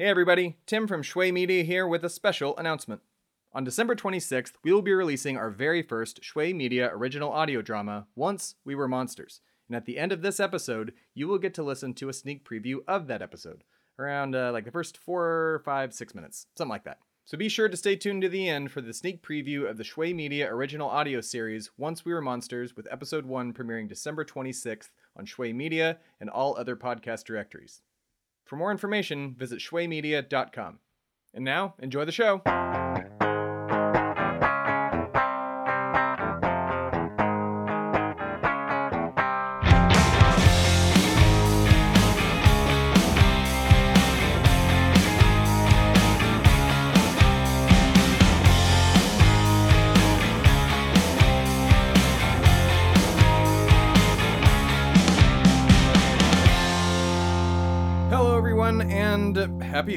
Hey 0.00 0.06
everybody, 0.06 0.56
Tim 0.64 0.86
from 0.86 1.02
Shway 1.02 1.30
Media 1.30 1.62
here 1.62 1.86
with 1.86 2.02
a 2.06 2.08
special 2.08 2.56
announcement. 2.56 3.02
On 3.52 3.64
December 3.64 3.94
26th, 3.94 4.52
we 4.64 4.72
will 4.72 4.80
be 4.80 4.94
releasing 4.94 5.36
our 5.36 5.50
very 5.50 5.82
first 5.82 6.22
Shway 6.22 6.54
Media 6.54 6.90
original 6.90 7.30
audio 7.30 7.60
drama, 7.60 8.06
Once 8.16 8.54
We 8.64 8.74
Were 8.74 8.88
Monsters. 8.88 9.42
And 9.68 9.76
at 9.76 9.84
the 9.84 9.98
end 9.98 10.10
of 10.10 10.22
this 10.22 10.40
episode, 10.40 10.94
you 11.12 11.28
will 11.28 11.36
get 11.36 11.52
to 11.52 11.62
listen 11.62 11.92
to 11.92 12.08
a 12.08 12.14
sneak 12.14 12.48
preview 12.48 12.76
of 12.88 13.08
that 13.08 13.20
episode. 13.20 13.62
Around 13.98 14.34
uh, 14.34 14.52
like 14.52 14.64
the 14.64 14.70
first 14.70 14.96
four, 14.96 15.60
five, 15.66 15.92
six 15.92 16.14
minutes, 16.14 16.46
something 16.56 16.70
like 16.70 16.84
that. 16.84 17.00
So 17.26 17.36
be 17.36 17.50
sure 17.50 17.68
to 17.68 17.76
stay 17.76 17.94
tuned 17.94 18.22
to 18.22 18.30
the 18.30 18.48
end 18.48 18.70
for 18.72 18.80
the 18.80 18.94
sneak 18.94 19.22
preview 19.22 19.68
of 19.68 19.76
the 19.76 19.84
Shway 19.84 20.14
Media 20.14 20.50
original 20.50 20.88
audio 20.88 21.20
series, 21.20 21.72
Once 21.76 22.06
We 22.06 22.14
Were 22.14 22.22
Monsters, 22.22 22.74
with 22.74 22.88
episode 22.90 23.26
1 23.26 23.52
premiering 23.52 23.86
December 23.86 24.24
26th 24.24 24.88
on 25.14 25.26
Shway 25.26 25.52
Media 25.52 25.98
and 26.18 26.30
all 26.30 26.56
other 26.56 26.74
podcast 26.74 27.24
directories. 27.24 27.82
For 28.50 28.56
more 28.56 28.72
information, 28.72 29.36
visit 29.38 29.60
shwaymedia.com. 29.60 30.80
And 31.32 31.44
now, 31.44 31.76
enjoy 31.78 32.04
the 32.04 32.10
show. 32.10 32.42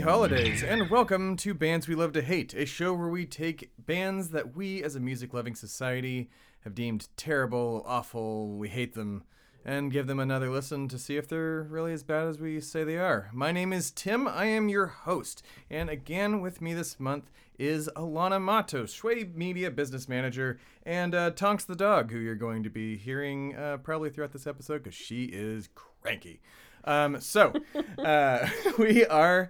Holidays, 0.03 0.63
and 0.63 0.89
welcome 0.89 1.37
to 1.37 1.53
Bands 1.53 1.87
We 1.87 1.95
Love 1.95 2.11
to 2.11 2.21
Hate, 2.21 2.53
a 2.53 2.65
show 2.65 2.93
where 2.93 3.07
we 3.07 3.25
take 3.25 3.71
bands 3.77 4.31
that 4.31 4.53
we 4.53 4.83
as 4.83 4.97
a 4.97 4.99
music 4.99 5.33
loving 5.33 5.55
society 5.55 6.29
have 6.65 6.75
deemed 6.75 7.07
terrible, 7.15 7.81
awful, 7.87 8.49
we 8.49 8.67
hate 8.67 8.95
them, 8.95 9.23
and 9.63 9.93
give 9.93 10.07
them 10.07 10.19
another 10.19 10.49
listen 10.49 10.89
to 10.89 10.99
see 10.99 11.15
if 11.15 11.29
they're 11.29 11.63
really 11.63 11.93
as 11.93 12.03
bad 12.03 12.27
as 12.27 12.37
we 12.37 12.59
say 12.59 12.83
they 12.83 12.97
are. 12.97 13.29
My 13.31 13.53
name 13.53 13.71
is 13.71 13.91
Tim, 13.91 14.27
I 14.27 14.47
am 14.47 14.67
your 14.67 14.87
host, 14.87 15.41
and 15.69 15.89
again 15.89 16.41
with 16.41 16.61
me 16.61 16.73
this 16.73 16.99
month 16.99 17.31
is 17.57 17.89
Alanah 17.95 18.41
Matos, 18.41 18.93
Shway 18.93 19.33
Media 19.33 19.71
Business 19.71 20.09
Manager, 20.09 20.59
and 20.85 21.15
uh, 21.15 21.31
Tonks 21.31 21.63
the 21.63 21.77
dog, 21.77 22.11
who 22.11 22.19
you're 22.19 22.35
going 22.35 22.63
to 22.63 22.69
be 22.69 22.97
hearing 22.97 23.55
uh, 23.55 23.77
probably 23.77 24.09
throughout 24.09 24.33
this 24.33 24.47
episode 24.47 24.83
because 24.83 24.95
she 24.95 25.25
is 25.25 25.69
cranky. 25.75 26.41
Um, 26.83 27.21
so, 27.21 27.53
uh, 27.97 28.49
we 28.77 29.05
are 29.05 29.49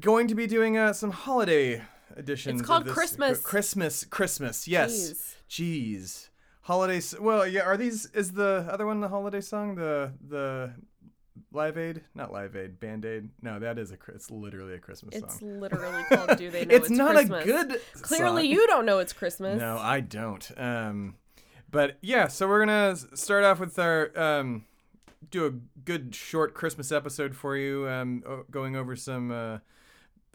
going 0.00 0.28
to 0.28 0.34
be 0.34 0.46
doing 0.46 0.76
uh, 0.76 0.92
some 0.92 1.10
holiday 1.10 1.82
editions. 2.16 2.60
It's 2.60 2.66
called 2.66 2.86
Christmas. 2.86 3.40
Christmas, 3.40 4.04
Christmas. 4.04 4.68
Yes. 4.68 5.36
Jeez. 5.48 6.28
Holidays. 6.62 7.14
Well, 7.18 7.46
yeah. 7.46 7.62
Are 7.62 7.76
these? 7.76 8.06
Is 8.06 8.32
the 8.32 8.66
other 8.70 8.86
one 8.86 9.00
the 9.00 9.08
holiday 9.08 9.40
song? 9.40 9.74
The 9.76 10.12
the 10.28 10.74
Live 11.52 11.78
Aid? 11.78 12.02
Not 12.14 12.30
Live 12.32 12.56
Aid. 12.56 12.78
Band 12.78 13.04
Aid. 13.04 13.30
No, 13.40 13.58
that 13.58 13.78
is 13.78 13.90
a. 13.90 13.96
It's 14.14 14.30
literally 14.30 14.74
a 14.74 14.78
Christmas 14.78 15.14
It's 15.14 15.38
song. 15.38 15.48
It's 15.50 15.60
literally 15.60 16.04
called 16.04 16.36
Do 16.36 16.50
They 16.50 16.64
Know 16.66 16.74
it's, 16.74 16.88
It's, 16.90 16.98
not 16.98 17.14
Christmas? 17.14 17.44
a 17.44 17.46
good. 17.46 17.80
Clearly, 18.02 18.42
song. 18.42 18.50
you 18.52 18.66
don't 18.66 18.84
know 18.84 18.98
it's 18.98 19.12
Christmas. 19.14 19.58
No, 19.58 19.78
I 19.78 20.00
don't. 20.00 20.50
Um, 20.58 21.14
but 21.70 21.96
yeah, 22.02 22.28
so 22.28 22.46
we're 22.48 22.60
gonna 22.60 22.96
start 23.14 23.44
off 23.44 23.60
with 23.60 23.78
our 23.78 24.10
um, 24.18 24.64
do 25.30 25.46
a 25.46 25.50
good 25.84 26.14
short 26.14 26.54
Christmas 26.54 26.92
episode 26.92 27.34
for 27.34 27.56
you, 27.56 27.88
um, 27.88 28.44
going 28.50 28.76
over 28.76 28.96
some 28.96 29.30
uh, 29.30 29.58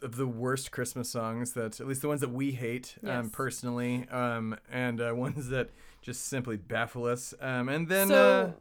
of 0.02 0.16
the 0.16 0.26
worst 0.26 0.70
Christmas 0.70 1.10
songs 1.10 1.52
that, 1.52 1.80
at 1.80 1.86
least 1.86 2.02
the 2.02 2.08
ones 2.08 2.20
that 2.20 2.32
we 2.32 2.52
hate 2.52 2.96
um, 3.06 3.30
personally, 3.30 4.06
um, 4.10 4.56
and 4.70 5.00
uh, 5.00 5.12
ones 5.16 5.48
that 5.48 5.70
just 6.02 6.26
simply 6.26 6.56
baffle 6.56 7.06
us. 7.06 7.34
Um, 7.40 7.68
and 7.68 7.88
then. 7.88 8.12
uh, 8.12 8.52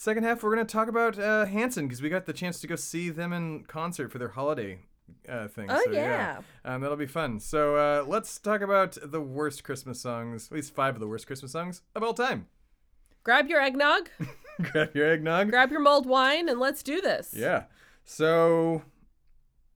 Second 0.00 0.22
half, 0.22 0.44
we're 0.44 0.54
going 0.54 0.64
to 0.64 0.72
talk 0.72 0.86
about 0.86 1.18
uh, 1.18 1.44
Hanson 1.46 1.88
because 1.88 2.00
we 2.00 2.08
got 2.08 2.24
the 2.24 2.32
chance 2.32 2.60
to 2.60 2.68
go 2.68 2.76
see 2.76 3.10
them 3.10 3.32
in 3.32 3.64
concert 3.64 4.12
for 4.12 4.18
their 4.18 4.28
holiday 4.28 4.78
uh, 5.28 5.48
thing. 5.48 5.66
Oh, 5.68 5.82
so, 5.86 5.90
yeah. 5.90 6.38
Um, 6.64 6.82
that'll 6.82 6.96
be 6.96 7.06
fun. 7.06 7.40
So 7.40 7.74
uh, 7.74 8.04
let's 8.06 8.38
talk 8.38 8.60
about 8.60 8.96
the 9.02 9.20
worst 9.20 9.64
Christmas 9.64 10.00
songs, 10.00 10.46
at 10.46 10.52
least 10.52 10.72
five 10.72 10.94
of 10.94 11.00
the 11.00 11.08
worst 11.08 11.26
Christmas 11.26 11.50
songs 11.50 11.82
of 11.96 12.04
all 12.04 12.14
time. 12.14 12.46
Grab 13.28 13.46
your 13.46 13.60
eggnog, 13.60 14.08
Grab 14.72 14.96
your 14.96 15.12
eggnog. 15.12 15.50
grab 15.50 15.70
your 15.70 15.80
mulled 15.80 16.06
wine, 16.06 16.48
and 16.48 16.58
let's 16.58 16.82
do 16.82 17.02
this. 17.02 17.34
Yeah. 17.36 17.64
So 18.06 18.84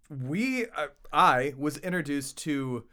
we, 0.08 0.64
uh, 0.74 0.86
I 1.12 1.52
was 1.58 1.76
introduced 1.76 2.38
to 2.38 2.84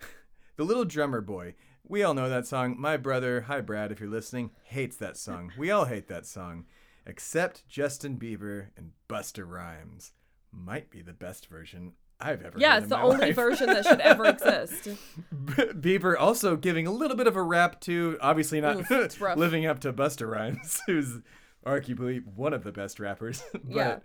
the 0.56 0.62
Little 0.62 0.84
Drummer 0.84 1.20
Boy. 1.20 1.56
We 1.82 2.04
all 2.04 2.14
know 2.14 2.28
that 2.28 2.46
song. 2.46 2.76
My 2.78 2.96
brother, 2.96 3.42
hi 3.48 3.60
Brad, 3.60 3.90
if 3.90 3.98
you're 3.98 4.08
listening, 4.08 4.52
hates 4.62 4.96
that 4.98 5.16
song. 5.16 5.50
We 5.58 5.72
all 5.72 5.86
hate 5.86 6.06
that 6.06 6.24
song, 6.24 6.66
except 7.04 7.66
Justin 7.68 8.16
Bieber 8.16 8.68
and 8.76 8.92
Busta 9.08 9.44
Rhymes. 9.44 10.12
Might 10.52 10.88
be 10.88 11.02
the 11.02 11.12
best 11.14 11.48
version 11.48 11.94
I've 12.20 12.42
ever. 12.42 12.58
Yeah, 12.58 12.78
it's 12.78 12.88
the 12.88 13.00
only 13.00 13.18
life. 13.26 13.36
version 13.36 13.66
that 13.66 13.84
should 13.84 14.00
ever 14.00 14.24
exist. 14.28 14.88
Bieber 15.34 16.16
also 16.18 16.56
giving 16.56 16.86
a 16.86 16.90
little 16.90 17.16
bit 17.16 17.26
of 17.26 17.36
a 17.36 17.42
rap 17.42 17.80
to, 17.82 18.16
obviously 18.20 18.60
not 18.60 18.90
Oof, 18.90 19.20
living 19.36 19.66
up 19.66 19.80
to 19.80 19.92
Busta 19.92 20.28
Rhymes, 20.30 20.80
who's 20.86 21.20
arguably 21.66 22.24
one 22.24 22.52
of 22.52 22.64
the 22.64 22.72
best 22.72 22.98
rappers. 23.00 23.42
but 23.52 23.62
Yeah. 23.68 23.98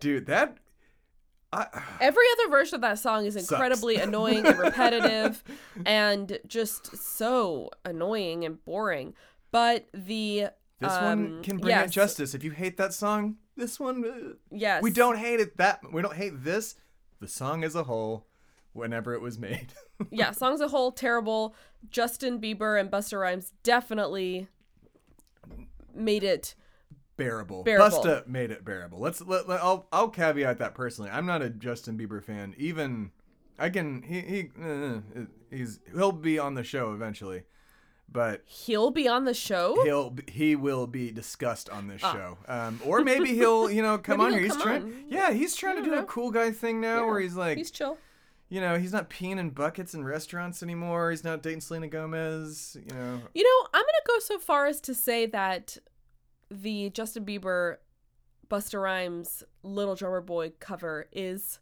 dude, 0.00 0.26
that 0.26 0.58
I, 1.52 1.66
Every 2.00 2.24
other 2.38 2.50
version 2.50 2.74
of 2.76 2.80
that 2.82 2.98
song 2.98 3.26
is 3.26 3.36
incredibly 3.36 3.96
annoying 3.96 4.44
and 4.46 4.58
repetitive 4.58 5.42
and 5.86 6.38
just 6.46 6.96
so 6.96 7.70
annoying 7.84 8.44
and 8.44 8.62
boring. 8.64 9.14
But 9.52 9.86
the 9.94 10.48
this 10.80 10.92
um, 10.92 11.04
one 11.04 11.42
can 11.44 11.58
bring 11.58 11.72
out 11.74 11.82
yes, 11.84 11.90
justice. 11.92 12.34
If 12.34 12.42
you 12.44 12.50
hate 12.50 12.76
that 12.78 12.92
song, 12.92 13.36
this 13.56 13.78
one 13.78 14.04
uh, 14.04 14.34
Yes. 14.50 14.82
we 14.82 14.90
don't 14.90 15.16
hate 15.16 15.38
it 15.40 15.56
that 15.58 15.80
we 15.92 16.02
don't 16.02 16.16
hate 16.16 16.42
this. 16.42 16.74
The 17.24 17.30
song 17.30 17.64
as 17.64 17.74
a 17.74 17.84
whole, 17.84 18.26
whenever 18.74 19.14
it 19.14 19.22
was 19.22 19.38
made. 19.38 19.68
yeah, 20.10 20.30
songs 20.32 20.60
as 20.60 20.66
a 20.66 20.68
whole 20.68 20.92
terrible. 20.92 21.54
Justin 21.88 22.38
Bieber 22.38 22.78
and 22.78 22.90
Busta 22.90 23.18
Rhymes 23.18 23.54
definitely 23.62 24.46
made 25.94 26.22
it. 26.22 26.54
bearable. 27.16 27.62
Bearable. 27.64 28.02
Busta 28.02 28.26
made 28.26 28.50
it 28.50 28.62
bearable. 28.62 28.98
Let's 28.98 29.22
let, 29.22 29.48
let- 29.48 29.62
I'll 29.62 29.88
I'll 29.90 30.10
caveat 30.10 30.58
that 30.58 30.74
personally. 30.74 31.10
I'm 31.10 31.24
not 31.24 31.40
a 31.40 31.48
Justin 31.48 31.96
Bieber 31.96 32.22
fan. 32.22 32.54
Even 32.58 33.12
I 33.58 33.70
can 33.70 34.02
he 34.02 34.20
he 34.20 34.50
uh, 34.62 35.00
he's 35.50 35.80
he'll 35.94 36.12
be 36.12 36.38
on 36.38 36.52
the 36.52 36.62
show 36.62 36.92
eventually, 36.92 37.44
but 38.10 38.42
He'll 38.46 38.90
be 38.90 39.08
on 39.08 39.24
the 39.24 39.34
show. 39.34 39.82
he'll 39.84 40.14
he 40.28 40.54
will 40.56 40.86
be 40.86 41.10
discussed 41.10 41.68
on 41.70 41.88
this 41.88 42.00
show. 42.00 42.38
Um, 42.46 42.80
or 42.84 43.02
maybe 43.02 43.34
he'll 43.34 43.70
you 43.70 43.82
know 43.82 43.98
come 44.08 44.20
on 44.20 44.32
here. 44.32 44.40
He's 44.40 44.56
trying. 44.56 44.82
on. 44.82 45.04
Yeah, 45.08 45.32
he's 45.32 45.56
trying 45.56 45.76
to 45.76 45.82
do 45.82 45.90
don't 45.90 46.04
a 46.04 46.06
cool 46.06 46.30
guy 46.30 46.50
thing 46.52 46.80
now, 46.80 47.06
where 47.06 47.20
he's 47.20 47.34
like 47.36 47.58
He's 47.58 47.70
chill. 47.70 47.98
you 48.48 48.60
know 48.60 48.78
he's 48.78 48.92
not 48.92 49.10
peeing 49.10 49.38
in 49.38 49.50
buckets 49.50 49.94
in 49.94 50.04
restaurants 50.04 50.62
anymore. 50.62 51.10
He's 51.10 51.24
not 51.24 51.42
dating 51.42 51.60
Selena 51.62 51.88
Gomez. 51.88 52.76
You 52.80 52.94
know. 52.94 53.20
You 53.34 53.42
know, 53.42 53.68
I'm 53.74 53.82
gonna 53.82 54.06
go 54.06 54.18
so 54.20 54.38
far 54.38 54.66
as 54.66 54.80
to 54.82 54.94
say 54.94 55.26
that 55.26 55.76
the 56.50 56.90
Justin 56.90 57.24
Bieber, 57.24 57.78
Busta 58.48 58.80
Rhymes, 58.80 59.42
Little 59.64 59.96
Drummer 59.96 60.20
Boy 60.20 60.52
cover 60.60 61.08
is 61.10 61.58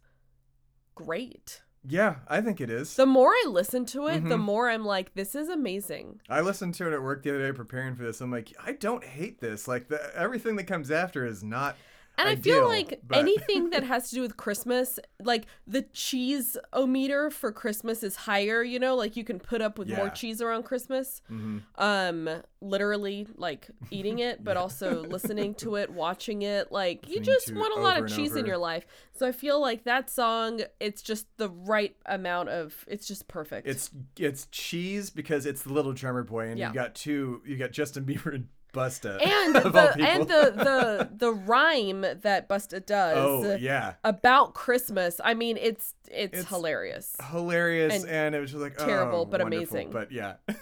great. 0.93 1.61
Yeah, 1.85 2.15
I 2.27 2.39
think 2.41 2.61
it 2.61 2.69
is. 2.69 2.95
The 2.95 3.05
more 3.05 3.31
I 3.31 3.45
listen 3.47 3.85
to 3.87 4.07
it, 4.07 4.23
the 4.23 4.35
Mhm. 4.35 4.39
more 4.41 4.69
I'm 4.69 4.85
like, 4.85 5.13
this 5.15 5.35
is 5.35 5.49
amazing. 5.49 6.21
I 6.29 6.39
listened 6.41 6.75
to 6.75 6.87
it 6.87 6.93
at 6.93 7.01
work 7.03 7.23
the 7.23 7.29
other 7.31 7.45
day 7.51 7.55
preparing 7.55 7.95
for 7.95 8.03
this. 8.03 8.21
I'm 8.21 8.31
like, 8.31 8.53
I 8.63 8.71
don't 8.73 9.03
hate 9.03 9.41
this. 9.41 9.67
Like 9.67 9.89
the, 9.89 10.15
everything 10.17 10.55
that 10.55 10.63
comes 10.65 10.89
after 10.91 11.25
is 11.25 11.43
not. 11.43 11.75
And 12.17 12.29
I 12.29 12.33
ideal, 12.33 12.59
feel 12.59 12.67
like 12.67 13.01
but- 13.07 13.17
anything 13.25 13.71
that 13.71 13.83
has 13.83 14.09
to 14.09 14.15
do 14.15 14.21
with 14.21 14.37
Christmas, 14.37 14.99
like 15.23 15.45
the 15.65 15.81
cheese 15.93 16.55
o 16.71 16.85
meter 16.85 17.29
for 17.31 17.51
Christmas 17.51 18.03
is 18.03 18.15
higher, 18.15 18.61
you 18.63 18.77
know, 18.79 18.95
like 18.95 19.15
you 19.17 19.23
can 19.23 19.39
put 19.39 19.61
up 19.61 19.79
with 19.79 19.89
more 19.89 20.09
cheese 20.09 20.41
around 20.41 20.63
Christmas. 20.63 21.21
Mhm. 21.31 21.61
Um 21.77 22.29
literally 22.61 23.27
like 23.35 23.67
eating 23.91 24.19
it, 24.19 24.43
but 24.43 24.55
also 24.63 25.01
listening 25.03 25.53
to 25.55 25.75
it, 25.75 25.89
watching 25.89 26.43
it. 26.43 26.71
Like 26.71 27.09
you 27.09 27.19
just 27.19 27.53
want 27.53 27.75
a 27.77 27.81
lot 27.81 27.97
of 28.01 28.07
cheese 28.07 28.35
in 28.35 28.45
your 28.45 28.57
life. 28.59 28.85
So 29.11 29.27
I 29.27 29.31
feel 29.31 29.59
like 29.59 29.83
that 29.85 30.09
song, 30.09 30.61
it's 30.79 31.01
just 31.01 31.25
the 31.37 31.49
right 31.49 31.95
amount 32.05 32.49
of 32.49 32.85
it's 32.87 33.07
just 33.07 33.27
perfect. 33.27 33.67
It's 33.67 33.89
it's 34.17 34.45
cheese 34.51 35.09
because 35.09 35.45
it's 35.47 35.63
the 35.63 35.73
little 35.73 35.93
drummer 35.93 36.23
boy, 36.23 36.47
and 36.49 36.59
Yeah. 36.59 36.69
you 36.69 36.73
got 36.75 36.93
two. 36.95 37.41
You 37.45 37.57
got 37.57 37.71
Justin 37.71 38.05
Bieber 38.05 38.33
and 38.35 38.47
Busta. 38.73 39.21
and 39.25 39.55
the 39.55 39.95
and 39.99 40.27
the 40.27 40.51
the 40.55 41.09
the 41.15 41.31
rhyme 41.31 42.01
that 42.01 42.49
Busta 42.49 42.85
does 42.85 43.17
oh 43.17 43.55
yeah, 43.55 43.93
about 44.03 44.53
Christmas. 44.53 45.21
I 45.23 45.33
mean, 45.35 45.57
it's 45.57 45.93
it's, 46.09 46.39
It's 46.39 46.49
hilarious. 46.49 47.15
hilarious, 47.29 48.03
And 48.03 48.11
and, 48.11 48.35
it 48.35 48.39
was 48.39 48.51
just 48.51 48.61
like 48.61 48.77
terrible, 48.77 49.21
oh, 49.21 49.25
but 49.25 49.41
amazing. 49.41 49.91
But 49.91 50.11
yeah. 50.11 50.35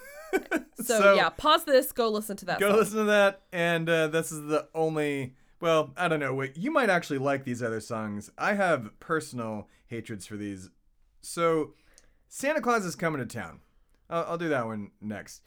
So, 0.81 1.13
yeah, 1.13 1.29
pause 1.29 1.65
this, 1.65 1.91
go 1.91 2.09
listen 2.09 2.37
to 2.37 2.45
that. 2.45 2.59
go 2.59 2.69
song. 2.69 2.77
listen 2.77 2.97
to 2.99 3.03
that, 3.03 3.41
and 3.51 3.87
uh, 3.87 4.07
this 4.07 4.31
is 4.31 4.47
the 4.47 4.67
only 4.73 5.35
Well, 5.59 5.91
I 5.95 6.07
don't 6.07 6.19
know. 6.19 6.33
Wait, 6.33 6.57
you 6.57 6.71
might 6.71 6.89
actually 6.89 7.19
like 7.19 7.43
these 7.43 7.61
other 7.61 7.81
songs. 7.81 8.31
I 8.37 8.53
have 8.53 8.97
personal 8.99 9.67
hatreds 9.87 10.25
for 10.25 10.37
these. 10.37 10.69
So, 11.21 11.73
Santa 12.29 12.61
Claus 12.61 12.85
is 12.85 12.95
coming 12.95 13.19
to 13.19 13.25
town. 13.27 13.59
I'll, 14.09 14.23
I'll 14.29 14.37
do 14.37 14.49
that 14.49 14.65
one 14.65 14.91
next. 15.01 15.41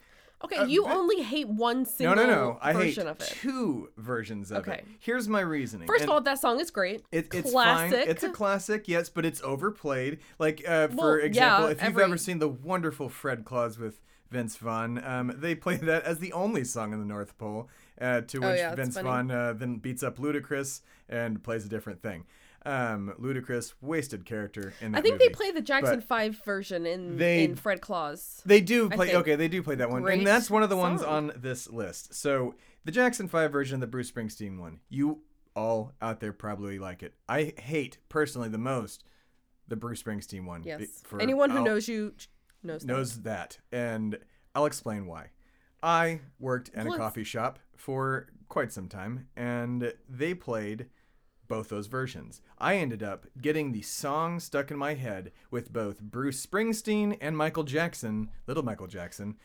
Okay, 0.45 0.57
Uh, 0.57 0.65
you 0.67 0.85
but- 0.85 0.97
only 0.97 1.23
hate 1.23 1.49
one 1.49 1.85
single 1.85 2.17
no, 2.17 2.27
no. 2.27 2.31
No. 2.33 2.59
I 2.61 2.73
hate 2.73 2.79
version 2.97 3.07
of 3.09 3.21
it. 3.21 3.27
two 3.41 3.91
versions 3.97 4.51
of 4.51 4.59
it. 4.59 4.71
Okay. 4.71 4.79
it. 4.81 4.87
Here's 5.01 5.29
my 5.29 5.41
reasoning. 5.41 5.87
First 5.87 6.03
And- 6.03 6.11
of 6.11 6.15
all, 6.15 6.21
that 6.21 6.39
song 6.39 6.61
is 6.61 6.71
great. 6.71 7.05
It, 7.11 7.29
it's 7.33 7.51
Classic. 7.51 7.99
fine. 8.01 8.09
It's 8.09 8.23
a 8.23 8.31
classic, 8.31 8.87
yes, 8.89 9.09
but 9.09 9.25
it's 9.25 9.43
overplayed. 9.43 10.19
Like, 10.39 10.61
uh, 10.67 10.89
Well, 10.93 10.99
for 11.07 11.19
example, 11.21 11.65
yeah, 11.67 11.71
if 11.73 11.79
you've 11.79 11.89
every- 11.91 12.05
ever 12.05 12.17
seen 12.19 12.39
the 12.39 12.49
wonderful 12.49 13.09
Fred 13.09 13.45
Claus 13.45 13.79
with 13.79 14.01
Vince 14.31 14.57
Vaughn, 14.57 15.03
um, 15.05 15.33
they 15.37 15.55
play 15.55 15.77
that 15.77 16.03
as 16.05 16.19
the 16.19 16.33
only 16.33 16.65
song 16.65 16.93
in 16.93 16.99
the 16.99 17.07
North 17.07 17.37
Pole, 17.39 17.69
uh, 18.01 18.21
to 18.23 18.39
which 18.41 18.49
Oh, 18.49 18.55
yeah, 18.55 18.75
Vince 18.75 18.95
funny. 18.97 19.09
Vaughn 19.09 19.31
uh, 19.31 19.53
then 19.53 19.77
beats 19.77 20.03
up 20.03 20.19
Ludacris 20.19 20.81
and 21.09 21.43
plays 21.43 21.65
a 21.65 21.69
different 21.69 22.03
thing. 22.03 22.25
Um, 22.67 23.13
Ludacris, 23.21 23.75
wasted 23.83 24.25
character 24.25 24.73
in 24.81 24.93
that 24.93 24.99
I 24.99 25.01
think 25.03 25.15
movie. 25.17 25.29
they 25.29 25.35
play 25.35 25.51
the 25.51 25.61
Jackson 25.61 25.97
but 26.01 26.05
5 26.09 26.43
version 26.45 26.87
in, 26.87 27.19
they- 27.19 27.45
in 27.45 27.57
Fred 27.57 27.81
Claus. 27.83 28.41
They 28.47 28.61
do 28.63 28.89
play. 28.89 29.15
Okay, 29.15 29.37
they 29.37 29.49
do 29.49 29.63
play 29.63 29.75
that 29.75 29.91
one, 29.91 30.03
Great 30.03 30.19
and 30.19 30.27
that's 30.27 30.51
one 30.51 30.63
of 30.63 30.71
the 30.71 30.77
ones 30.77 31.03
song. 31.03 31.31
on 31.31 31.33
this 31.37 31.69
list. 31.71 32.15
So 32.15 32.55
the 32.85 32.91
Jackson 32.93 33.29
Five 33.29 33.53
version, 33.53 33.77
of 33.77 33.81
the 33.83 33.87
Bruce 33.87 34.11
Springsteen 34.11 34.59
one, 34.59 34.81
you 34.89 35.21
all 35.55 35.93
out 36.01 36.21
there 36.21 36.33
probably 36.33 36.79
like 36.79 37.03
it. 37.03 37.15
I 37.29 37.53
hate 37.59 37.99
personally 38.09 38.49
the 38.49 38.59
most 38.59 39.05
the 39.69 39.77
Bruce 39.77 40.03
Springsteen 40.03 40.45
one. 40.47 40.63
Yes. 40.65 41.03
for- 41.05 41.21
Anyone 41.21 41.51
who 41.51 41.59
I'll- 41.59 41.65
knows 41.65 41.87
you 41.89 42.15
knows 42.63 42.81
that. 42.83 42.87
knows 42.87 43.23
that, 43.23 43.59
and 43.73 44.19
I'll 44.55 44.67
explain 44.67 45.07
why. 45.07 45.31
I 45.83 46.21
worked 46.39 46.71
in 46.71 46.87
a 46.87 46.97
coffee 46.97 47.25
shop 47.25 47.59
for 47.77 48.29
quite 48.49 48.73
some 48.73 48.89
time, 48.89 49.29
and 49.37 49.93
they 50.09 50.33
played 50.33 50.89
both 51.49 51.69
those 51.69 51.87
versions. 51.87 52.41
I 52.59 52.77
ended 52.77 53.03
up 53.03 53.27
getting 53.41 53.73
the 53.73 53.83
song 53.83 54.41
stuck 54.41 54.71
in 54.71 54.79
my 54.79 54.95
head 54.95 55.33
with 55.51 55.73
both 55.73 56.01
Bruce 56.01 56.45
Springsteen 56.45 57.17
and 57.21 57.37
Michael 57.37 57.65
Jackson, 57.65 58.31
little 58.47 58.63
Michael 58.63 58.87
Jackson, 58.87 59.37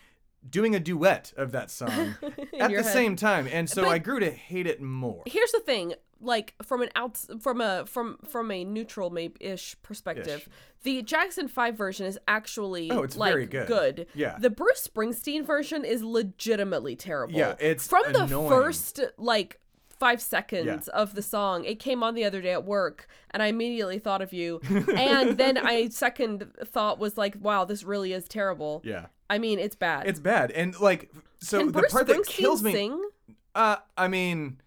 doing 0.50 0.74
a 0.76 0.80
duet 0.80 1.34
of 1.36 1.52
that 1.52 1.70
song 1.70 2.16
at 2.60 2.70
the 2.70 2.76
head. 2.78 2.86
same 2.86 3.16
time, 3.16 3.48
and 3.52 3.70
so 3.70 3.84
But- 3.84 3.90
I 3.92 3.98
grew 3.98 4.20
to 4.20 4.32
hate 4.32 4.68
it 4.68 4.82
more. 4.82 5.24
Here's 5.26 5.52
the 5.52 5.60
thing, 5.60 5.94
like 6.22 6.54
from 6.64 6.82
an 6.82 6.90
out 6.96 7.18
from 7.42 7.60
a 7.62 7.86
from 7.86 8.18
from 8.30 8.52
a 8.52 8.64
neutral 8.64 9.10
maybe 9.10 9.36
ish 9.42 9.76
perspective, 9.82 10.42
Ish. 10.48 10.84
the 10.84 11.02
Jackson 11.02 11.48
5 11.48 11.76
version 11.78 12.06
is 12.06 12.18
actually 12.28 12.90
Oh, 12.92 13.04
it's 13.04 13.16
like 13.18 13.32
very 13.34 13.46
good. 13.46 14.08
Yeah. 14.14 14.38
The 14.40 14.50
Bruce 14.50 14.88
Springsteen 14.88 15.46
version 15.46 15.84
is 15.86 16.04
legitimately 16.04 16.96
terrible. 16.98 17.36
Yeah, 17.38 17.56
it's 17.60 17.88
from 17.88 18.04
the 18.14 18.28
first 18.28 19.00
like 19.18 19.60
five 20.00 20.22
seconds 20.22 20.88
of 20.90 21.14
the 21.14 21.22
song. 21.22 21.66
It 21.66 21.80
came 21.80 22.02
on 22.02 22.16
the 22.16 22.24
other 22.24 22.42
day 22.42 22.54
at 22.54 22.64
work, 22.64 23.08
and 23.32 23.44
I 23.44 23.48
immediately 23.48 24.00
thought 24.00 24.22
of 24.22 24.34
you. 24.34 24.62
and 24.96 25.38
then 25.38 25.58
I 25.58 25.90
second 25.90 26.52
thought 26.64 27.00
was 27.00 27.18
like, 27.18 27.36
"Wow, 27.40 27.66
this 27.66 27.84
really 27.84 28.14
is 28.14 28.28
terrible." 28.28 28.82
Yeah, 28.84 29.08
I 29.30 29.38
mean, 29.38 29.60
it's 29.60 29.76
bad. 29.76 30.08
it's 30.08 30.20
bad, 30.20 30.52
and 30.52 30.80
like 30.80 31.12
so 31.40 31.60
Can 31.60 31.68
the 31.68 31.74
Bruce 31.74 31.92
part 31.92 32.08
that 32.08 32.26
kills 32.26 32.64
me. 32.64 32.72
sing? 32.72 33.10
Uh, 33.54 33.78
I 33.98 34.08
mean. 34.08 34.62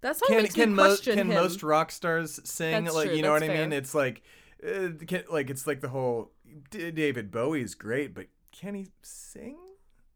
That 0.00 0.16
song 0.18 0.26
can 0.26 0.42
makes 0.42 0.54
can 0.54 0.68
me 0.68 0.74
most 0.74 1.04
question 1.04 1.14
can 1.16 1.30
him. 1.30 1.34
most 1.34 1.62
rock 1.62 1.90
stars 1.90 2.38
sing 2.44 2.84
That's 2.84 2.94
like 2.94 3.06
true, 3.06 3.16
you 3.16 3.22
know 3.22 3.32
what 3.32 3.40
that's 3.40 3.50
I 3.50 3.56
mean? 3.56 3.72
It's 3.72 3.94
like 3.94 4.20
uh, 4.62 4.88
can, 5.06 5.24
like 5.30 5.48
it's 5.48 5.66
like 5.66 5.80
the 5.80 5.88
whole 5.88 6.30
D- 6.70 6.90
David 6.90 7.30
Bowie 7.30 7.62
is 7.62 7.74
great, 7.74 8.14
but 8.14 8.26
can 8.52 8.74
he 8.74 8.88
sing? 9.00 9.56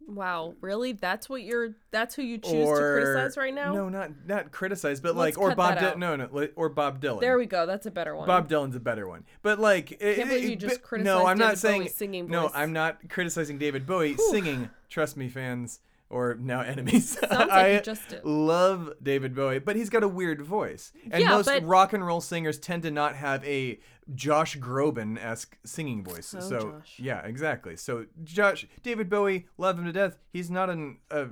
Wow, 0.09 0.55
really? 0.63 0.93
That's 0.93 1.29
what 1.29 1.43
you're. 1.43 1.75
That's 1.91 2.15
who 2.15 2.23
you 2.23 2.39
choose 2.39 2.67
to 2.67 2.75
criticize 2.75 3.37
right 3.37 3.53
now. 3.53 3.75
No, 3.75 3.89
not 3.91 4.11
not 4.27 4.51
criticize, 4.53 5.03
but 5.03 5.15
Let's 5.15 5.37
like 5.37 5.39
or 5.39 5.55
Bob 5.55 5.99
no 5.99 6.17
no 6.17 6.49
or 6.57 6.71
Bob 6.71 7.01
Dylan. 7.03 7.21
There 7.21 7.37
we 7.37 7.45
go. 7.45 7.67
That's 7.67 7.85
a 7.85 7.91
better 7.91 8.17
one. 8.17 8.27
Bob 8.27 8.49
Dylan's 8.49 8.75
a 8.75 8.81
better 8.81 9.07
one, 9.07 9.25
but 9.43 9.59
like 9.59 9.93
it, 9.93 10.17
Can't 10.17 10.29
believe 10.31 10.45
it- 10.45 10.51
you 10.51 10.57
just 10.57 10.83
criticized 10.83 11.15
No, 11.19 11.27
I'm 11.27 11.37
not 11.37 11.59
saying 11.59 11.83
Bowie's 11.83 11.95
singing 11.95 12.29
no. 12.29 12.51
I'm 12.55 12.73
not 12.73 13.09
criticizing 13.11 13.59
David 13.59 13.87
Bowie 13.87 14.17
singing. 14.31 14.71
Trust 14.89 15.19
me, 15.19 15.29
fans 15.29 15.81
or 16.09 16.37
now 16.41 16.63
enemies. 16.63 17.11
Sounds 17.19 17.31
like 17.33 17.51
I 17.51 17.81
just 17.81 18.09
did. 18.09 18.25
love 18.25 18.91
David 19.03 19.35
Bowie, 19.35 19.59
but 19.59 19.77
he's 19.77 19.91
got 19.91 20.03
a 20.03 20.09
weird 20.09 20.41
voice, 20.41 20.91
and 21.11 21.23
Yeah, 21.23 21.29
most 21.29 21.45
but- 21.47 21.63
rock 21.65 21.93
and 21.93 22.07
roll 22.07 22.23
singers 22.23 22.59
tend 22.59 22.83
to 22.85 22.91
not 22.91 23.15
have 23.17 23.45
a 23.45 23.79
Josh 24.15 24.57
Groban 24.59 25.23
esque 25.23 25.57
singing 25.65 26.03
voice. 26.03 26.35
Oh, 26.37 26.41
so 26.41 26.61
Josh. 26.61 26.95
yeah, 26.99 27.21
exactly. 27.21 27.77
So 27.77 28.07
Josh, 28.25 28.67
David 28.83 29.11
Bowie, 29.11 29.47
love 29.59 29.79
him 29.79 29.85
to 29.85 29.93
death. 29.93 30.19
He's 30.33 30.51
not 30.51 30.71
an 30.71 30.99
uh, 31.11 31.27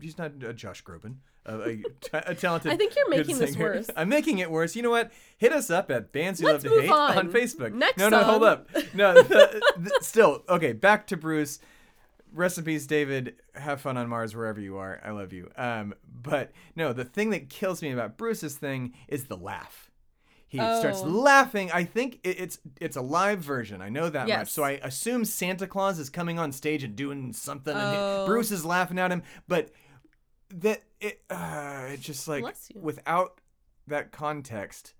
he's 0.00 0.18
not 0.18 0.32
a 0.42 0.52
Josh 0.52 0.84
Groban. 0.84 1.16
A, 1.46 1.52
a, 1.52 1.82
a 2.12 2.34
talented. 2.34 2.70
I 2.72 2.76
think 2.76 2.94
you're 2.94 3.08
making 3.08 3.38
this 3.38 3.56
worse. 3.56 3.88
I'm 3.96 4.10
making 4.10 4.38
it 4.38 4.50
worse. 4.50 4.76
You 4.76 4.82
know 4.82 4.90
what? 4.90 5.10
Hit 5.38 5.52
us 5.52 5.70
up 5.70 5.90
at 5.90 6.12
bands 6.12 6.40
you 6.40 6.46
Let's 6.46 6.62
love 6.64 6.74
to 6.74 6.80
hate 6.82 6.90
on. 6.90 7.18
on. 7.18 7.32
Facebook. 7.32 7.72
Next 7.72 7.96
no, 7.96 8.10
no, 8.10 8.22
hold 8.22 8.44
up. 8.44 8.68
No, 8.92 9.14
the, 9.14 9.62
the, 9.78 9.98
still 10.02 10.44
okay. 10.48 10.72
Back 10.72 11.06
to 11.08 11.16
Bruce. 11.16 11.58
Recipes, 12.34 12.86
David. 12.86 13.36
Have 13.54 13.80
fun 13.80 13.96
on 13.96 14.08
Mars 14.08 14.36
wherever 14.36 14.60
you 14.60 14.76
are. 14.76 15.00
I 15.02 15.10
love 15.10 15.32
you. 15.32 15.50
Um, 15.56 15.94
but 16.22 16.52
no, 16.76 16.92
the 16.92 17.04
thing 17.04 17.30
that 17.30 17.48
kills 17.48 17.80
me 17.80 17.90
about 17.92 18.18
Bruce's 18.18 18.56
thing 18.56 18.92
is 19.08 19.24
the 19.24 19.36
laugh. 19.36 19.87
He 20.48 20.56
starts 20.56 21.00
Oh. 21.02 21.06
laughing. 21.08 21.70
I 21.72 21.84
think 21.84 22.20
it, 22.24 22.40
it's 22.40 22.58
it's 22.80 22.96
a 22.96 23.02
live 23.02 23.40
version. 23.40 23.82
I 23.82 23.90
know 23.90 24.08
that 24.08 24.26
much. 24.28 24.48
So 24.50 24.62
I 24.64 24.72
assume 24.82 25.24
Santa 25.26 25.66
Claus 25.66 25.98
is 25.98 26.08
coming 26.08 26.38
on 26.38 26.52
stage 26.52 26.82
and 26.82 26.96
doing 26.96 27.32
something, 27.34 27.74
and 27.76 27.96
Oh. 27.96 28.24
Bruce 28.26 28.50
is 28.50 28.64
laughing 28.64 28.98
at 28.98 29.12
him. 29.12 29.22
But 29.46 29.70
that 30.50 30.82
it 31.00 31.20
uh, 31.28 31.88
it 31.92 32.00
just 32.00 32.26
like 32.28 32.44
without 32.74 33.40
that 33.86 34.10
context, 34.10 34.94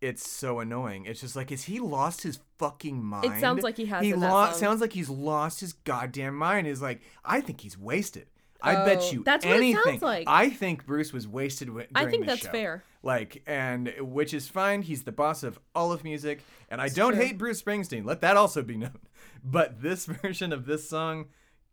it's 0.00 0.28
so 0.28 0.58
annoying. 0.58 1.06
It's 1.06 1.20
just 1.20 1.36
like, 1.36 1.52
is 1.52 1.64
he 1.64 1.78
lost 1.78 2.22
his 2.24 2.40
fucking 2.58 3.02
mind? 3.02 3.26
It 3.26 3.40
sounds 3.40 3.62
like 3.62 3.76
he 3.76 3.86
has 3.86 4.02
He 4.02 4.10
in 4.10 4.20
that 4.20 4.32
lo- 4.32 4.46
song. 4.46 4.54
sounds 4.54 4.80
like 4.80 4.92
he's 4.92 5.08
lost 5.08 5.60
his 5.60 5.72
goddamn 5.72 6.34
mind. 6.36 6.66
Is 6.66 6.82
like, 6.82 7.00
I 7.24 7.40
think 7.40 7.60
he's 7.60 7.78
wasted. 7.78 8.26
I 8.60 8.74
bet 8.84 8.98
Oh, 9.02 9.10
you 9.12 9.22
that's 9.24 9.44
what 9.44 9.54
it 9.54 9.58
anything. 9.58 9.82
sounds 9.84 10.02
like. 10.02 10.26
I 10.26 10.48
think 10.50 10.86
Bruce 10.86 11.12
was 11.12 11.28
wasted 11.28 11.68
I 11.94 12.06
think 12.06 12.26
that's 12.26 12.40
show. 12.42 12.50
fair. 12.50 12.82
Like, 13.04 13.42
and 13.46 13.92
which 14.00 14.32
is 14.32 14.48
fine. 14.48 14.80
He's 14.80 15.02
the 15.02 15.12
boss 15.12 15.42
of 15.42 15.60
all 15.74 15.92
of 15.92 16.04
music, 16.04 16.42
and 16.70 16.80
I 16.80 16.88
don't 16.88 17.12
true. 17.12 17.22
hate 17.22 17.36
Bruce 17.38 17.60
Springsteen. 17.60 18.06
Let 18.06 18.22
that 18.22 18.36
also 18.36 18.62
be 18.62 18.76
known. 18.76 18.98
But 19.46 19.82
this 19.82 20.06
version 20.22 20.54
of 20.54 20.64
this 20.64 20.88
song, 20.88 21.26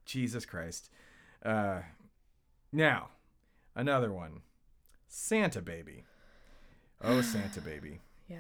Jesus 0.04 0.46
Christ. 0.46 0.90
Uh, 1.42 1.84
now, 2.74 3.12
another 3.74 4.12
one, 4.12 4.42
Santa 5.08 5.62
Baby. 5.62 6.04
Oh, 7.02 7.22
Santa 7.22 7.62
Baby. 7.62 8.02
Yeah. 8.28 8.40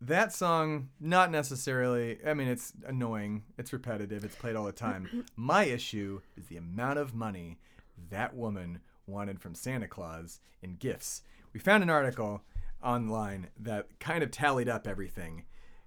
That 0.00 0.32
song, 0.32 0.90
not 1.00 1.32
necessarily. 1.32 2.18
I 2.24 2.34
mean, 2.34 2.46
it's 2.46 2.72
annoying. 2.86 3.42
It's 3.58 3.72
repetitive. 3.72 4.24
It's 4.24 4.36
played 4.36 4.54
all 4.54 4.66
the 4.66 4.70
time. 4.70 5.24
My 5.36 5.64
issue 5.64 6.20
is 6.36 6.46
the 6.46 6.56
amount 6.56 7.00
of 7.00 7.16
money 7.16 7.58
that 8.10 8.36
woman 8.36 8.78
wanted 9.08 9.40
from 9.40 9.56
Santa 9.56 9.88
Claus 9.88 10.38
in 10.62 10.76
gifts. 10.76 11.22
We 11.54 11.60
found 11.60 11.82
an 11.82 11.88
article 11.90 12.42
online 12.82 13.48
that 13.60 13.98
kind 14.00 14.22
of 14.22 14.30
tallied 14.30 14.68
up 14.68 14.86
everything. 14.86 15.44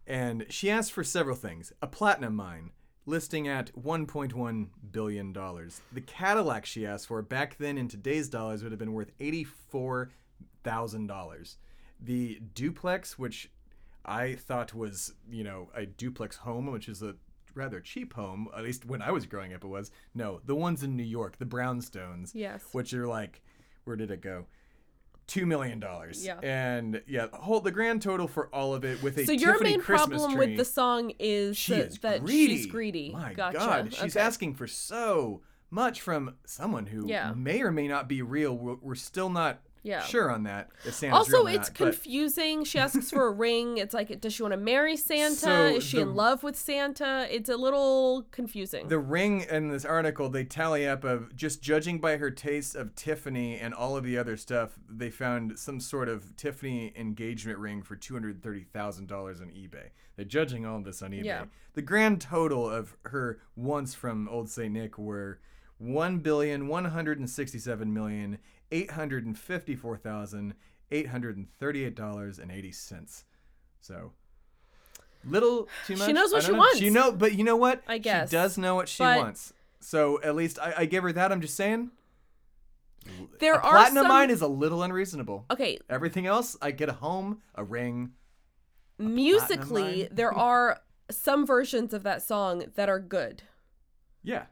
And 0.08 0.46
she 0.50 0.72
asked 0.72 0.92
for 0.94 1.04
several 1.04 1.36
things 1.36 1.72
a 1.82 1.88
platinum 1.88 2.36
mine, 2.36 2.72
listing 3.06 3.48
at 3.48 3.72
$1.1 3.76 4.68
billion. 4.92 5.34
The 5.34 6.02
Cadillac 6.06 6.66
she 6.66 6.86
asked 6.88 7.08
for 7.08 7.22
back 7.22 7.58
then 7.58 7.78
in 7.78 7.88
today's 7.90 8.30
dollars 8.30 8.64
would 8.64 8.72
have 8.72 8.80
been 8.80 8.94
worth 8.94 9.12
$84,000. 9.20 11.56
The 12.00 12.40
duplex, 12.54 13.20
which 13.20 13.52
I 14.06 14.36
thought 14.36 14.74
was, 14.74 15.14
you 15.30 15.44
know, 15.44 15.70
a 15.76 15.86
duplex 15.86 16.38
home, 16.38 16.72
which 16.72 16.88
is 16.88 17.02
a 17.04 17.16
rather 17.56 17.80
cheap 17.82 18.14
home, 18.14 18.48
at 18.56 18.64
least 18.64 18.86
when 18.86 19.02
I 19.02 19.12
was 19.12 19.26
growing 19.26 19.54
up 19.54 19.64
it 19.64 19.68
was. 19.68 19.92
No, 20.14 20.40
the 20.46 20.56
ones 20.56 20.84
in 20.84 20.96
New 20.96 21.04
York, 21.04 21.38
the 21.40 21.46
brownstones, 21.46 22.32
Yes. 22.34 22.64
which 22.72 22.94
are 22.94 23.08
like, 23.08 23.42
where 23.84 23.96
did 23.96 24.12
it 24.12 24.22
go? 24.22 24.46
Two 25.28 25.46
million 25.46 25.80
dollars. 25.82 26.26
Yeah. 26.26 26.40
And 26.42 27.02
yeah, 27.06 27.28
whole 27.34 27.60
the 27.60 27.72
grand 27.72 28.02
total 28.02 28.28
for 28.30 28.48
all 28.56 28.74
of 28.74 28.86
it 28.86 29.04
with 29.04 29.18
a 29.18 29.26
So 29.26 29.34
your 29.34 29.54
Tiffany 29.54 29.72
main 29.72 29.82
Christmas 29.82 30.22
problem 30.22 30.38
tree. 30.38 30.48
with 30.48 30.58
the 30.58 30.64
song 30.66 31.12
is 31.20 31.58
she 31.58 31.74
that, 31.74 31.88
is 31.88 32.00
that 32.00 32.24
greedy. 32.24 32.58
she's 32.58 32.66
greedy. 32.66 33.12
My 33.12 33.34
gotcha. 33.34 33.58
God, 33.58 33.94
she's 33.94 34.16
Okay. 34.16 34.26
asking 34.26 34.54
for 34.56 34.68
so 34.68 35.42
much 35.70 36.00
from 36.00 36.36
someone 36.46 36.86
who 36.86 37.08
Yeah. 37.08 37.34
may 37.36 37.62
or 37.62 37.72
may 37.72 37.90
not 37.90 38.08
be 38.08 38.22
real. 38.22 38.58
We're, 38.58 38.76
we're 38.82 38.96
still 38.96 39.30
not 39.30 39.60
Yeah. 39.84 40.02
sure 40.04 40.30
on 40.32 40.44
that. 40.44 40.70
If 40.86 40.96
Santa's 40.96 41.18
Also, 41.18 41.38
real 41.44 41.48
or 41.48 41.52
it's 41.52 41.70
not, 41.70 41.78
but- 41.78 41.92
confusing. 41.94 42.64
She 42.66 42.78
asks 42.80 43.10
for 43.12 43.28
a 43.28 43.32
ring. 43.46 43.78
It's 43.78 43.94
like, 43.94 44.20
does 44.20 44.34
she 44.34 44.42
want 44.44 44.52
to 44.54 44.58
marry 44.58 44.98
Santa? 44.98 45.36
So 45.36 45.66
is 45.68 45.84
she 45.84 45.98
the- 45.98 46.04
in 46.04 46.16
love 46.16 46.44
with 46.44 46.56
Santa? 46.58 47.28
It's 47.30 47.50
a 47.50 47.56
little 47.58 48.28
confusing. 48.32 48.88
The 48.90 49.00
ring 49.00 49.42
in 49.50 49.70
this 49.70 49.86
article, 49.86 50.30
they 50.30 50.44
tally 50.44 50.88
up 50.88 51.04
of 51.04 51.36
just 51.36 51.62
judging 51.62 52.00
by 52.00 52.18
her 52.18 52.32
taste 52.32 52.76
of 52.76 52.96
Tiffany 52.96 53.58
and 53.58 53.74
all 53.74 53.96
of 53.96 54.04
the 54.04 54.18
other 54.18 54.36
stuff, 54.38 54.78
they 54.90 55.10
found 55.10 55.58
some 55.58 55.80
sort 55.80 56.10
of 56.10 56.36
Tiffany 56.36 56.92
engagement 56.96 57.60
ring 57.60 57.82
for 57.82 57.96
$230,000 57.96 59.42
on 59.42 59.48
eBay. 59.50 59.90
They're 60.16 60.26
judging 60.26 60.66
all 60.66 60.78
of 60.78 60.84
this 60.84 61.02
on 61.02 61.12
eBay. 61.12 61.24
Yeah. 61.26 61.46
The 61.76 61.82
grand 61.82 62.22
total 62.22 62.68
of 62.70 62.96
her 63.04 63.40
wants 63.56 63.94
from 63.94 64.28
Old 64.30 64.50
St. 64.50 64.74
Nick 64.74 64.98
were 64.98 65.40
one 65.78 66.18
billion 66.20 66.68
one 66.68 66.86
hundred 66.86 67.20
and 67.20 67.30
sixty-seven 67.30 67.94
million 67.94 68.40
eight 68.72 68.92
hundred 68.92 69.26
and 69.26 69.38
fifty-four 69.38 69.98
thousand 69.98 70.54
eight 70.92 71.08
hundred 71.08 71.38
and 71.38 71.48
thirty-eight 71.60 71.96
dollars 71.96 72.40
and 72.40 72.52
eighty 72.52 72.72
cents. 72.72 73.24
So 73.82 74.12
little 75.26 75.68
too 75.86 75.96
much. 75.96 76.08
She 76.08 76.14
knows 76.14 76.32
what 76.32 76.44
she 76.44 76.52
know. 76.52 76.58
wants. 76.58 76.80
She 76.80 76.90
know, 76.90 77.12
but 77.12 77.34
you 77.36 77.44
know 77.44 77.56
what? 77.58 77.82
I 77.88 77.98
guess. 77.98 78.30
she 78.30 78.36
does 78.36 78.58
know 78.58 78.76
what 78.76 78.88
she 78.90 79.04
But- 79.04 79.18
wants. 79.18 79.54
So 79.80 80.20
at 80.24 80.36
least 80.36 80.58
I, 80.60 80.74
I 80.80 80.86
give 80.86 81.04
her 81.04 81.12
that. 81.14 81.32
I'm 81.32 81.40
just 81.42 81.56
saying. 81.56 81.92
There 83.40 83.54
a 83.54 83.58
are 83.58 83.72
platinum 83.72 84.04
some- 84.04 84.08
mine 84.10 84.30
is 84.32 84.42
a 84.42 84.48
little 84.48 84.84
unreasonable. 84.84 85.46
Okay, 85.52 85.78
Everything 85.90 86.26
else, 86.26 86.58
I 86.62 86.72
get 86.72 86.90
a 86.90 86.94
home, 86.94 87.42
a 87.56 87.64
ring. 87.64 88.12
musically, 88.98 90.08
there 90.12 90.34
are 90.34 90.82
some 91.10 91.46
versions 91.46 91.94
of 91.94 92.04
that 92.04 92.22
song 92.22 92.66
that 92.76 92.90
are 92.90 93.00
good. 93.00 93.44
Yeah. 94.24 94.46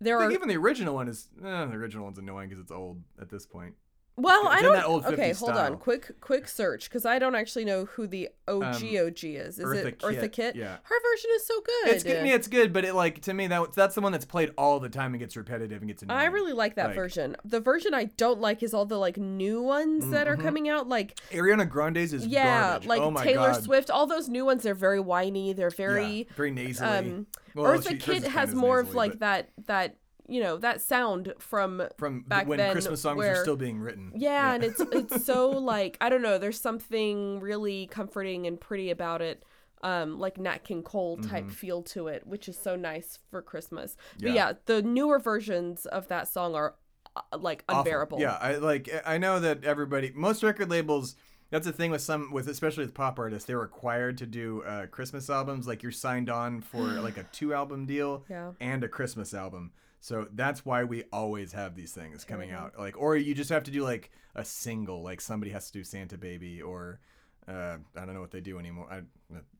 There 0.00 0.18
I 0.18 0.24
are 0.24 0.28
think 0.28 0.38
even 0.38 0.48
the 0.48 0.56
original 0.56 0.94
one 0.94 1.08
is 1.08 1.28
eh, 1.38 1.42
the 1.42 1.74
original 1.74 2.04
one's 2.04 2.18
annoying 2.18 2.48
because 2.48 2.62
it's 2.62 2.72
old 2.72 3.02
at 3.20 3.28
this 3.30 3.46
point. 3.46 3.74
Well, 4.16 4.42
it's 4.52 4.60
I 4.60 4.62
don't. 4.62 5.04
okay, 5.06 5.30
50s 5.30 5.38
hold 5.40 5.50
style. 5.52 5.72
on. 5.72 5.78
Quick, 5.78 6.20
quick 6.20 6.46
search 6.46 6.84
because 6.88 7.04
I 7.04 7.18
don't 7.18 7.34
actually 7.34 7.64
know 7.64 7.86
who 7.86 8.06
the 8.06 8.28
OG 8.46 8.62
Um, 8.62 8.74
OG 8.74 9.24
is. 9.24 9.58
Is 9.58 9.60
Eartha 9.60 9.86
it 9.86 9.98
Eartha 9.98 10.30
Kitt, 10.30 10.54
yeah. 10.54 10.76
Her 10.82 10.94
version 11.12 11.30
is 11.34 11.46
so 11.46 11.60
good. 11.60 11.88
It's 11.94 12.04
good. 12.04 12.24
Yeah, 12.26 12.34
it's 12.34 12.46
good, 12.46 12.72
but 12.72 12.84
it 12.84 12.94
like 12.94 13.22
to 13.22 13.34
me 13.34 13.48
that 13.48 13.72
that's 13.72 13.94
the 13.96 14.00
one 14.00 14.12
that's 14.12 14.24
played 14.24 14.52
all 14.56 14.78
the 14.78 14.88
time 14.88 15.14
and 15.14 15.18
gets 15.20 15.36
repetitive 15.36 15.82
and 15.82 15.88
gets 15.88 16.02
annoying. 16.04 16.20
I 16.20 16.26
really 16.26 16.52
like 16.52 16.76
that 16.76 16.88
Like- 16.88 16.94
version. 16.94 17.36
The 17.44 17.58
version 17.60 17.92
I 17.94 18.04
don't 18.04 18.40
like 18.40 18.62
is 18.62 18.72
all 18.72 18.86
the 18.86 18.98
like 18.98 19.16
new 19.16 19.60
ones 19.62 20.08
that 20.10 20.28
are 20.28 20.36
coming 20.36 20.68
out. 20.68 20.88
Like 20.88 21.18
Ariana 21.32 21.68
Grande's 21.68 22.12
is 22.12 22.26
yeah, 22.26 22.70
garbage. 22.72 22.88
like 22.88 23.00
oh 23.00 23.14
Taylor 23.22 23.52
God. 23.52 23.64
Swift. 23.64 23.90
All 23.90 24.06
those 24.06 24.28
new 24.28 24.44
ones, 24.44 24.62
they're 24.62 24.74
very 24.74 25.00
whiny. 25.00 25.52
They're 25.52 25.70
very. 25.70 26.18
yeah, 26.18 26.34
very 26.36 26.50
nasally. 26.52 26.88
um, 26.88 27.26
Well, 27.54 27.66
Eartha 27.72 27.90
she- 27.90 27.98
Kitt 27.98 28.24
has 28.24 28.54
more 28.54 28.78
of 28.78 28.94
like 28.94 29.18
but 29.18 29.20
that 29.20 29.48
that 29.66 29.96
you 30.28 30.40
know 30.42 30.56
that 30.58 30.80
sound 30.80 31.32
from 31.38 31.82
from 31.98 32.22
back 32.22 32.46
when 32.46 32.58
then 32.58 32.72
Christmas 32.72 33.00
songs 33.00 33.18
where- 33.18 33.34
were 33.34 33.42
still 33.42 33.56
being 33.56 33.78
written. 33.80 34.12
yeah, 34.16 34.52
and 34.54 34.64
it's 34.64 34.80
it's 34.92 35.24
so 35.24 35.50
like 35.50 35.96
I 36.00 36.08
don't 36.08 36.22
know. 36.22 36.38
There's 36.38 36.60
something 36.60 37.40
really 37.40 37.86
comforting 37.88 38.46
and 38.46 38.60
pretty 38.60 38.90
about 38.90 39.22
it. 39.22 39.42
Um, 39.82 40.18
like 40.18 40.38
Nat 40.38 40.64
King 40.64 40.82
Cole 40.82 41.18
type 41.18 41.50
feel 41.50 41.82
to 41.82 42.08
it, 42.08 42.26
which 42.26 42.48
is 42.48 42.56
so 42.56 42.74
nice 42.74 43.18
for 43.30 43.42
Christmas. 43.42 43.96
But 44.14 44.24
Mm-hmm. 44.28 44.34
Yeah. 44.36 44.48
yeah, 44.48 44.52
the 44.64 44.80
newer 44.80 45.18
versions 45.18 45.84
of 45.84 46.08
that 46.08 46.26
song 46.26 46.54
are 46.54 46.74
uh, 47.14 47.20
like 47.36 47.64
Awful. 47.68 47.80
unbearable. 47.80 48.18
Yeah, 48.20 48.38
I 48.40 48.54
like 48.56 48.88
I 49.04 49.18
know 49.18 49.40
that 49.40 49.62
everybody 49.62 50.10
most 50.14 50.42
record 50.42 50.70
labels 50.70 51.16
that's 51.50 51.66
the 51.66 51.72
thing 51.72 51.90
with 51.90 52.00
some 52.00 52.32
with 52.32 52.48
especially 52.48 52.84
with 52.84 52.94
pop 52.94 53.18
artists 53.18 53.46
they're 53.46 53.58
required 53.58 54.16
to 54.18 54.26
do 54.26 54.62
uh, 54.62 54.86
Christmas 54.86 55.28
albums 55.28 55.68
like 55.68 55.82
you're 55.82 55.92
signed 55.92 56.30
on 56.30 56.62
for 56.62 56.80
like 56.80 57.18
a 57.18 57.24
two 57.24 57.52
album 57.52 57.84
deal 57.84 58.24
Yeah. 58.30 58.52
and 58.60 58.82
a 58.84 58.88
Christmas 58.88 59.34
album. 59.34 59.70
So 60.04 60.28
that's 60.34 60.66
why 60.66 60.84
we 60.84 61.04
always 61.14 61.52
have 61.52 61.74
these 61.74 61.92
things 61.92 62.24
coming 62.24 62.50
Mm-hmm. 62.50 62.62
out. 62.62 62.78
Like 62.78 62.94
or 63.00 63.16
you 63.16 63.34
just 63.34 63.48
have 63.48 63.62
to 63.64 63.70
do 63.70 63.82
like 63.82 64.10
a 64.34 64.44
single 64.44 65.02
like 65.02 65.22
somebody 65.22 65.50
has 65.52 65.66
to 65.68 65.72
do 65.72 65.82
Santa 65.82 66.18
Baby 66.18 66.60
or 66.60 67.00
uh, 67.48 67.78
I 67.96 68.04
don't 68.04 68.12
know 68.12 68.20
what 68.20 68.30
they 68.30 68.42
do 68.42 68.58
anymore. 68.58 68.86
I, 68.90 69.00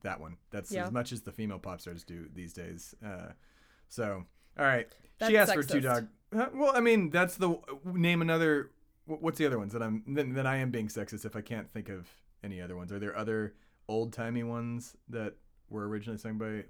that 0.03 0.19
one. 0.19 0.37
That's 0.51 0.71
Yeah. 0.71 0.85
as 0.85 0.91
much 0.91 1.11
as 1.11 1.21
the 1.21 1.31
female 1.31 1.57
pop 1.57 1.81
stars 1.81 2.03
do 2.03 2.27
these 2.31 2.53
days. 2.53 2.93
Uh, 3.03 3.31
so, 3.89 4.23
all 4.59 4.65
right. 4.65 4.87
That's 5.17 5.31
she 5.31 5.37
asked 5.37 5.53
for 5.55 5.63
two 5.63 5.79
sexist. 5.79 6.07
dog. 6.31 6.51
Well, 6.53 6.73
I 6.75 6.79
mean, 6.79 7.09
that's 7.09 7.37
the 7.37 7.57
name 7.83 8.21
another. 8.21 8.69
What's 9.07 9.39
the 9.39 9.47
other 9.47 9.57
ones 9.57 9.73
that 9.73 9.81
I'm 9.81 10.03
that, 10.13 10.31
that 10.35 10.45
I 10.45 10.57
am 10.57 10.69
being 10.69 10.89
sexist 10.89 11.25
if 11.25 11.35
I 11.35 11.41
can't 11.41 11.71
think 11.71 11.89
of 11.89 12.07
any 12.43 12.61
other 12.61 12.75
ones? 12.75 12.91
Are 12.91 12.99
there 12.99 13.17
other 13.17 13.55
old 13.87 14.13
timey 14.13 14.43
ones 14.43 14.95
that 15.09 15.33
were 15.69 15.87
originally 15.87 16.19
sung 16.19 16.37
by? 16.37 16.65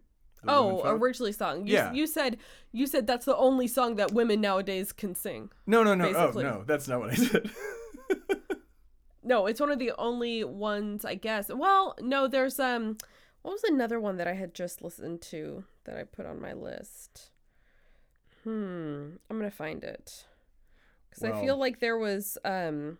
Oh, 0.47 0.81
originally 0.85 1.31
song. 1.31 1.67
You, 1.67 1.73
Yeah. 1.73 1.93
you 1.93 2.07
said 2.07 2.37
you 2.71 2.87
said 2.87 3.07
that's 3.07 3.25
the 3.25 3.35
only 3.37 3.67
song 3.67 3.95
that 3.95 4.11
women 4.11 4.41
nowadays 4.41 4.91
can 4.91 5.15
sing. 5.15 5.51
no, 5.65 5.83
no, 5.83 5.95
no. 5.95 6.11
basically. 6.11 6.45
Oh, 6.45 6.49
no, 6.49 6.63
that's 6.65 6.87
not 6.87 6.99
what 6.99 7.11
I 7.11 7.15
said. 7.15 7.49
No, 9.27 9.47
it's 9.47 9.59
one 9.59 9.71
of 9.71 9.79
the 9.79 9.91
only 9.97 10.43
ones, 10.43 11.03
I 11.03 11.15
guess. 11.15 11.49
Well, 11.49 11.95
no, 11.99 12.27
there's 12.27 12.59
um 12.59 12.97
what 13.41 13.53
was 13.53 13.63
another 13.63 13.99
one 13.99 14.17
that 14.17 14.27
I 14.27 14.33
had 14.33 14.53
just 14.53 14.83
listened 14.83 15.21
to 15.23 15.63
that 15.85 15.97
I 15.97 16.03
put 16.03 16.27
on 16.27 16.39
my 16.39 16.53
list? 16.53 17.31
Hmm, 18.43 19.15
I'm 19.29 19.39
going 19.39 19.49
to 19.49 19.55
find 19.55 19.83
it. 19.83 20.25
Cuz 21.11 21.23
I 21.23 21.41
feel 21.41 21.57
like 21.57 21.79
there 21.79 21.97
was 21.97 22.37
um 22.45 22.99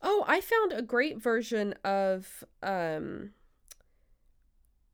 Oh, 0.00 0.24
I 0.26 0.40
found 0.40 0.72
a 0.72 0.80
great 0.82 1.18
version 1.18 1.74
of 1.84 2.44
um 2.62 3.34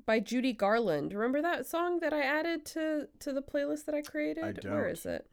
by 0.07 0.21
Judy 0.21 0.53
Garland. 0.53 1.13
Remember 1.13 1.41
that 1.43 1.67
song 1.67 2.01
that 2.01 2.13
I 2.13 2.23
added 2.23 2.65
to 2.67 3.09
to 3.21 3.33
the 3.33 3.43
playlist 3.43 3.85
that 3.87 3.95
I 3.95 4.03
created? 4.03 4.65
Where 4.65 4.83
don't. 4.85 4.91
is 4.91 5.07
it? 5.07 5.27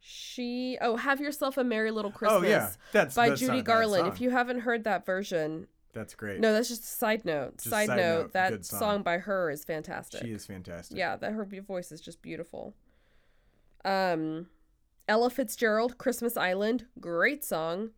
She 0.00 0.78
Oh, 0.80 0.96
Have 0.96 1.20
Yourself 1.20 1.56
a 1.58 1.64
Merry 1.64 1.90
Little 1.90 2.12
Christmas 2.12 2.42
oh 2.42 2.46
yeah, 2.46 2.70
that's 2.92 3.14
by 3.14 3.30
that's 3.30 3.40
Judy 3.40 3.62
Garland. 3.62 4.06
If 4.08 4.20
you 4.20 4.30
haven't 4.30 4.60
heard 4.60 4.84
that 4.84 5.04
version, 5.04 5.66
that's 5.92 6.14
great. 6.14 6.40
no, 6.40 6.52
that's 6.52 6.68
just 6.68 6.84
a 6.84 6.86
side 6.86 7.24
note. 7.24 7.58
Just 7.58 7.70
Side, 7.70 7.88
side 7.88 7.96
note, 7.96 8.20
note, 8.22 8.32
that 8.32 8.64
song. 8.64 8.78
song. 8.78 9.02
by 9.02 9.18
her 9.18 9.50
is 9.50 9.64
fantastic. 9.64 10.22
she 10.24 10.30
is 10.32 10.46
fantastic. 10.46 10.96
Yeah, 10.96 11.16
that 11.16 11.32
her 11.32 11.44
voice 11.44 11.90
is 11.90 12.00
just 12.00 12.22
beautiful. 12.22 12.74
Um, 13.84 14.46
Ella 15.08 15.30
Fitzgerald, 15.30 15.98
Christmas 15.98 16.36
Island, 16.36 16.86
great 17.00 17.44
song. 17.44 17.90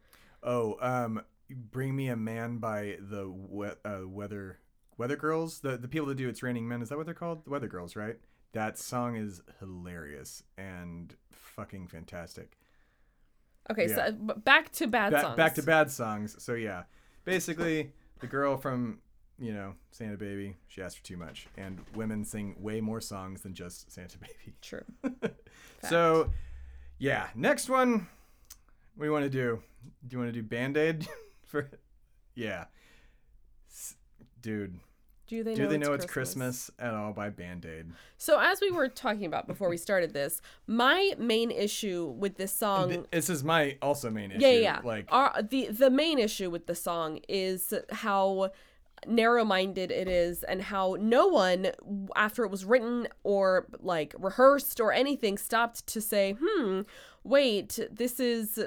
Oh, 0.43 0.77
um, 0.81 1.23
"Bring 1.51 1.95
Me 1.95 2.09
a 2.09 2.17
Man" 2.17 2.59
by 2.59 2.97
the 2.99 3.29
we- 3.31 3.67
uh, 3.85 4.07
Weather 4.09 4.59
Weather 5.01 5.17
Girls, 5.17 5.61
the 5.61 5.77
the 5.79 5.89
people 5.89 6.07
that 6.09 6.17
do 6.17 6.29
"It's 6.29 6.43
Raining 6.43 6.69
Men." 6.69 6.83
Is 6.83 6.91
that 6.91 6.99
what 6.99 7.07
they're 7.07 7.15
called? 7.15 7.45
The 7.47 7.51
Weather 7.51 7.69
Girls, 7.69 7.97
right? 7.97 8.17
That 8.53 8.79
song 8.79 9.17
is 9.17 9.41
hilarious 9.61 10.43
and 10.59 11.15
fucking 11.33 11.89
fantastic. 11.89 12.59
Okay, 13.71 13.89
Yeah. 13.89 13.97
Uh, 13.99 14.07
so 14.09 14.13
back 14.37 14.71
to 14.73 14.87
bad 14.87 15.13
Ba- 15.13 15.21
songs. 15.23 15.37
back 15.37 15.55
to 15.55 15.63
bad 15.63 15.91
songs. 15.91 16.37
So 16.43 16.53
yeah, 16.55 16.83
basically 17.25 17.93
the 18.21 18.27
girl 18.27 18.57
from 18.59 18.99
you 19.39 19.53
know 19.55 19.75
Santa 19.91 20.19
Baby, 20.19 20.57
she 20.69 20.83
asked 20.83 20.99
for 20.99 21.05
too 21.05 21.17
much, 21.17 21.47
and 21.57 21.79
women 21.95 22.25
sing 22.25 22.55
way 22.59 22.81
more 22.83 23.01
songs 23.01 23.41
than 23.41 23.55
just 23.55 23.91
Santa 23.91 24.19
Baby. 24.19 24.55
True. 24.61 24.85
So, 25.89 26.31
yeah, 26.99 27.29
next 27.35 27.71
one. 27.71 28.07
What 28.97 29.05
do 29.05 29.05
you 29.07 29.13
want 29.13 29.25
to 29.25 29.31
do? 29.31 29.63
Do 30.07 30.15
you 30.15 30.19
want 30.19 30.29
to 30.29 30.39
do 30.39 30.43
Band 30.47 30.77
Aid 30.77 31.09
for? 31.47 31.71
Yeah, 32.35 32.67
S- 33.71 33.97
dude. 34.43 34.79
Do 35.31 35.45
they 35.45 35.55
do 35.55 35.63
know 35.63 35.69
they 35.69 35.77
it's 35.77 35.87
know 35.87 35.95
it's 35.95 36.07
Christmas 36.07 36.73
at 36.81 36.93
all 36.93 37.13
by 37.13 37.31
Band 37.31 37.65
Aid? 37.65 37.93
So 38.19 38.41
as 38.41 38.61
we 38.61 38.73
were 38.73 38.89
talking 38.89 39.27
about 39.27 39.47
before 39.47 39.69
we 39.69 39.77
started 39.77 40.13
this, 40.13 40.43
my 40.67 41.13
main 41.19 41.53
issue 41.53 42.13
with 42.19 42.37
this 42.37 42.53
song 42.53 43.07
This 43.13 43.31
is 43.31 43.45
my 43.45 43.77
also 43.81 44.11
main 44.11 44.33
issue. 44.33 44.41
yeah, 44.41 44.51
yeah, 44.51 44.59
yeah. 44.59 44.81
Like, 44.83 45.07
Our, 45.09 45.41
the 45.41 45.69
the 45.69 45.89
main 45.89 46.19
issue 46.19 46.51
with 46.51 46.67
the 46.67 46.75
song 46.75 47.21
is 47.29 47.73
how 47.91 48.51
narrow-minded 49.07 49.93
it 49.93 50.09
is 50.09 50.43
and 50.43 50.63
how 50.63 50.97
no 50.99 51.29
one 51.29 51.69
after 52.17 52.45
it 52.45 52.51
was 52.51 52.65
written 52.65 53.07
or 53.23 53.69
like 53.79 54.17
rehearsed 54.19 54.81
or 54.81 54.93
anything 54.93 55.39
stopped 55.39 55.87
to 55.87 56.01
say 56.01 56.37
hmm 56.39 56.81
wait 57.23 57.79
this 57.91 58.19
is 58.19 58.59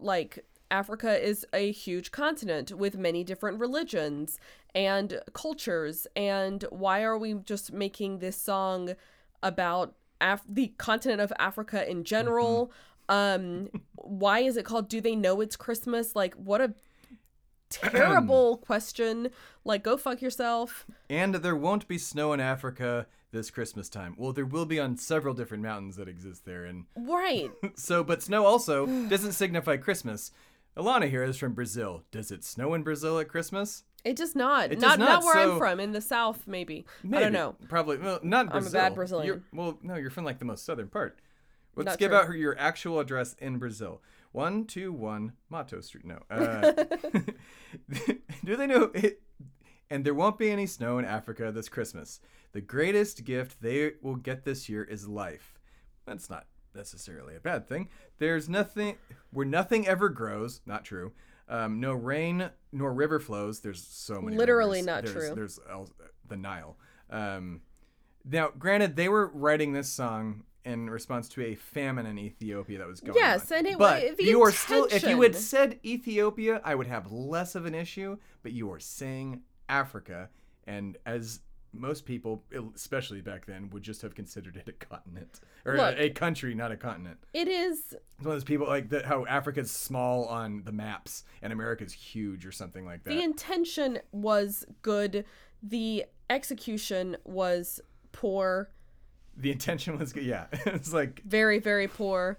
like 0.00 0.44
Africa 0.70 1.22
is 1.24 1.46
a 1.52 1.70
huge 1.70 2.10
continent 2.10 2.72
with 2.72 2.96
many 2.96 3.22
different 3.22 3.60
religions 3.60 4.40
and 4.74 5.20
cultures 5.32 6.06
and 6.16 6.64
why 6.70 7.02
are 7.02 7.16
we 7.18 7.34
just 7.34 7.72
making 7.72 8.18
this 8.18 8.36
song 8.36 8.94
about 9.42 9.94
Af- 10.20 10.44
the 10.48 10.72
continent 10.78 11.20
of 11.20 11.32
Africa 11.38 11.88
in 11.88 12.04
general 12.04 12.72
um 13.08 13.68
why 13.96 14.40
is 14.40 14.56
it 14.56 14.64
called 14.64 14.88
do 14.88 15.00
they 15.00 15.16
know 15.16 15.40
it's 15.40 15.56
christmas 15.56 16.16
like 16.16 16.34
what 16.34 16.60
a 16.60 16.72
terrible 17.70 18.56
question 18.58 19.28
like 19.64 19.82
go 19.82 19.96
fuck 19.96 20.22
yourself 20.22 20.86
and 21.10 21.34
there 21.36 21.56
won't 21.56 21.88
be 21.88 21.98
snow 21.98 22.32
in 22.32 22.40
Africa 22.40 23.06
this 23.34 23.50
Christmas 23.50 23.90
time. 23.90 24.14
Well, 24.16 24.32
there 24.32 24.46
will 24.46 24.64
be 24.64 24.80
on 24.80 24.96
several 24.96 25.34
different 25.34 25.62
mountains 25.62 25.96
that 25.96 26.08
exist 26.08 26.46
there, 26.46 26.64
and 26.64 26.86
right 26.96 27.50
so 27.74 28.02
but 28.02 28.22
snow 28.22 28.46
also 28.46 28.86
doesn't 28.86 29.32
signify 29.32 29.76
Christmas. 29.76 30.30
Alanah 30.76 31.10
here 31.10 31.24
is 31.24 31.36
from 31.36 31.52
Brazil. 31.52 32.04
Does 32.10 32.30
it 32.30 32.44
snow 32.44 32.74
in 32.74 32.82
Brazil 32.82 33.18
at 33.18 33.28
Christmas? 33.28 33.84
It 34.04 34.16
does 34.16 34.34
not 34.34 34.70
It 34.72 34.78
not 34.80 34.90
does 34.90 34.98
not 34.98 35.08
not, 35.08 35.24
where 35.24 35.34
so- 35.34 35.52
i'm 35.52 35.58
from 35.58 35.80
in 35.80 35.92
the 35.92 36.00
south 36.00 36.46
maybe, 36.46 36.84
i 37.12 37.20
don't 37.20 37.32
know 37.32 37.56
Probably. 37.68 37.96
Well, 37.98 38.20
not 38.22 38.50
Brazil. 38.50 38.68
I'm 38.68 38.74
a 38.74 38.88
bad 38.88 38.94
Brazilian. 38.94 39.26
You're, 39.26 39.42
well, 39.52 39.78
no, 39.82 39.96
you're 39.96 40.10
from 40.10 40.24
like 40.24 40.38
the 40.38 40.44
most 40.44 40.64
southern 40.64 40.88
part. 40.88 41.18
Let's 41.76 41.86
Not 41.86 41.98
give 41.98 42.10
true. 42.10 42.18
out 42.18 42.26
her 42.26 42.36
your 42.36 42.56
actual 42.58 43.00
address 43.00 43.34
in 43.40 43.58
Brazil. 43.58 44.00
One 44.30 44.64
two 44.66 44.92
one 44.92 45.32
Mato 45.50 45.80
Street. 45.80 46.04
No. 46.04 46.18
Uh, 46.30 46.72
do 48.44 48.56
they 48.56 48.66
know 48.66 48.90
it? 48.94 49.20
And 49.90 50.04
there 50.04 50.14
won't 50.14 50.38
be 50.38 50.50
any 50.50 50.66
snow 50.66 50.98
in 50.98 51.04
Africa 51.04 51.50
this 51.52 51.68
Christmas. 51.68 52.20
The 52.52 52.60
greatest 52.60 53.24
gift 53.24 53.60
they 53.60 53.92
will 54.02 54.16
get 54.16 54.44
this 54.44 54.68
year 54.68 54.84
is 54.84 55.08
life. 55.08 55.58
That's 56.06 56.30
not 56.30 56.46
necessarily 56.74 57.36
a 57.36 57.40
bad 57.40 57.68
thing. 57.68 57.88
There's 58.18 58.48
nothing 58.48 58.96
where 59.32 59.46
nothing 59.46 59.86
ever 59.86 60.08
grows. 60.08 60.60
Not 60.66 60.84
true. 60.84 61.12
Um, 61.48 61.78
no 61.80 61.92
rain 61.92 62.50
nor 62.72 62.92
river 62.92 63.20
flows. 63.20 63.60
There's 63.60 63.82
so 63.86 64.20
many. 64.20 64.36
Literally 64.36 64.78
rivers. 64.80 64.86
not 64.86 65.04
There's- 65.04 65.26
true. 65.28 65.34
There's 65.34 65.60
el- 65.70 65.90
the 66.26 66.36
Nile. 66.36 66.76
Um, 67.10 67.60
now, 68.24 68.50
granted, 68.58 68.96
they 68.96 69.08
were 69.10 69.26
writing 69.28 69.72
this 69.74 69.90
song 69.92 70.44
in 70.64 70.88
response 70.88 71.28
to 71.28 71.42
a 71.42 71.54
famine 71.54 72.06
in 72.06 72.18
Ethiopia 72.18 72.78
that 72.78 72.86
was 72.86 73.00
going 73.00 73.14
Yes, 73.18 73.52
on. 73.52 73.58
and 73.58 73.66
it- 73.66 73.78
but 73.78 74.16
the 74.16 74.24
you 74.24 74.40
are 74.42 74.50
still 74.50 74.86
if 74.86 75.02
you 75.02 75.20
had 75.20 75.34
said 75.36 75.78
Ethiopia, 75.84 76.62
I 76.64 76.74
would 76.74 76.86
have 76.86 77.12
less 77.12 77.54
of 77.54 77.66
an 77.66 77.74
issue, 77.74 78.16
but 78.42 78.52
you 78.52 78.72
are 78.72 78.80
saying 78.80 79.42
Africa 79.68 80.30
and 80.66 80.96
as 81.04 81.40
most 81.74 82.04
people, 82.04 82.42
especially 82.74 83.20
back 83.20 83.46
then, 83.46 83.70
would 83.70 83.82
just 83.82 84.02
have 84.02 84.14
considered 84.14 84.56
it 84.56 84.68
a 84.68 84.72
continent 84.72 85.40
or 85.64 85.76
Look. 85.76 85.96
a, 85.96 86.04
a 86.04 86.10
country, 86.10 86.54
not 86.54 86.72
a 86.72 86.76
continent. 86.76 87.18
It 87.32 87.48
is 87.48 87.80
It's 87.92 88.24
one 88.24 88.28
of 88.28 88.32
those 88.32 88.44
people 88.44 88.66
like 88.66 88.90
that 88.90 89.04
how 89.04 89.26
Africa's 89.26 89.70
small 89.70 90.26
on 90.26 90.62
the 90.64 90.72
maps 90.72 91.24
and 91.42 91.52
America's 91.52 91.92
huge 91.92 92.46
or 92.46 92.52
something 92.52 92.84
like 92.84 93.04
that. 93.04 93.10
the 93.10 93.22
intention 93.22 93.98
was 94.12 94.64
good. 94.82 95.24
The 95.62 96.04
execution 96.30 97.16
was 97.24 97.80
poor, 98.12 98.70
the 99.36 99.50
intention 99.50 99.98
was 99.98 100.12
good. 100.12 100.24
Yeah, 100.24 100.46
it's 100.66 100.92
like 100.92 101.22
very 101.24 101.58
very 101.58 101.88
poor. 101.88 102.38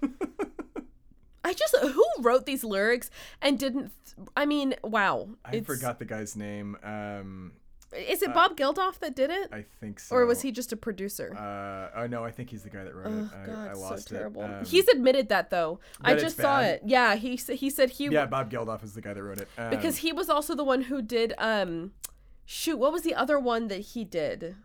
I 1.44 1.54
just 1.54 1.76
who 1.78 2.06
wrote 2.20 2.46
these 2.46 2.64
lyrics 2.64 3.12
and 3.42 3.60
didn't 3.60 3.92
I 4.36 4.46
mean, 4.46 4.76
wow. 4.84 5.30
I 5.44 5.60
forgot 5.62 6.00
the 6.00 6.06
guy's 6.06 6.36
name. 6.36 6.78
Um, 6.84 7.54
Is 7.98 8.22
it 8.22 8.34
Bob 8.34 8.58
Geldof 8.58 9.00
that 9.00 9.16
did 9.16 9.30
it? 9.30 9.50
I 9.52 9.66
think 9.80 10.00
so. 10.00 10.16
or 10.16 10.26
was 10.26 10.42
he 10.42 10.52
just 10.52 10.72
a 10.72 10.78
producer? 10.78 11.36
Uh, 11.36 12.00
oh 12.02 12.08
no, 12.08 12.24
I 12.24 12.32
think 12.32 12.50
he's 12.50 12.64
the 12.64 12.70
guy 12.70 12.84
that 12.84 12.94
wrote 12.96 13.08
Oh 13.08 13.20
it. 13.26 13.30
I, 13.44 13.46
god, 13.46 13.70
I 13.70 13.74
lost 13.74 14.10
so 14.10 14.16
terrible. 14.16 14.42
it. 14.44 14.46
Um, 14.52 14.66
He's 14.66 14.88
admitted 14.88 15.30
that 15.30 15.50
though. 15.50 15.80
I 16.02 16.16
just 16.16 16.38
saw 16.38 16.62
it. 16.62 16.82
Yeah, 16.86 17.16
he 17.16 17.36
he 17.36 17.70
said 17.70 17.92
he 17.92 18.06
yeah, 18.06 18.26
Bob 18.26 18.52
Geldof 18.52 18.84
is 18.84 18.94
the 18.94 19.02
guy 19.02 19.14
that 19.14 19.24
wrote 19.24 19.40
it. 19.40 19.48
Um, 19.58 19.70
because 19.70 19.98
he 19.98 20.12
was 20.12 20.30
also 20.30 20.56
the 20.56 20.64
one 20.64 20.84
who 20.84 21.02
did 21.02 21.34
um 21.38 21.92
shoot, 22.46 22.78
what 22.78 22.92
was 22.92 23.02
the 23.04 23.16
other 23.16 23.40
one 23.40 23.68
that 23.70 23.80
he 23.80 24.04
did? 24.04 24.56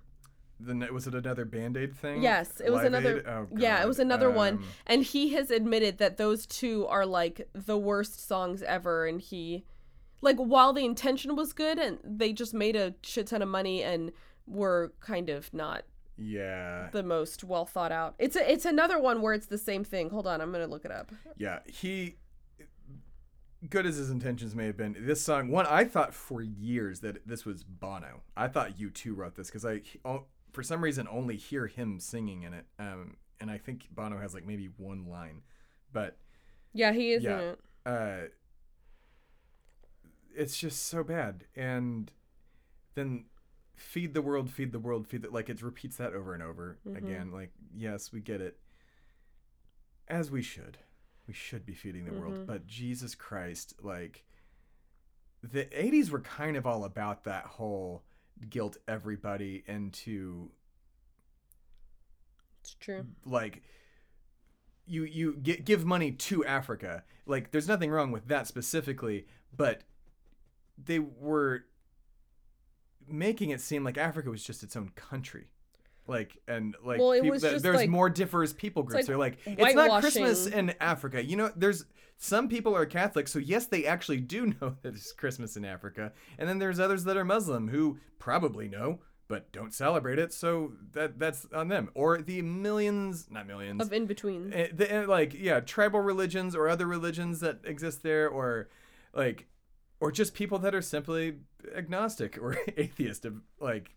the 0.63 0.89
was 0.93 1.07
it 1.07 1.15
another 1.15 1.45
Band 1.45 1.77
Aid 1.77 1.97
thing? 1.97 2.23
Yes, 2.23 2.61
it 2.61 2.71
was 2.71 2.79
Live 2.83 2.87
another? 2.87 3.25
Oh, 3.27 3.49
Yeah, 3.57 3.83
it 3.83 3.89
was 3.89 3.99
another 3.99 4.31
one 4.31 4.55
Um, 4.55 4.65
and 4.87 5.03
he 5.03 5.31
has 5.31 5.51
admitted 5.51 5.99
that 5.99 6.19
those 6.19 6.47
two 6.47 6.87
are 6.87 7.07
like 7.07 7.49
the 7.55 7.79
worst 7.79 8.27
songs 8.27 8.63
ever 8.63 9.07
and 9.07 9.21
he 9.21 9.65
like 10.21 10.37
while 10.37 10.73
the 10.73 10.85
intention 10.85 11.35
was 11.37 11.53
good 11.53 11.79
and 11.79 11.99
they 12.05 12.33
just 12.33 12.53
made 12.55 12.77
a 12.77 12.95
shit 13.03 13.27
ton 13.29 13.43
of 13.43 13.49
money 13.49 13.83
and 13.83 14.13
were 14.47 14.93
kind 15.01 15.29
of 15.31 15.53
not 15.55 15.85
Yeah, 16.19 16.89
the 16.93 17.03
most 17.03 17.45
well 17.45 17.65
thought 17.67 17.93
out. 17.93 18.15
It's 18.19 18.37
a, 18.37 18.51
it's 18.53 18.65
another 18.65 18.99
one 19.01 19.23
where 19.23 19.33
it's 19.33 19.47
the 19.47 19.59
same 19.59 19.85
thing. 19.85 20.11
Hold 20.11 20.27
on, 20.27 20.41
I'm 20.41 20.51
going 20.53 20.65
to 20.65 20.71
look 20.71 20.85
it 20.85 20.91
up. 20.91 21.11
yeah. 21.39 21.61
He, 21.67 22.17
good 23.69 23.87
as 23.87 23.97
his 23.97 24.11
intentions 24.11 24.55
may 24.55 24.67
have 24.67 24.77
been, 24.77 24.97
this 25.01 25.23
song. 25.23 25.49
One, 25.49 25.67
I 25.67 25.85
thought 25.85 26.15
for 26.15 26.43
years 26.43 27.01
that 27.01 27.27
this 27.27 27.45
was 27.45 27.63
Bono. 27.63 28.23
I 28.37 28.49
thought 28.49 28.77
U2 28.79 29.17
wrote 29.17 29.37
this 29.37 29.49
because 29.49 29.65
I, 29.65 29.83
for 30.53 30.63
some 30.63 30.83
reason, 30.83 31.07
only 31.11 31.37
hear 31.37 31.67
him 31.67 32.01
singing 32.01 32.43
in 32.43 32.55
it. 32.55 32.67
Um, 32.79 33.17
and 33.41 33.51
I 33.51 33.59
think 33.59 33.87
Bono 33.91 34.19
has 34.19 34.35
like 34.35 34.47
maybe 34.47 34.69
one 34.77 35.07
line, 35.09 35.43
but 35.93 36.17
Yeah, 36.75 36.93
he 36.93 37.13
is 37.13 37.23
Yeah. 37.23 37.35
in 37.41 37.41
it. 37.49 37.59
uh 37.87 38.19
it's 40.35 40.57
just 40.59 40.87
so 40.87 41.03
bad 41.05 41.45
and 41.57 42.13
then 42.95 43.25
feed 43.75 44.15
the 44.15 44.23
world 44.23 44.51
feed 44.51 44.73
the 44.73 44.79
world 44.79 45.07
feed 45.07 45.23
the 45.23 45.31
like 45.31 45.49
it 45.49 45.63
repeats 45.63 45.97
that 45.97 46.13
over 46.13 46.35
and 46.35 46.43
over 46.43 46.79
Mhm. 46.87 46.97
again 46.97 47.33
like 47.33 47.51
yes 47.75 48.13
we 48.13 48.21
get 48.21 48.41
it 48.41 48.59
as 50.09 50.31
we 50.31 50.43
should 50.43 50.79
we 51.27 51.33
should 51.35 51.65
be 51.65 51.75
feeding 51.75 52.05
the 52.05 52.11
Mhm. 52.11 52.21
world 52.21 52.47
but 52.47 52.67
jesus 52.67 53.15
christ 53.15 53.75
like 53.83 54.25
the 55.43 55.65
80s 55.67 56.11
were 56.11 56.21
kind 56.21 56.57
of 56.57 56.67
all 56.67 56.85
about 56.85 57.25
that 57.25 57.47
whole 57.47 58.05
guilt 58.51 58.77
everybody 58.87 59.65
into 59.67 60.51
It's 62.61 62.75
true. 62.75 63.07
like 63.25 63.63
you 64.87 65.05
you 65.05 65.37
gi- 65.41 65.63
give 65.63 65.85
money 65.85 66.13
to 66.13 66.45
Africa. 66.45 67.05
Like 67.27 67.53
there's 67.53 67.69
nothing 67.69 67.91
wrong 67.91 68.11
with 68.13 68.27
that 68.29 68.47
specifically, 68.47 69.27
but 69.57 69.85
they 70.85 70.99
were 70.99 71.65
making 73.09 73.51
it 73.51 73.61
seem 73.61 73.85
like 73.85 73.99
Africa 73.99 74.31
was 74.31 74.43
just 74.43 74.63
its 74.63 74.77
own 74.77 74.91
country. 74.95 75.49
Like 76.07 76.39
and 76.49 76.75
like 76.85 76.99
Well, 76.99 77.13
it 77.13 77.23
peop- 77.23 77.31
was 77.33 77.43
just 77.43 77.63
there's 77.63 77.77
like- 77.77 77.91
more 77.91 78.11
diverse 78.11 78.53
people 78.53 78.83
groups. 78.83 78.95
like 78.97 79.07
They're 79.07 79.17
like 79.17 79.39
it's 79.47 79.75
not 79.75 80.01
Christmas 80.01 80.47
in 80.47 80.75
Africa. 80.81 81.25
You 81.25 81.37
know, 81.37 81.53
there's 81.55 81.85
some 82.19 82.49
people 82.49 82.77
are 82.77 82.85
Catholic, 82.85 83.29
so 83.29 83.39
yes, 83.39 83.67
they 83.67 83.87
actually 83.87 84.21
do 84.21 84.47
know 84.61 84.77
that 84.83 84.95
it's 84.95 85.13
Christmas 85.13 85.57
in 85.57 85.65
Africa, 85.65 86.13
and 86.39 86.49
then 86.49 86.59
there's 86.59 86.81
others 86.81 87.05
that 87.05 87.17
are 87.17 87.25
Muslim 87.25 87.69
who 87.69 87.99
probably 88.19 88.69
know 88.69 89.01
but 89.29 89.53
don't 89.53 89.73
celebrate 89.73 90.19
it. 90.19 90.33
So 90.33 90.73
that 90.93 91.17
that's 91.21 91.47
on 91.55 91.69
them. 91.69 91.91
Or 91.95 92.21
the 92.21 92.43
millions, 92.43 93.29
not 93.31 93.47
millions, 93.47 93.81
Of 93.81 93.93
in 93.93 94.07
between. 94.07 94.53
Eh, 94.53 94.69
the, 94.75 94.93
eh, 94.93 95.07
like 95.07 95.33
yeah 95.35 95.61
tribal 95.61 96.01
religions 96.01 96.57
or 96.57 96.69
other 96.69 96.87
religions 96.87 97.39
that 97.39 97.61
exist 97.63 98.03
there 98.03 98.29
or 98.29 98.69
like 99.15 99.47
or 100.01 100.11
just 100.11 100.35
people 100.35 100.59
that 100.59 100.75
are 100.75 100.83
simply 100.83 101.37
agnostic 101.77 102.39
or 102.41 102.57
atheist 102.77 103.25
of 103.25 103.35
like 103.61 103.91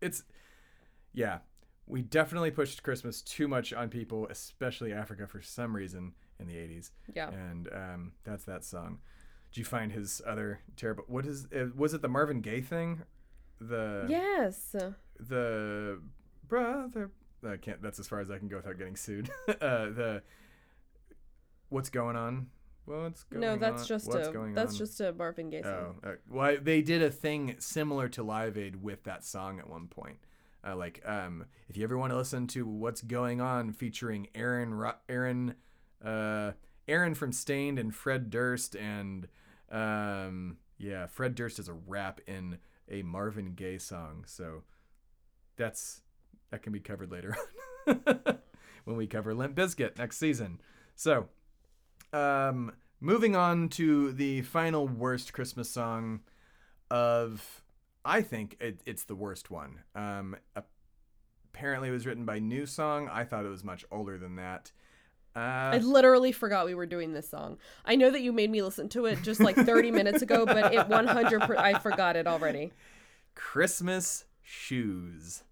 it's 0.00 0.22
yeah 1.12 1.38
we 1.86 2.02
definitely 2.02 2.50
pushed 2.50 2.82
christmas 2.82 3.22
too 3.22 3.48
much 3.48 3.72
on 3.72 3.88
people 3.88 4.26
especially 4.30 4.92
africa 4.92 5.26
for 5.26 5.40
some 5.42 5.74
reason 5.74 6.12
in 6.38 6.46
the 6.46 6.54
80s 6.54 6.90
Yeah. 7.14 7.30
and 7.30 7.68
um, 7.72 8.12
that's 8.24 8.44
that 8.44 8.64
song 8.64 8.98
did 9.52 9.58
you 9.60 9.64
find 9.64 9.92
his 9.92 10.20
other 10.26 10.60
terrible 10.76 11.04
what 11.06 11.24
is 11.26 11.46
uh, 11.56 11.66
was 11.76 11.94
it 11.94 12.02
the 12.02 12.08
marvin 12.08 12.40
gaye 12.40 12.60
thing 12.60 13.02
the 13.60 14.04
Yes. 14.08 14.74
the 15.20 16.00
brother 16.48 17.10
I 17.46 17.56
can't 17.56 17.80
that's 17.80 17.98
as 17.98 18.08
far 18.08 18.20
as 18.20 18.30
I 18.30 18.38
can 18.38 18.48
go 18.48 18.56
without 18.56 18.78
getting 18.78 18.96
sued. 18.96 19.30
uh 19.48 19.52
the 19.90 20.22
what's 21.68 21.90
going 21.90 22.16
on? 22.16 22.48
What's 22.86 23.22
going 23.24 23.40
No, 23.40 23.56
that's 23.56 23.82
on? 23.82 23.88
just 23.88 24.08
what's 24.08 24.28
a 24.28 24.50
that's 24.54 24.72
on? 24.72 24.78
just 24.78 25.00
a 25.00 25.12
Marvin 25.12 25.50
Gaye 25.50 25.62
song. 25.62 26.00
Oh, 26.04 26.08
uh, 26.10 26.14
well, 26.30 26.56
they 26.60 26.82
did 26.82 27.02
a 27.02 27.10
thing 27.10 27.56
similar 27.58 28.08
to 28.10 28.22
Live 28.22 28.58
Aid 28.58 28.82
with 28.82 29.04
that 29.04 29.24
song 29.24 29.58
at 29.58 29.68
one 29.68 29.86
point. 29.88 30.18
Uh, 30.66 30.76
like, 30.76 31.02
um, 31.06 31.46
if 31.68 31.76
you 31.76 31.84
ever 31.84 31.96
want 31.98 32.12
to 32.12 32.16
listen 32.16 32.46
to 32.48 32.66
"What's 32.66 33.00
Going 33.02 33.40
On" 33.40 33.72
featuring 33.72 34.28
Aaron, 34.34 34.74
Ro- 34.74 34.94
Aaron, 35.08 35.54
uh, 36.04 36.52
Aaron 36.88 37.14
from 37.14 37.32
Staind 37.32 37.78
and 37.78 37.94
Fred 37.94 38.30
Durst, 38.30 38.74
and 38.74 39.28
um, 39.70 40.58
yeah, 40.78 41.06
Fred 41.06 41.34
Durst 41.34 41.58
is 41.58 41.68
a 41.68 41.74
rap 41.74 42.20
in 42.26 42.58
a 42.90 43.02
Marvin 43.02 43.54
Gaye 43.54 43.78
song. 43.78 44.24
So 44.26 44.62
that's 45.56 46.02
that 46.50 46.62
can 46.62 46.72
be 46.72 46.80
covered 46.80 47.10
later 47.10 47.36
on 47.86 48.00
when 48.84 48.96
we 48.96 49.06
cover 49.06 49.34
Limp 49.34 49.54
Bizkit 49.56 49.98
next 49.98 50.18
season. 50.18 50.60
So, 50.96 51.28
um, 52.14 52.72
moving 53.00 53.34
on 53.36 53.68
to 53.70 54.12
the 54.12 54.42
final 54.42 54.86
worst 54.88 55.32
Christmas 55.32 55.70
song 55.70 56.20
of, 56.90 57.62
I 58.04 58.22
think 58.22 58.56
it, 58.60 58.80
it's 58.86 59.04
the 59.04 59.14
worst 59.16 59.50
one. 59.50 59.80
Um, 59.94 60.36
apparently, 61.52 61.88
it 61.88 61.92
was 61.92 62.06
written 62.06 62.24
by 62.24 62.40
NewSong. 62.40 63.10
I 63.10 63.24
thought 63.24 63.44
it 63.44 63.50
was 63.50 63.64
much 63.64 63.84
older 63.90 64.18
than 64.18 64.36
that. 64.36 64.72
I 65.36 65.76
Uh, 65.76 65.80
literally 65.80 66.30
forgot 66.30 66.64
we 66.64 66.74
were 66.76 66.86
doing 66.86 67.12
this 67.12 67.28
song. 67.28 67.58
I 67.84 67.96
know 67.96 68.10
that 68.10 68.20
you 68.20 68.32
made 68.32 68.50
me 68.50 68.62
listen 68.62 68.88
to 68.90 69.06
it 69.06 69.20
just 69.22 69.40
like 69.40 69.56
30 69.56 69.90
minutes 69.90 70.22
ago, 70.22 70.46
but 70.46 70.72
it 70.72 70.86
100 70.88 71.40
per- 71.42 71.56
I 71.56 71.78
forgot 71.80 72.14
it 72.14 72.26
already. 72.28 72.72
Christmas 73.34 74.26
shoes. 74.42 75.42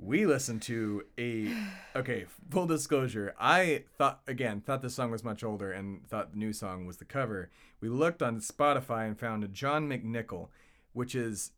We 0.00 0.26
listened 0.26 0.62
to 0.62 1.04
a 1.18 1.52
okay, 1.96 2.26
full 2.50 2.66
disclosure. 2.66 3.34
I 3.38 3.84
thought 3.96 4.20
again, 4.28 4.60
thought 4.60 4.80
the 4.80 4.90
song 4.90 5.10
was 5.10 5.24
much 5.24 5.42
older 5.42 5.72
and 5.72 6.06
thought 6.08 6.32
the 6.32 6.38
new 6.38 6.52
song 6.52 6.86
was 6.86 6.98
the 6.98 7.04
cover. 7.04 7.50
We 7.80 7.88
looked 7.88 8.22
on 8.22 8.40
Spotify 8.40 9.06
and 9.06 9.18
found 9.18 9.42
a 9.42 9.48
John 9.48 9.88
McNichol, 9.88 10.48
which 10.92 11.14
is 11.16 11.50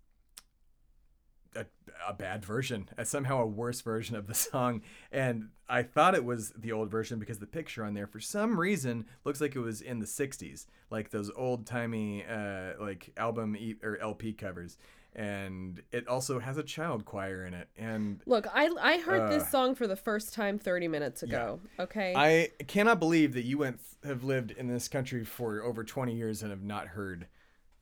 a, 1.55 1.67
a 2.07 2.13
bad 2.13 2.45
version, 2.45 2.89
uh, 2.97 3.05
somehow 3.05 3.43
a 3.43 3.47
worse 3.47 3.81
version 3.81 4.17
of 4.17 4.27
the 4.27 4.35
song. 4.35 4.83
And 5.13 5.51
I 5.69 5.83
thought 5.83 6.15
it 6.15 6.25
was 6.25 6.51
the 6.57 6.73
old 6.73 6.91
version 6.91 7.19
because 7.19 7.39
the 7.39 7.47
picture 7.47 7.85
on 7.85 7.95
there, 7.95 8.07
for 8.07 8.21
some 8.21 8.59
reason, 8.59 9.07
looks 9.25 9.41
like 9.41 9.57
it 9.57 9.61
was 9.61 9.81
in 9.81 9.99
the 9.99 10.07
'60s, 10.07 10.67
like 10.91 11.11
those 11.11 11.31
old 11.37 11.67
timey 11.67 12.25
uh, 12.25 12.73
like 12.81 13.13
album 13.17 13.57
e- 13.57 13.77
or 13.83 13.99
LP 13.99 14.33
covers. 14.33 14.79
And 15.15 15.83
it 15.91 16.07
also 16.07 16.39
has 16.39 16.57
a 16.57 16.63
child 16.63 17.05
choir 17.05 17.45
in 17.45 17.53
it. 17.55 17.69
And 17.77 18.21
Look, 18.27 18.47
I 18.55 18.71
I 18.81 18.99
heard 18.99 19.23
Uh, 19.23 19.29
this 19.29 19.49
song 19.51 19.75
for 19.75 19.87
the 19.87 19.97
first 19.97 20.33
time 20.35 20.59
30 20.59 20.89
minutes 20.89 21.23
ago. 21.23 21.61
Okay. 21.79 22.13
I 22.17 22.51
cannot 22.65 22.99
believe 23.01 23.35
that 23.35 23.45
you 23.45 23.59
went 23.59 23.81
have 24.05 24.23
lived 24.25 24.51
in 24.53 24.69
this 24.69 24.89
country 24.89 25.25
for 25.25 25.63
over 25.63 25.85
20 25.85 26.15
years 26.15 26.43
and 26.43 26.51
have 26.51 26.63
not 26.63 26.89
heard 26.89 27.27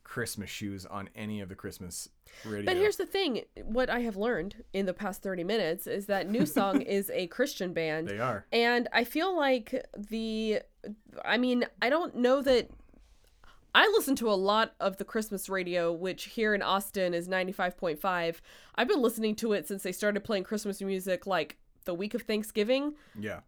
Christmas 0.05 0.49
shoes 0.49 0.87
on 0.87 1.11
any 1.15 1.41
of 1.43 1.51
the 1.51 1.55
Christmas 1.55 2.09
radio. 2.45 2.65
But 2.65 2.79
here's 2.79 2.97
the 2.97 3.05
thing 3.07 3.43
what 3.63 3.91
I 3.91 4.01
have 4.01 4.17
learned 4.17 4.65
in 4.73 4.87
the 4.87 4.95
past 4.95 5.23
30 5.23 5.45
minutes 5.45 5.87
is 5.87 6.07
that 6.07 6.31
New 6.31 6.47
Song 6.59 6.81
is 6.81 7.11
a 7.11 7.27
Christian 7.27 7.75
band. 7.75 8.09
they 8.09 8.19
are. 8.19 8.47
And 8.51 8.89
I 8.93 9.05
feel 9.05 9.37
like 9.37 9.85
the 9.95 10.63
I 11.25 11.37
mean, 11.37 11.67
I 11.83 11.91
don't 11.91 12.17
know 12.17 12.41
that 12.41 12.71
I 13.75 13.87
listen 13.89 14.17
to 14.17 14.31
a 14.31 14.35
lot 14.35 14.75
of 14.81 14.97
the 14.97 15.05
Christmas 15.05 15.49
radio, 15.49 15.93
which 15.93 16.25
here 16.25 16.55
in 16.55 16.63
Austin 16.63 17.15
is 17.15 17.29
95.5. 17.29 18.37
I've 18.75 18.89
been 18.89 19.03
listening 19.03 19.35
to 19.37 19.53
it 19.53 19.69
since 19.69 19.83
they 19.83 19.93
started 19.93 20.25
playing 20.25 20.45
Christmas 20.45 20.81
music 20.81 21.27
like 21.27 21.59
the 21.85 21.95
week 21.95 22.15
of 22.15 22.23
Thanksgiving 22.23 22.95
Yeah. 23.19 23.41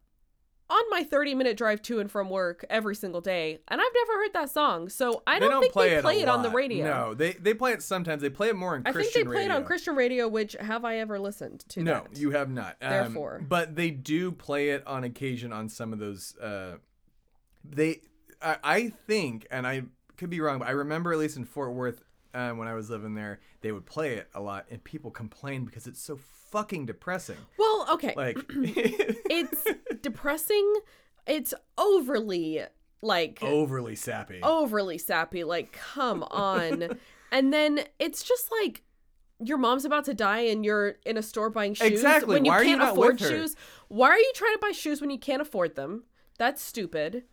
on 0.68 0.82
my 0.90 1.02
30 1.02 1.34
minute 1.34 1.56
drive 1.56 1.82
to 1.82 1.98
and 2.00 2.10
from 2.10 2.30
work 2.30 2.64
every 2.70 2.94
single 2.94 3.20
day, 3.20 3.58
and 3.68 3.80
I've 3.80 3.92
never 3.94 4.12
heard 4.20 4.32
that 4.34 4.50
song. 4.50 4.88
So 4.88 5.22
I 5.26 5.38
they 5.40 5.48
don't, 5.48 5.60
think 5.62 5.74
they 5.74 5.96
it, 5.96 6.02
play 6.02 6.20
a 6.20 6.22
it 6.22 6.28
on 6.28 6.42
the 6.42 6.50
radio. 6.50 6.84
No, 6.84 7.14
they 7.14 7.32
they 7.32 7.54
play 7.54 7.72
it 7.72 7.82
sometimes. 7.82 8.22
They 8.22 8.30
play 8.30 8.48
it 8.50 8.56
more 8.56 8.74
on 8.76 8.82
I 8.86 8.92
Christian 8.92 9.12
think 9.12 9.26
they 9.26 9.30
play 9.32 9.40
radio. 9.42 9.54
it 9.54 9.56
on 9.56 9.64
Christian 9.64 9.96
radio, 9.96 10.28
which 10.28 10.54
have 10.60 10.84
I 10.84 10.98
ever 10.98 11.18
listened 11.18 11.64
to? 11.70 11.82
No, 11.82 12.06
that? 12.10 12.18
you 12.18 12.30
have 12.30 12.50
not. 12.50 12.76
Um, 12.80 12.90
Therefore. 12.90 13.42
but 13.46 13.74
they 13.74 13.90
do 13.90 14.30
play 14.32 14.70
it 14.70 14.86
on 14.86 15.02
occasion 15.04 15.52
on 15.52 15.68
some 15.68 15.92
of 15.92 15.98
those. 15.98 16.36
Uh, 16.38 16.76
they, 17.64 18.00
I, 18.40 18.56
I 18.62 18.88
think, 19.06 19.46
and 19.50 19.66
I 19.66 19.82
could 20.20 20.30
be 20.30 20.40
wrong, 20.40 20.58
but 20.58 20.68
I 20.68 20.72
remember 20.72 21.12
at 21.14 21.18
least 21.18 21.38
in 21.38 21.46
Fort 21.46 21.72
Worth 21.72 22.02
um, 22.34 22.58
when 22.58 22.68
I 22.68 22.74
was 22.74 22.90
living 22.90 23.14
there, 23.14 23.40
they 23.62 23.72
would 23.72 23.86
play 23.86 24.16
it 24.16 24.28
a 24.34 24.40
lot, 24.40 24.66
and 24.70 24.84
people 24.84 25.10
complained 25.10 25.64
because 25.64 25.86
it's 25.86 26.00
so 26.00 26.18
fucking 26.50 26.84
depressing. 26.84 27.38
Well, 27.58 27.86
okay. 27.92 28.12
Like, 28.14 28.36
it's 28.50 29.64
depressing. 30.02 30.74
It's 31.26 31.54
overly 31.78 32.62
like 33.00 33.38
overly 33.42 33.96
sappy. 33.96 34.40
overly 34.42 34.98
sappy. 34.98 35.42
Like, 35.42 35.72
come 35.72 36.22
on. 36.24 36.98
and 37.32 37.52
then 37.52 37.80
it's 37.98 38.22
just 38.22 38.50
like 38.60 38.82
your 39.42 39.56
mom's 39.56 39.86
about 39.86 40.04
to 40.04 40.12
die 40.12 40.40
and 40.40 40.66
you're 40.66 40.96
in 41.06 41.16
a 41.16 41.22
store 41.22 41.48
buying 41.48 41.72
shoes 41.72 41.90
Exactly. 41.90 42.34
when 42.34 42.44
you 42.44 42.50
Why 42.50 42.60
you 42.60 42.66
can't 42.66 42.80
not 42.80 42.92
afford 42.92 43.18
shoes. 43.18 43.56
Why 43.88 44.10
are 44.10 44.18
you 44.18 44.32
trying 44.34 44.52
to 44.52 44.58
buy 44.60 44.72
shoes 44.72 45.00
when 45.00 45.08
you 45.08 45.18
can't 45.18 45.40
afford 45.40 45.76
them? 45.76 46.04
That's 46.36 46.62
stupid. 46.62 47.24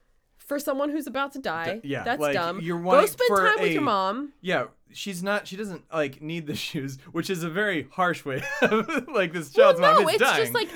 For 0.47 0.59
someone 0.59 0.89
who's 0.89 1.07
about 1.07 1.33
to 1.33 1.39
die, 1.39 1.81
yeah, 1.83 2.03
that's 2.03 2.21
like, 2.21 2.33
dumb. 2.33 2.61
you're 2.61 2.81
Go 2.81 3.05
spend 3.05 3.29
time 3.29 3.61
with 3.61 3.73
your 3.73 3.81
mom. 3.81 4.31
Yeah, 4.41 4.67
she's 4.93 5.21
not. 5.23 5.47
She 5.47 5.55
doesn't 5.55 5.83
like 5.93 6.21
need 6.21 6.47
the 6.47 6.55
shoes, 6.67 6.97
which 7.11 7.29
is 7.29 7.43
a 7.43 7.49
very 7.49 7.87
harsh 7.91 8.25
way. 8.25 8.43
of 8.61 9.07
like 9.07 9.33
this 9.33 9.53
Well, 9.55 9.73
child's 9.73 9.79
no, 9.79 9.93
mom 9.93 10.09
is 10.09 10.15
it's 10.15 10.23
dying. 10.23 10.41
just 10.41 10.53
like 10.53 10.69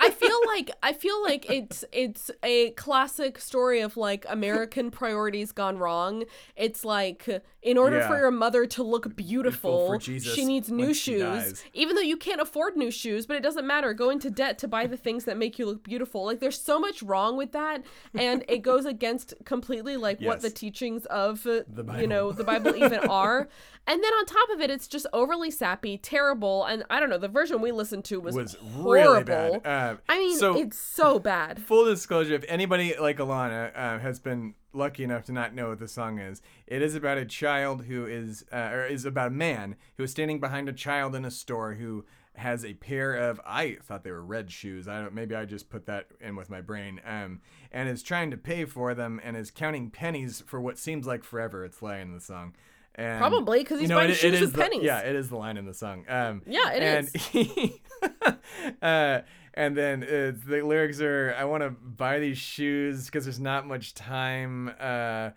I 0.00 0.10
feel 0.10 0.36
like 0.46 0.70
I 0.82 0.92
feel 0.92 1.22
like 1.22 1.50
it's 1.50 1.84
it's 1.92 2.30
a 2.42 2.70
classic 2.72 3.38
story 3.38 3.80
of 3.80 3.96
like 3.96 4.26
American 4.28 4.90
priorities 4.90 5.52
gone 5.52 5.78
wrong. 5.78 6.24
It's 6.56 6.84
like 6.84 7.28
in 7.62 7.76
order 7.78 7.98
Yeah. 7.98 8.08
for 8.08 8.18
your 8.18 8.30
mother 8.30 8.66
to 8.66 8.82
look 8.82 9.14
beautiful, 9.16 9.98
Jesus 9.98 10.34
she 10.34 10.44
needs 10.44 10.70
new 10.70 10.92
shoes. 10.94 11.62
Even 11.72 11.94
though 11.96 12.02
you 12.02 12.16
can't 12.16 12.40
afford 12.40 12.76
new 12.76 12.90
shoes, 12.90 13.26
but 13.26 13.36
it 13.36 13.42
doesn't 13.42 13.66
matter. 13.66 13.92
Go 13.94 14.10
into 14.10 14.30
debt 14.30 14.58
to 14.58 14.68
buy 14.68 14.86
the 14.86 14.96
things 14.96 15.24
that 15.24 15.36
make 15.36 15.58
you 15.58 15.66
look 15.66 15.82
beautiful. 15.82 16.24
Like 16.24 16.40
there's 16.40 16.60
so 16.60 16.78
much 16.78 17.02
wrong 17.02 17.36
with 17.36 17.52
that, 17.52 17.82
and 18.14 18.44
it 18.48 18.58
goes 18.62 18.84
against 18.86 19.34
completely 19.44 19.96
like 19.96 20.20
what 20.20 20.40
the 20.40 20.50
teachings 20.50 21.06
of 21.06 21.42
The 21.44 21.64
you 22.00 22.06
know 22.06 22.32
the 22.32 22.44
Bible 22.44 22.74
even 22.76 23.00
are. 23.08 23.48
And 23.86 24.02
then 24.02 24.12
on 24.12 24.26
top 24.26 24.50
of 24.50 24.60
it, 24.60 24.70
it's 24.70 24.86
just 24.86 25.06
overly 25.12 25.50
sappy, 25.50 25.98
terrible, 25.98 26.64
and 26.64 26.84
I 26.90 27.00
don't 27.00 27.10
know. 27.10 27.18
The 27.18 27.28
version 27.28 27.60
we 27.60 27.72
listened 27.72 28.04
to 28.06 28.20
was, 28.20 28.34
was 28.34 28.54
horrible. 28.54 28.92
really 28.92 29.24
bad. 29.24 29.66
Uh, 29.66 29.96
I 30.08 30.18
mean, 30.18 30.38
so 30.38 30.56
it's 30.56 30.78
so 30.78 31.18
bad. 31.18 31.60
full 31.66 31.84
disclosure, 31.84 32.34
if 32.34 32.44
anybody 32.46 32.94
like 33.00 33.18
Alanah 33.18 33.72
uh, 33.76 33.98
has 33.98 34.20
been 34.20 34.54
lucky 34.72 35.02
enough 35.02 35.24
to 35.24 35.32
not 35.32 35.54
know 35.54 35.70
what 35.70 35.78
the 35.78 35.88
song 35.88 36.18
is, 36.18 36.40
it 36.66 36.82
is 36.82 36.94
about 36.94 37.18
a 37.18 37.24
child 37.24 37.84
who 37.84 38.06
is, 38.06 38.44
uh, 38.52 38.70
or 38.72 38.86
is 38.86 39.04
about 39.04 39.28
a 39.28 39.30
man 39.30 39.76
who 39.96 40.04
is 40.04 40.10
standing 40.10 40.38
behind 40.38 40.68
a 40.68 40.72
child 40.72 41.14
in 41.14 41.24
a 41.24 41.30
store 41.30 41.74
who 41.74 42.04
has 42.36 42.64
a 42.64 42.74
pair 42.74 43.14
of 43.14 43.40
I 43.44 43.78
thought 43.82 44.04
they 44.04 44.10
were 44.10 44.22
red 44.22 44.50
shoes. 44.50 44.88
I 44.88 45.00
don't. 45.00 45.14
Maybe 45.14 45.34
I 45.34 45.44
just 45.44 45.68
put 45.68 45.86
that 45.86 46.06
in 46.20 46.36
with 46.36 46.50
my 46.50 46.60
brain. 46.60 47.00
Um, 47.04 47.40
and 47.72 47.88
is 47.88 48.02
trying 48.02 48.30
to 48.30 48.36
pay 48.36 48.64
for 48.64 48.94
them 48.94 49.20
and 49.22 49.36
is 49.36 49.50
counting 49.50 49.90
pennies 49.90 50.42
for 50.46 50.60
what 50.60 50.78
seems 50.78 51.06
like 51.06 51.24
forever. 51.24 51.64
It's 51.64 51.82
laying 51.82 52.08
in 52.08 52.14
the 52.14 52.20
song. 52.20 52.54
And, 52.96 53.18
Probably, 53.18 53.62
'cause 53.64 53.80
he's 53.80 53.88
buying 53.88 54.12
shoes 54.12 54.34
is 54.34 54.40
with 54.40 54.52
the- 54.54 54.58
pennies. 54.62 54.82
Yeah, 54.82 54.98
it 55.00 55.14
is 55.16 55.28
the 55.28 55.36
line 55.36 55.56
in 55.56 55.64
the 55.64 55.72
song. 55.74 56.04
Um, 56.08 56.42
Yeah, 56.46 56.72
it 56.72 56.82
and 56.82 57.06
is. 57.14 57.24
He, 57.26 57.80
uh, 58.82 59.20
and 59.54 59.76
then 59.76 60.02
uh, 60.02 60.32
the 60.46 60.62
lyrics 60.62 61.00
are, 61.00 61.34
"I 61.38 61.44
want 61.44 61.62
to 61.62 61.70
buy 61.70 62.18
these 62.18 62.38
shoes 62.38 63.06
because 63.06 63.24
there's 63.24 63.40
not 63.40 63.66
much 63.66 63.94
time." 63.94 64.72
Uh, 64.78 65.30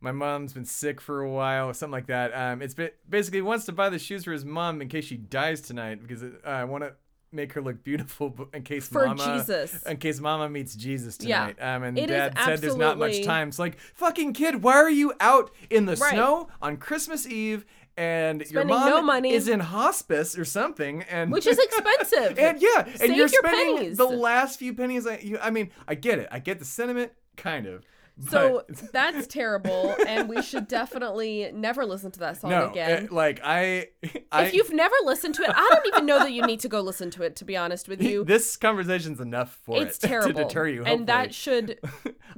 my 0.00 0.12
mom's 0.12 0.52
been 0.54 0.64
sick 0.64 1.00
for 1.00 1.20
a 1.20 1.30
while, 1.30 1.74
something 1.74 1.92
like 1.92 2.06
that. 2.06 2.32
Um, 2.34 2.62
it's 2.62 2.74
ba- 2.74 2.92
basically 3.08 3.38
he 3.38 3.42
wants 3.42 3.66
to 3.66 3.72
buy 3.72 3.90
the 3.90 3.98
shoes 3.98 4.24
for 4.24 4.32
his 4.32 4.44
mom 4.44 4.80
in 4.80 4.88
case 4.88 5.04
she 5.04 5.16
dies 5.18 5.60
tonight 5.60 6.00
because 6.00 6.22
uh, 6.22 6.28
I 6.44 6.64
want 6.64 6.84
to 6.84 6.94
make 7.32 7.52
her 7.52 7.60
look 7.62 7.82
beautiful 7.84 8.48
in 8.52 8.62
case 8.62 8.88
For 8.88 9.06
mama 9.06 9.38
Jesus. 9.38 9.82
in 9.84 9.96
case 9.98 10.20
mama 10.20 10.48
meets 10.48 10.74
Jesus 10.74 11.16
Yeah. 11.20 11.40
tonight. 11.52 11.62
Um, 11.62 11.82
and 11.84 11.98
It 11.98 12.06
dad 12.08 12.36
said 12.44 12.60
there's 12.60 12.76
not 12.76 12.98
much 12.98 13.22
time. 13.22 13.48
It's 13.48 13.58
like 13.58 13.78
fucking 13.94 14.32
kid, 14.32 14.62
why 14.62 14.74
are 14.74 14.90
you 14.90 15.12
out 15.20 15.50
in 15.70 15.86
the 15.86 15.96
Right. 15.96 16.12
snow 16.14 16.48
on 16.60 16.76
Christmas 16.76 17.26
Eve? 17.26 17.64
And 17.96 18.48
your 18.50 18.64
mom 18.64 18.88
no 18.88 19.02
money. 19.02 19.32
is 19.34 19.46
in 19.46 19.60
hospice 19.60 20.38
or 20.38 20.44
something, 20.44 21.02
and 21.10 21.30
Which 21.30 21.46
is 21.46 21.58
expensive. 21.62 22.38
and 22.38 22.62
yeah, 22.62 22.86
and 23.00 23.08
you're 23.14 23.26
your 23.26 23.28
spending 23.28 23.76
pennies. 23.76 23.96
the 23.98 24.06
last 24.06 24.58
few 24.58 24.72
pennies. 24.72 25.06
I, 25.06 25.18
you, 25.18 25.38
I 25.38 25.50
mean, 25.50 25.70
I 25.86 25.96
get 25.96 26.18
it. 26.18 26.28
I 26.30 26.38
get 26.38 26.60
the 26.60 26.64
sentiment, 26.64 27.12
kind 27.36 27.66
of. 27.66 27.84
So 28.28 28.64
but- 28.68 28.76
that's 28.92 29.26
terrible, 29.26 29.94
and 30.06 30.28
we 30.28 30.42
should 30.42 30.68
definitely 30.68 31.50
never 31.54 31.86
listen 31.86 32.10
to 32.12 32.20
that 32.20 32.40
song 32.40 32.50
no, 32.50 32.70
again. 32.70 33.08
uh, 33.10 33.14
like 33.14 33.40
I, 33.44 33.88
I 34.30 34.44
if 34.44 34.54
you've 34.54 34.72
never 34.72 34.94
listened 35.04 35.34
to 35.36 35.42
it, 35.42 35.50
I 35.54 35.68
don't 35.72 35.86
even 35.94 36.06
know 36.06 36.18
that 36.18 36.32
you 36.32 36.42
need 36.42 36.60
to 36.60 36.68
go 36.68 36.80
listen 36.80 37.10
to 37.12 37.22
it. 37.22 37.36
To 37.36 37.44
be 37.44 37.56
honest 37.56 37.88
with 37.88 38.02
you, 38.10 38.24
this 38.24 38.56
conversation's 38.56 39.20
enough 39.20 39.58
for 39.64 39.82
it's 39.82 40.02
it 40.02 40.06
terrible, 40.08 40.34
to 40.34 40.44
deter 40.44 40.68
you. 40.68 40.84
and 40.84 41.06
that 41.06 41.34
hopefully. 41.34 41.76
should 41.76 41.78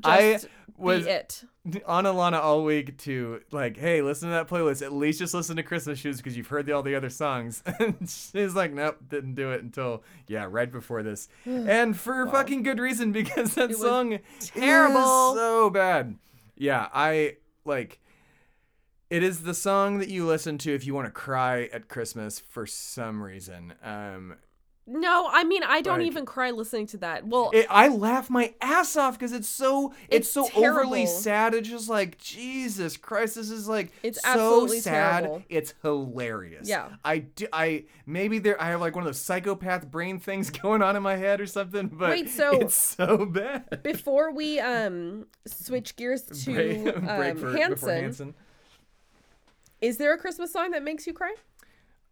I 0.05 0.33
just 0.33 0.49
was 0.77 1.05
be 1.05 1.11
it. 1.11 1.44
on 1.87 2.05
Alanah 2.05 2.40
all 2.40 2.64
week 2.64 2.98
to 2.98 3.40
like, 3.51 3.77
hey, 3.77 4.03
listen 4.03 4.29
to 4.29 4.35
that 4.35 4.48
playlist. 4.48 4.83
At 4.83 4.92
least 4.92 5.18
just 5.18 5.35
listen 5.35 5.57
to 5.57 5.62
Christmas 5.62 5.98
shoes 5.98 6.18
because 6.18 6.37
you've 6.37 6.48
heard 6.48 6.66
the, 6.66 6.72
all 6.72 6.83
the 6.83 6.94
other 6.94 7.11
songs. 7.11 7.62
and 7.79 7.96
she's 8.09 8.55
like, 8.55 8.72
nope, 8.72 8.98
didn't 9.09 9.35
do 9.35 9.53
it 9.53 9.62
until 9.62 10.03
yeah, 10.27 10.46
right 10.48 10.70
before 10.70 11.03
this, 11.03 11.29
and 11.44 11.96
for 11.96 12.27
fucking 12.27 12.62
good 12.62 12.79
reason 12.79 13.12
because 13.12 13.55
that 13.55 13.68
was 13.68 13.81
song 13.81 14.18
terrible. 14.40 15.33
is 15.33 15.38
so 15.38 15.70
bad. 15.70 16.16
Yeah, 16.57 16.88
I 16.92 17.37
like. 17.64 18.01
It 19.11 19.22
is 19.22 19.42
the 19.42 19.53
song 19.53 19.98
that 19.98 20.09
you 20.09 20.27
listen 20.27 20.57
to 20.59 20.75
if 20.75 20.87
you 20.87 20.94
want 20.94 21.07
to 21.07 21.11
cry 21.11 21.64
at 21.64 21.88
Christmas 21.88 22.38
for 22.38 22.66
some 22.66 23.22
reason. 23.22 23.75
Um, 23.83 24.37
No, 24.85 25.29
I 25.31 25.45
mean 25.45 25.62
I 25.62 25.81
don't 25.81 25.99
Like- 25.99 26.07
even 26.09 26.27
cry 26.27 26.51
listening 26.51 26.88
to 26.88 26.97
that. 26.99 27.25
Well, 27.25 27.51
it, 27.55 27.66
I 27.71 27.87
laugh 27.87 28.29
my 28.29 28.53
ass 28.61 28.97
off 28.97 29.16
because 29.16 29.33
it's 29.33 29.47
so 29.49 29.95
it's, 30.09 30.27
It's 30.27 30.31
so 30.31 30.49
overly 30.57 31.07
sad. 31.07 31.55
It's 31.55 31.68
just 31.68 31.88
like 31.88 32.18
Jesus 32.18 32.97
Christ. 32.97 33.37
This 33.37 33.51
is 33.51 33.68
like 33.68 33.92
It's 34.03 34.21
so 34.21 34.29
absolutely 34.29 34.81
sad. 34.81 35.21
terrible. 35.23 35.42
It's 35.49 35.75
hilarious. 35.83 36.68
Yeah. 36.68 36.88
I 37.05 37.18
do, 37.18 37.47
I 37.53 37.85
maybe 38.07 38.40
there 38.40 38.61
I 38.61 38.71
have 38.71 38.81
like 38.81 38.97
one 38.97 39.03
of 39.05 39.07
those 39.07 39.21
psychopath 39.21 39.88
brain 39.88 40.18
things 40.18 40.51
going 40.62 40.83
on 40.83 40.97
in 40.97 41.03
my 41.03 41.14
head 41.16 41.40
or 41.40 41.47
something. 41.47 41.87
But 41.87 42.11
Wait, 42.11 42.29
so- 42.29 42.59
it's 42.61 42.75
so 42.77 43.25
bad. 43.25 43.85
before 43.85 44.33
we 44.33 44.59
um 44.59 45.27
switch 45.47 45.95
gears 45.95 46.23
to 46.45 46.53
Break- 46.53 46.97
um, 46.97 47.37
for- 47.37 47.57
Hanson, 47.57 47.88
Hanson. 48.03 48.35
is 49.81 49.97
there 49.97 50.12
a 50.12 50.18
Christmas 50.18 50.53
song 50.53 50.73
that 50.73 50.83
makes 50.83 51.07
you 51.07 51.12
cry? 51.12 51.35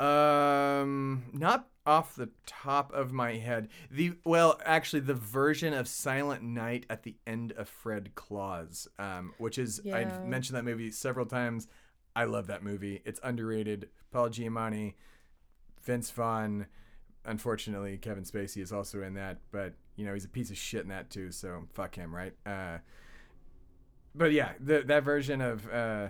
Um, 0.00 1.24
not 1.32 1.68
off 1.86 2.14
the 2.14 2.30
top 2.46 2.92
of 2.92 3.12
my 3.12 3.34
head. 3.34 3.68
The 3.90 4.12
well, 4.24 4.60
actually, 4.64 5.00
the 5.00 5.14
version 5.14 5.74
of 5.74 5.88
Silent 5.88 6.42
Night 6.42 6.86
at 6.88 7.02
the 7.02 7.16
end 7.26 7.52
of 7.52 7.68
Fred 7.68 8.14
Claus, 8.14 8.88
um, 8.98 9.34
which 9.38 9.58
is 9.58 9.80
Yeah. 9.84 9.96
I've 9.96 10.26
mentioned 10.26 10.56
that 10.56 10.64
movie 10.64 10.90
several 10.90 11.26
times. 11.26 11.68
I 12.16 12.24
love 12.24 12.46
that 12.48 12.62
movie. 12.62 13.02
It's 13.04 13.20
underrated. 13.22 13.88
Paul 14.10 14.30
Giamatti, 14.30 14.94
Vince 15.82 16.10
Vaughn. 16.10 16.66
Unfortunately, 17.24 17.98
Kevin 17.98 18.24
Spacey 18.24 18.62
is 18.62 18.72
also 18.72 19.02
in 19.02 19.14
that, 19.14 19.38
but 19.52 19.74
you 19.96 20.06
know 20.06 20.14
he's 20.14 20.24
a 20.24 20.28
piece 20.28 20.50
of 20.50 20.56
shit 20.56 20.82
in 20.82 20.88
that 20.88 21.10
too. 21.10 21.30
So 21.30 21.64
fuck 21.74 21.94
him, 21.94 22.14
right? 22.14 22.32
Uh, 22.46 22.78
but 24.14 24.32
yeah, 24.32 24.52
the, 24.58 24.80
that 24.86 25.04
version 25.04 25.40
of 25.40 25.70
uh, 25.70 26.08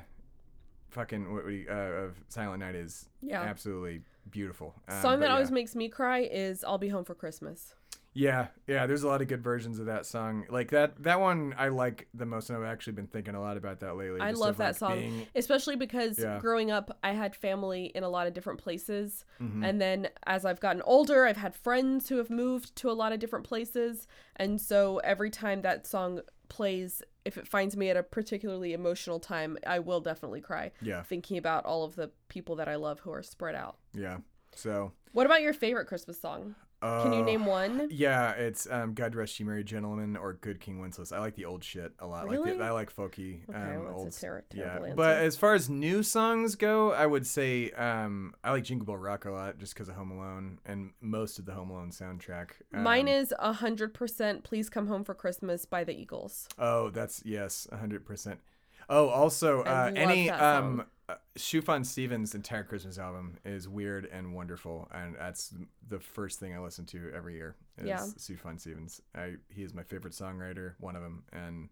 fucking 0.91 1.33
what 1.33 1.47
he, 1.51 1.67
uh, 1.69 1.75
of 1.75 2.17
Silent 2.29 2.61
Night 2.61 2.75
is 2.75 3.09
Yeah. 3.21 3.43
absolutely 3.43 4.03
beautiful. 4.31 4.75
Um, 4.89 5.01
song 5.03 5.21
that 5.21 5.31
always 5.31 5.51
makes 5.51 5.75
me 5.75 5.89
cry 5.89 6.21
is 6.21 6.63
"I'll 6.65 6.79
Be 6.79 6.89
Home 6.89 7.05
for 7.05 7.15
Christmas." 7.15 7.75
yeah, 8.13 8.49
yeah. 8.67 8.87
There's 8.89 9.05
a 9.05 9.07
lot 9.07 9.23
of 9.23 9.29
good 9.29 9.41
versions 9.41 9.79
of 9.79 9.87
that 9.87 10.05
song. 10.05 10.45
Like 10.51 10.71
that 10.73 11.01
that 11.05 11.21
one 11.21 11.55
I 11.57 11.69
like 11.69 12.09
the 12.13 12.27
most, 12.27 12.51
and 12.51 12.59
I've 12.59 12.65
actually 12.71 12.95
been 12.95 13.07
thinking 13.07 13.37
a 13.37 13.41
lot 13.41 13.57
about 13.57 13.79
that 13.81 13.95
lately. 13.97 14.21
I 14.21 14.33
love 14.33 14.51
of, 14.51 14.57
that 14.59 14.67
like, 14.71 14.77
song, 14.77 14.99
being- 14.99 15.27
especially 15.37 15.77
because 15.77 16.19
Yeah. 16.19 16.41
growing 16.41 16.73
up, 16.73 16.99
I 17.05 17.13
had 17.13 17.37
family 17.37 17.85
in 17.95 18.03
a 18.03 18.09
lot 18.09 18.27
of 18.27 18.35
different 18.35 18.59
places, 18.61 19.25
Mm-hmm. 19.41 19.63
and 19.65 19.81
then 19.81 20.09
as 20.27 20.45
I've 20.45 20.59
gotten 20.59 20.83
older, 20.83 21.25
I've 21.25 21.37
had 21.37 21.55
friends 21.55 22.09
who 22.09 22.17
have 22.17 22.31
moved 22.31 22.75
to 22.77 22.91
a 22.91 22.95
lot 22.95 23.13
of 23.13 23.21
different 23.21 23.47
places, 23.47 24.09
and 24.37 24.61
so 24.61 24.99
every 24.99 25.31
time 25.31 25.63
that 25.63 25.87
song 25.87 26.21
plays, 26.51 27.03
if 27.25 27.39
it 27.39 27.49
finds 27.49 27.75
me 27.77 27.89
at 27.89 27.97
a 27.97 28.03
particularly 28.03 28.75
emotional 28.75 29.19
time, 29.19 29.57
I 29.67 29.79
will 29.79 30.01
definitely 30.01 30.43
cry, 30.43 30.73
yeah, 30.83 31.03
thinking 31.03 31.39
about 31.39 31.65
all 31.65 31.85
of 31.85 31.97
the 31.97 32.11
people 32.29 32.57
that 32.57 32.69
I 32.69 32.75
love 32.77 33.01
who 33.01 33.11
are 33.13 33.23
spread 33.23 33.55
out. 33.55 33.79
yeah. 33.95 34.19
So 34.55 34.93
What 35.13 35.25
about 35.27 35.41
your 35.43 35.55
favorite 35.55 35.87
Christmas 35.87 36.21
song? 36.21 36.57
Can 36.81 37.13
you 37.13 37.21
Oh, 37.21 37.25
name 37.25 37.45
one? 37.45 37.89
Yeah, 37.91 38.31
it's 38.33 38.67
um, 38.71 38.95
God 38.95 39.15
Rest 39.15 39.39
You 39.39 39.47
Merry 39.47 39.63
Gentlemen 39.65 40.17
or 40.17 40.33
Good 40.35 40.61
King 40.61 40.81
Wenceslas. 40.81 41.13
I 41.13 41.19
like 41.19 41.35
the 41.35 41.45
old 41.45 41.63
shit 41.63 41.93
a 41.99 42.07
lot. 42.07 42.27
Like 42.27 42.39
Really? 42.39 42.57
the, 42.57 42.65
I 42.65 42.71
like 42.71 42.95
folky. 42.95 43.41
Okay, 43.49 43.59
um, 43.59 43.85
well, 43.85 44.05
that's 44.05 44.23
a 44.23 44.29
old, 44.29 44.41
ter- 44.41 44.45
yeah. 44.55 44.65
terrible 44.79 44.95
But 44.97 45.19
as 45.19 45.37
far 45.37 45.55
as 45.55 45.69
new 45.69 46.03
songs 46.03 46.55
go, 46.55 46.93
I 46.93 47.05
would 47.05 47.27
say 47.27 47.71
um, 47.73 48.35
I 48.43 48.53
like 48.53 48.65
Jingle 48.65 48.87
Bell 48.87 48.97
Rock 48.97 49.27
a 49.27 49.31
lot 49.31 49.59
just 49.59 49.75
because 49.75 49.89
of 49.89 49.95
Home 49.97 50.11
Alone 50.11 50.59
and 50.65 50.93
most 51.03 51.39
of 51.39 51.45
the 51.45 51.53
Home 51.53 51.71
Alone 51.71 51.91
soundtrack. 51.91 52.51
Um, 52.73 52.83
Mine 52.83 53.09
is 53.09 53.35
a 53.39 53.53
hundred 53.53 53.93
percent. 53.93 54.45
Please 54.45 54.71
come 54.71 54.87
home 54.87 55.05
for 55.05 55.15
Christmas 55.15 55.67
by 55.67 55.85
the 55.85 55.93
Eagles. 55.93 56.49
Oh, 56.59 56.89
that's 56.91 57.23
yes, 57.27 57.67
hundred 57.79 58.07
percent. 58.07 58.41
Oh, 58.89 59.09
also, 59.09 59.63
uh, 59.63 59.93
any 59.95 60.31
um. 60.31 60.85
Uh, 61.11 61.15
Sufjan 61.37 61.85
Stevens' 61.85 62.35
entire 62.35 62.63
Christmas 62.63 62.99
album 62.99 63.37
is 63.45 63.69
weird 63.69 64.07
and 64.13 64.33
wonderful, 64.33 64.89
and 64.93 65.17
that's 65.19 65.53
the 65.89 65.99
first 65.99 66.39
thing 66.39 66.55
I 66.55 66.61
listen 66.61 66.85
to 66.87 67.11
every 67.15 67.35
year. 67.35 67.57
Is 67.79 67.87
Yeah. 67.87 67.99
Sufjan 67.99 68.61
Stevens. 68.61 69.01
I 69.15 69.37
he 69.49 69.63
is 69.63 69.75
my 69.75 69.83
favorite 69.83 70.15
songwriter, 70.15 70.75
one 70.79 70.95
of 70.97 71.03
them, 71.03 71.25
and 71.33 71.69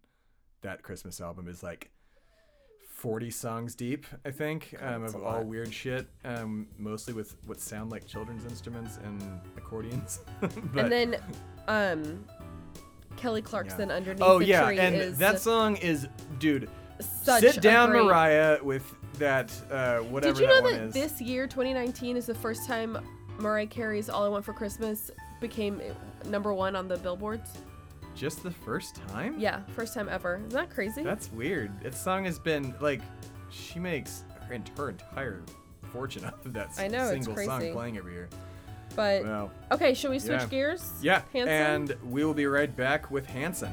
that 0.63 0.83
Christmas 0.83 1.21
album 1.21 1.49
is 1.49 1.63
like. 1.63 1.91
40 2.91 3.31
songs 3.31 3.77
deep, 3.77 4.07
I 4.25 4.33
think, 4.33 4.75
um, 4.81 5.05
of 5.05 5.15
all 5.15 5.21
lot. 5.21 5.47
weird 5.47 5.73
shit, 5.73 6.09
um, 6.25 6.67
mostly 6.79 7.15
with 7.15 7.37
what 7.47 7.61
sound 7.61 7.93
like 7.93 8.09
children's 8.09 8.45
instruments 8.45 8.99
and 9.05 9.23
accordions. 9.57 10.19
but, 10.41 10.51
and 10.51 10.91
then, 10.91 11.17
um, 11.69 12.25
Kelly 13.17 13.41
Clarkson 13.41 13.93
underneath 13.93 14.21
oh 14.21 14.41
yeah, 14.41 14.69
and 14.69 14.97
is 14.97 15.19
that 15.19 15.41
song 15.41 15.77
is, 15.77 16.09
dude, 16.41 16.69
such 17.23 17.43
Sit 17.43 17.63
down, 17.63 17.91
great- 17.91 18.05
Mariah, 18.05 18.59
with 18.65 18.97
that 19.19 19.53
uh, 19.71 19.99
whatever 19.99 20.35
Did 20.35 20.43
you 20.43 20.49
know 20.49 20.71
that 20.71 20.81
is. 20.83 20.95
this 20.95 21.21
year, 21.21 21.47
2019, 21.47 22.17
is 22.17 22.27
the 22.27 22.35
first 22.35 22.67
time 22.67 22.99
Mariah 23.39 23.67
Carey's 23.67 24.09
"All 24.09 24.25
I 24.25 24.29
Want 24.29 24.45
for 24.45 24.53
Christmas" 24.53 25.11
became 25.41 25.81
number 26.27 26.53
one 26.53 26.75
on 26.75 26.89
the 26.89 26.97
billboards? 26.97 27.51
Just 28.15 28.43
the 28.43 28.51
first 28.51 29.01
time? 29.09 29.39
Yeah, 29.39 29.61
first 29.77 29.95
time 29.95 30.09
ever. 30.09 30.37
Isn't 30.39 30.49
that 30.51 30.71
crazy? 30.71 31.03
That's 31.03 31.31
weird. 31.33 31.71
That 31.83 31.95
song 31.95 32.25
has 32.25 32.39
been 32.39 32.75
like, 32.81 33.01
she 33.51 33.79
makes 33.79 34.25
her, 34.49 34.59
her 34.77 34.89
entire 34.89 35.43
fortune 35.93 36.25
off 36.27 36.45
of 36.45 36.53
that 36.55 36.71
I 36.79 36.89
know, 36.89 37.11
single 37.11 37.37
song 37.37 37.73
playing 37.73 37.97
every 37.97 38.15
year. 38.15 38.29
but 38.97 39.23
Well, 39.23 39.53
okay, 39.71 39.95
should 39.95 40.11
we 40.11 40.19
switch 40.19 40.41
yeah. 40.41 40.47
gears? 40.47 40.91
yeah, 41.01 41.23
Hanson? 41.33 41.49
and 41.49 42.13
we 42.13 42.25
will 42.25 42.35
be 42.35 42.47
right 42.47 42.75
back 42.75 43.11
with 43.13 43.25
Hanson. 43.27 43.73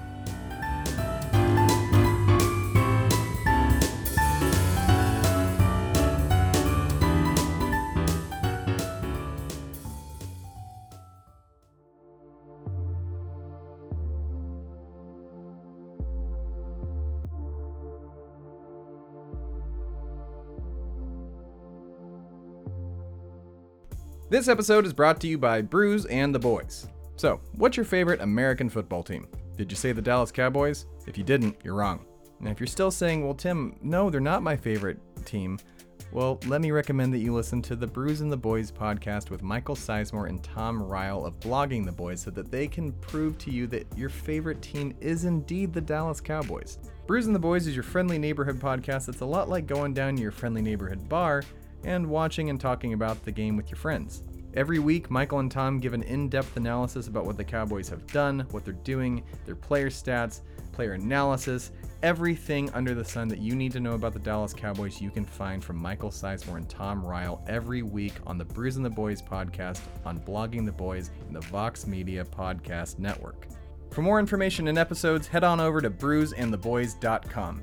This 24.35 24.49
episode 24.49 24.85
is 24.85 24.91
brought 24.91 25.21
to 25.21 25.27
you 25.27 25.37
by 25.37 25.61
Brews 25.61 26.05
and 26.07 26.35
the 26.35 26.39
Boys. 26.39 26.89
So, 27.15 27.39
what's 27.53 27.77
your 27.77 27.85
favorite 27.85 28.19
American 28.19 28.67
football 28.67 29.01
team? 29.01 29.29
Did 29.55 29.71
you 29.71 29.77
say 29.77 29.93
the 29.93 30.01
Dallas 30.01 30.29
Cowboys? 30.29 30.87
If 31.07 31.17
you 31.17 31.23
didn't, 31.23 31.55
you're 31.63 31.75
wrong. 31.75 32.05
And 32.39 32.49
if 32.49 32.59
you're 32.59 32.67
still 32.67 32.91
saying, 32.91 33.23
well, 33.23 33.33
Tim, 33.33 33.77
no, 33.81 34.09
they're 34.09 34.19
not 34.19 34.43
my 34.43 34.57
favorite 34.57 34.99
team, 35.23 35.57
well, 36.11 36.37
let 36.47 36.59
me 36.59 36.71
recommend 36.71 37.13
that 37.13 37.19
you 37.19 37.33
listen 37.33 37.61
to 37.61 37.77
the 37.77 37.87
Brews 37.87 38.19
and 38.19 38.29
the 38.29 38.35
Boys 38.35 38.73
podcast 38.73 39.29
with 39.29 39.41
Michael 39.41 39.73
Sizemore 39.73 40.27
and 40.27 40.43
Tom 40.43 40.83
Ryle 40.83 41.25
of 41.25 41.39
Blogging 41.39 41.85
the 41.85 41.93
Boys 41.93 42.19
so 42.19 42.29
that 42.31 42.51
they 42.51 42.67
can 42.67 42.91
prove 42.91 43.37
to 43.37 43.51
you 43.51 43.67
that 43.67 43.87
your 43.97 44.09
favorite 44.09 44.61
team 44.61 44.93
is 44.99 45.23
indeed 45.23 45.71
the 45.71 45.79
Dallas 45.79 46.19
Cowboys. 46.19 46.79
Brews 47.07 47.27
and 47.27 47.35
the 47.35 47.39
Boys 47.39 47.67
is 47.67 47.73
your 47.73 47.83
friendly 47.83 48.17
neighborhood 48.17 48.59
podcast 48.59 49.05
that's 49.05 49.21
a 49.21 49.25
lot 49.25 49.47
like 49.47 49.65
going 49.65 49.93
down 49.93 50.17
to 50.17 50.21
your 50.21 50.31
friendly 50.31 50.61
neighborhood 50.61 51.07
bar 51.07 51.41
and 51.85 52.05
watching 52.05 52.49
and 52.49 52.59
talking 52.59 52.93
about 52.93 53.23
the 53.23 53.31
game 53.31 53.55
with 53.55 53.69
your 53.69 53.77
friends. 53.77 54.23
Every 54.55 54.79
week, 54.79 55.11
Michael 55.11 55.39
and 55.39 55.51
Tom 55.51 55.79
give 55.79 55.93
an 55.93 56.03
in 56.03 56.29
depth 56.29 56.55
analysis 56.55 57.07
about 57.07 57.25
what 57.25 57.37
the 57.37 57.43
Cowboys 57.43 57.89
have 57.89 58.07
done, 58.07 58.47
what 58.51 58.63
they're 58.63 58.73
doing, 58.73 59.23
their 59.45 59.55
player 59.55 59.89
stats, 59.89 60.41
player 60.71 60.93
analysis, 60.93 61.71
everything 62.03 62.69
under 62.71 62.93
the 62.93 63.03
sun 63.03 63.27
that 63.27 63.39
you 63.39 63.55
need 63.55 63.71
to 63.73 63.79
know 63.79 63.93
about 63.93 64.13
the 64.13 64.19
Dallas 64.19 64.53
Cowboys 64.53 65.01
you 65.01 65.09
can 65.09 65.25
find 65.25 65.63
from 65.63 65.77
Michael 65.77 66.09
Sizemore 66.09 66.57
and 66.57 66.69
Tom 66.69 67.05
Ryle 67.05 67.43
every 67.47 67.81
week 67.81 68.13
on 68.25 68.37
the 68.37 68.45
Brews 68.45 68.77
and 68.77 68.85
the 68.85 68.89
Boys 68.89 69.21
podcast 69.21 69.81
on 70.05 70.19
Blogging 70.19 70.65
the 70.65 70.71
Boys 70.71 71.11
and 71.27 71.35
the 71.35 71.41
Vox 71.41 71.85
Media 71.85 72.23
Podcast 72.23 72.97
Network. 72.99 73.47
For 73.91 74.01
more 74.01 74.19
information 74.19 74.67
and 74.67 74.77
episodes, 74.77 75.27
head 75.27 75.43
on 75.43 75.59
over 75.59 75.81
to 75.81 75.89
brewsandtheboys.com. 75.89 77.61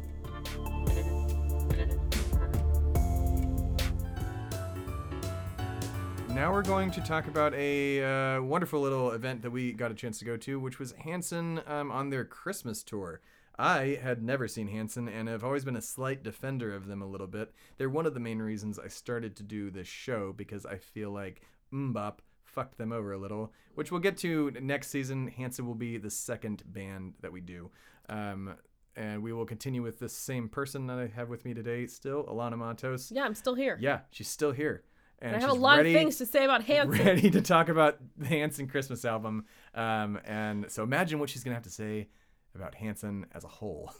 Now 6.34 6.50
we're 6.50 6.62
going 6.62 6.90
to 6.92 7.00
talk 7.02 7.26
about 7.28 7.52
a 7.54 8.02
uh, 8.02 8.42
wonderful 8.42 8.80
little 8.80 9.10
event 9.10 9.42
that 9.42 9.50
we 9.50 9.72
got 9.72 9.90
a 9.90 9.94
chance 9.94 10.18
to 10.20 10.24
go 10.24 10.38
to, 10.38 10.58
which 10.58 10.78
was 10.78 10.92
Hanson 10.92 11.60
um, 11.66 11.90
on 11.92 12.08
their 12.08 12.24
Christmas 12.24 12.82
tour. 12.82 13.20
I 13.58 13.98
had 14.02 14.22
never 14.22 14.48
seen 14.48 14.68
Hanson 14.68 15.08
and 15.08 15.28
have 15.28 15.44
always 15.44 15.64
been 15.64 15.76
a 15.76 15.82
slight 15.82 16.22
defender 16.22 16.74
of 16.74 16.86
them 16.86 17.02
a 17.02 17.06
little 17.06 17.26
bit. 17.26 17.52
They're 17.76 17.90
one 17.90 18.06
of 18.06 18.14
the 18.14 18.20
main 18.20 18.40
reasons 18.40 18.78
I 18.78 18.88
started 18.88 19.36
to 19.36 19.42
do 19.42 19.70
this 19.70 19.86
show 19.86 20.32
because 20.32 20.64
I 20.64 20.78
feel 20.78 21.10
like 21.10 21.42
MMMBop 21.72 22.14
fucked 22.44 22.78
them 22.78 22.92
over 22.92 23.12
a 23.12 23.18
little, 23.18 23.52
which 23.74 23.92
we'll 23.92 24.00
get 24.00 24.16
to 24.18 24.52
next 24.60 24.88
season. 24.88 25.28
Hanson 25.28 25.66
will 25.66 25.74
be 25.74 25.98
the 25.98 26.10
second 26.10 26.62
band 26.66 27.12
that 27.20 27.32
we 27.32 27.42
do. 27.42 27.70
Um, 28.08 28.54
and 28.96 29.22
we 29.22 29.32
will 29.32 29.46
continue 29.46 29.82
with 29.82 29.98
this 29.98 30.14
same 30.14 30.48
person 30.48 30.86
that 30.86 30.98
I 30.98 31.06
have 31.08 31.28
with 31.28 31.44
me 31.44 31.52
today 31.54 31.86
still, 31.86 32.24
Alanah 32.24 32.58
Matos. 32.58 33.12
Yeah, 33.12 33.24
I'm 33.24 33.34
still 33.34 33.54
here. 33.54 33.78
Yeah, 33.80 34.00
she's 34.10 34.28
still 34.28 34.52
here. 34.52 34.82
And 35.22 35.36
I 35.36 35.40
have 35.40 35.50
a 35.50 35.54
lot 35.54 35.76
ready, 35.78 35.94
of 35.94 35.98
things 36.00 36.16
to 36.18 36.26
say 36.26 36.44
about 36.44 36.64
Hanson. 36.64 37.04
ready 37.06 37.30
to 37.30 37.40
talk 37.40 37.68
about 37.68 37.98
the 38.18 38.26
Hanson 38.26 38.66
Christmas 38.66 39.04
album. 39.04 39.44
Um, 39.74 40.18
and 40.24 40.70
so 40.70 40.82
imagine 40.82 41.18
what 41.20 41.30
she's 41.30 41.44
gonna 41.44 41.54
have 41.54 41.62
to 41.64 41.70
say 41.70 42.08
about 42.54 42.74
Hanson 42.74 43.26
as 43.32 43.44
a 43.44 43.48
whole. 43.48 43.92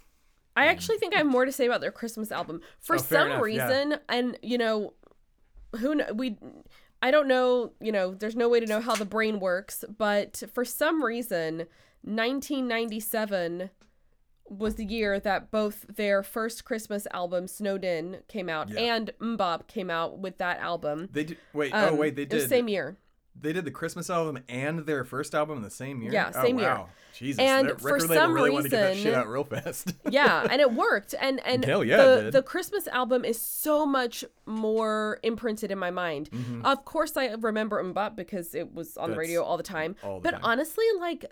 I 0.57 0.67
actually 0.67 0.99
think 0.99 1.15
I 1.15 1.19
have 1.19 1.27
more 1.27 1.45
to 1.47 1.53
say 1.53 1.65
about 1.65 1.81
their 1.81 1.93
Christmas 1.93 2.31
album. 2.31 2.61
For 2.81 2.97
Oh, 2.97 2.99
some 2.99 3.29
enough, 3.29 3.37
yeah. 3.39 3.43
reason, 3.69 3.99
and 4.09 4.39
you 4.43 4.59
know, 4.59 4.93
who 5.79 5.97
kn- 5.97 6.17
we 6.17 6.37
I 7.01 7.11
don't 7.11 7.27
know, 7.27 7.73
you 7.81 7.91
know, 7.93 8.15
there's 8.15 8.37
no 8.37 8.49
way 8.49 8.61
to 8.61 8.67
know 8.67 8.81
how 8.81 8.95
the 8.95 9.05
brain 9.05 9.41
works, 9.41 9.85
but 9.99 10.43
for 10.53 10.65
some 10.65 11.03
reason, 11.03 11.67
1997 12.03 13.71
was 14.49 14.75
the 14.75 14.85
year 14.85 15.19
that 15.21 15.51
both 15.51 15.87
their 15.89 16.23
first 16.23 16.65
Christmas 16.65 17.07
album 17.13 17.47
Snowed 17.47 17.85
In 17.85 18.19
came 18.29 18.49
out 18.49 18.69
Yeah. 18.69 18.81
and 18.97 19.11
MMMBop 19.21 19.67
came 19.67 19.89
out 19.91 20.19
with 20.19 20.39
that 20.39 20.59
album. 20.61 21.09
They 21.13 21.25
did. 21.25 21.39
Wait. 21.53 21.73
oh 21.75 21.89
Um, 21.91 21.97
wait. 21.99 22.17
They 22.17 22.25
did 22.27 22.43
the 22.43 22.49
same 22.49 22.69
year. 22.69 22.97
They 23.41 23.55
did 23.55 23.65
the 23.65 23.71
Christmas 23.71 24.11
album 24.11 24.43
and 24.47 24.81
their 24.81 25.05
first 25.05 25.35
album 25.35 25.57
in 25.57 25.63
the 25.63 25.71
same 25.71 26.03
year. 26.03 26.13
Yeah, 26.13 26.33
Oh, 26.35 26.43
same 26.43 26.59
year. 26.59 26.69
wow. 26.69 26.89
Jesus. 27.15 27.41
And 27.41 27.69
that 27.71 27.81
for 27.81 27.95
record 27.95 28.11
label 28.11 28.29
really 28.29 28.51
wanted 28.51 28.65
to 28.65 28.69
get 28.77 28.81
that 28.83 28.97
shit 28.97 29.05
reason- 29.07 29.21
out 29.21 29.29
real 29.29 29.45
fast. 29.45 29.95
yeah 30.11 30.47
and 30.51 30.61
it 30.63 30.73
worked 30.73 31.15
and 31.21 31.41
and 31.47 31.65
Hell 31.65 31.85
yeah, 31.85 31.97
the 31.97 32.31
the 32.31 32.43
christmas 32.43 32.87
album 32.89 33.23
is 33.25 33.39
so 33.41 33.85
much 33.85 34.25
more 34.47 35.19
imprinted 35.23 35.71
in 35.71 35.79
my 35.79 35.91
mind 35.91 36.31
of 36.65 36.85
course 36.87 37.15
i 37.19 37.27
remember 37.35 37.83
MMMBop 37.85 38.17
because 38.17 38.55
it 38.55 38.73
was 38.75 38.97
on 38.97 39.11
the 39.11 39.13
Mm-hmm. 39.15 39.19
Radio 39.21 39.43
all 39.45 39.59
the 39.59 39.63
time 39.63 39.95
all 40.03 40.21
the 40.21 40.23
but 40.23 40.31
time. 40.33 40.41
honestly 40.43 40.85
like 41.01 41.27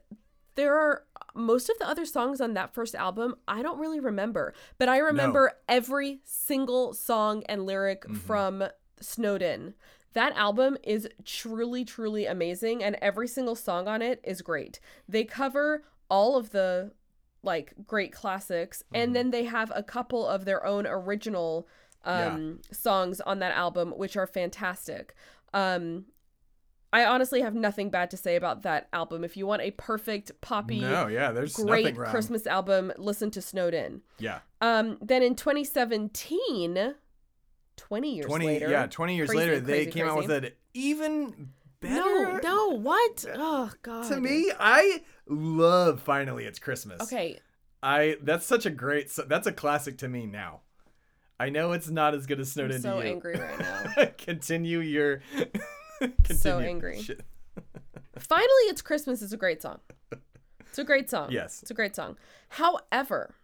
there 0.55 0.75
are 0.77 1.05
most 1.34 1.68
of 1.70 1.78
the 1.78 1.88
other 1.88 2.04
songs 2.04 2.40
on 2.40 2.54
that 2.54 2.72
first 2.74 2.94
album 2.94 3.34
i 3.48 3.62
don't 3.62 3.78
really 3.78 4.00
remember 4.00 4.52
but 4.78 4.88
i 4.88 4.98
remember 4.98 5.52
every 5.68 6.20
single 6.24 6.92
song 6.94 7.42
and 7.48 7.64
lyric 7.66 8.02
Mm-hmm. 8.04 8.14
from 8.16 8.64
Snowed 9.00 9.40
In. 9.42 9.74
that 10.12 10.32
album 10.36 10.76
is 10.82 11.08
truly 11.24 11.84
truly 11.84 12.26
amazing 12.26 12.82
and 12.82 12.96
every 13.00 13.28
single 13.28 13.54
song 13.54 13.88
on 13.88 14.02
it 14.02 14.20
is 14.24 14.42
great 14.42 14.80
they 15.08 15.24
cover 15.24 15.84
all 16.08 16.36
of 16.36 16.50
the 16.50 16.92
like 17.42 17.72
great 17.86 18.12
classics 18.12 18.82
Mm-hmm. 18.82 18.96
and 19.02 19.16
then 19.16 19.30
they 19.30 19.44
have 19.44 19.72
a 19.74 19.82
couple 19.82 20.26
of 20.26 20.44
their 20.44 20.64
own 20.66 20.86
original 20.86 21.66
um 22.04 22.60
songs 22.72 23.20
on 23.20 23.38
that 23.40 23.52
album 23.56 23.90
which 23.96 24.16
are 24.16 24.26
fantastic 24.26 25.14
um 25.54 26.04
i 26.92 27.05
honestly 27.05 27.40
have 27.40 27.55
nothing 27.55 27.90
bad 27.90 28.11
to 28.11 28.16
say 28.16 28.37
about 28.37 28.62
that 28.62 28.88
album 28.92 29.22
if 29.24 29.37
you 29.37 29.46
want 29.46 29.62
a 29.62 29.70
perfect 29.72 30.33
poppy 30.40 30.81
no, 30.81 31.07
yeah. 31.07 31.31
There's 31.33 31.55
great 31.55 31.96
christmas 31.96 32.46
album 32.46 32.92
listen 32.98 33.31
to 33.33 33.42
Snowed 33.42 33.74
In. 33.74 34.03
Yeah. 34.18 34.40
um 34.61 34.98
then 35.00 35.22
in 35.22 35.35
2017 35.35 36.94
20 37.76 38.14
years 38.14 38.26
Twenty. 38.26 38.46
later 38.46 38.68
Yeah. 38.70 38.87
Twenty 38.87 39.16
years 39.16 39.29
Crazy, 39.31 39.38
later, 39.40 39.61
they 39.61 39.85
crazy, 39.87 39.90
came 39.90 40.07
out 40.07 40.18
with 40.18 40.31
an 40.31 40.50
even 40.74 41.48
better. 41.81 41.94
no 41.94 42.38
no 42.42 42.68
what 42.79 43.24
oh 43.35 43.70
god 43.83 44.07
To 44.09 44.20
me, 44.20 44.53
I 44.59 45.03
love 45.26 46.00
finally 46.03 46.44
it's 46.44 46.59
Christmas. 46.59 47.00
okay 47.00 47.38
I 47.83 48.16
that's 48.22 48.44
such 48.44 48.66
a 48.66 48.70
great 48.70 49.11
that's 49.29 49.46
a 49.46 49.53
classic 49.53 49.96
to 49.98 50.09
me 50.09 50.26
now. 50.26 50.61
I 51.38 51.48
know 51.48 51.72
it's 51.72 51.88
not 51.88 52.14
as 52.14 52.26
good 52.26 52.38
as 52.38 52.53
Snowed 52.53 52.68
In. 52.70 52.76
i'm 52.76 52.83
so 52.83 53.00
angry 53.00 53.38
right 53.38 53.59
now 53.59 54.05
continue 54.18 54.81
your. 54.81 55.22
So 56.34 56.58
angry. 56.58 57.00
Finally, 58.18 58.48
It's 58.68 58.82
Christmas 58.82 59.22
is 59.22 59.32
a 59.32 59.36
great 59.36 59.60
song. 59.62 59.80
It's 60.68 60.78
a 60.78 60.84
great 60.84 61.10
song. 61.10 61.30
Yes. 61.30 61.62
It's 61.62 61.70
a 61.70 61.74
great 61.74 61.96
song. 61.96 62.16
However, 62.50 63.34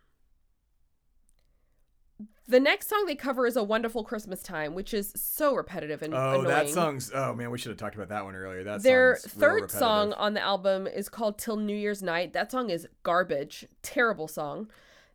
the 2.49 2.61
next 2.61 2.89
song 2.89 3.05
they 3.07 3.17
cover 3.17 3.47
is 3.47 3.57
A 3.57 3.65
Wonderful 3.65 4.05
Christmas 4.05 4.43
Time, 4.43 4.75
which 4.75 4.95
is 4.95 5.13
so 5.17 5.55
repetitive 5.55 6.03
and 6.03 6.15
Oh, 6.15 6.31
annoying. 6.41 6.45
that 6.47 6.69
song's. 6.69 7.11
Oh 7.13 7.35
man, 7.35 7.51
we 7.51 7.59
should 7.59 7.71
have 7.71 7.79
talked 7.79 7.97
about 7.97 8.09
that 8.11 8.25
one 8.25 8.37
earlier. 8.37 8.63
That 8.63 8.83
Their 8.85 9.17
third 9.17 9.71
song 9.71 10.13
on 10.13 10.35
the 10.35 10.41
album 10.41 10.87
is 10.87 11.09
called 11.09 11.39
Till 11.39 11.57
New 11.57 11.75
Year's 11.77 12.03
Night. 12.03 12.33
That 12.35 12.53
song 12.53 12.71
is 12.71 12.87
garbage. 13.03 13.67
Terrible 13.83 14.29
song. 14.29 14.71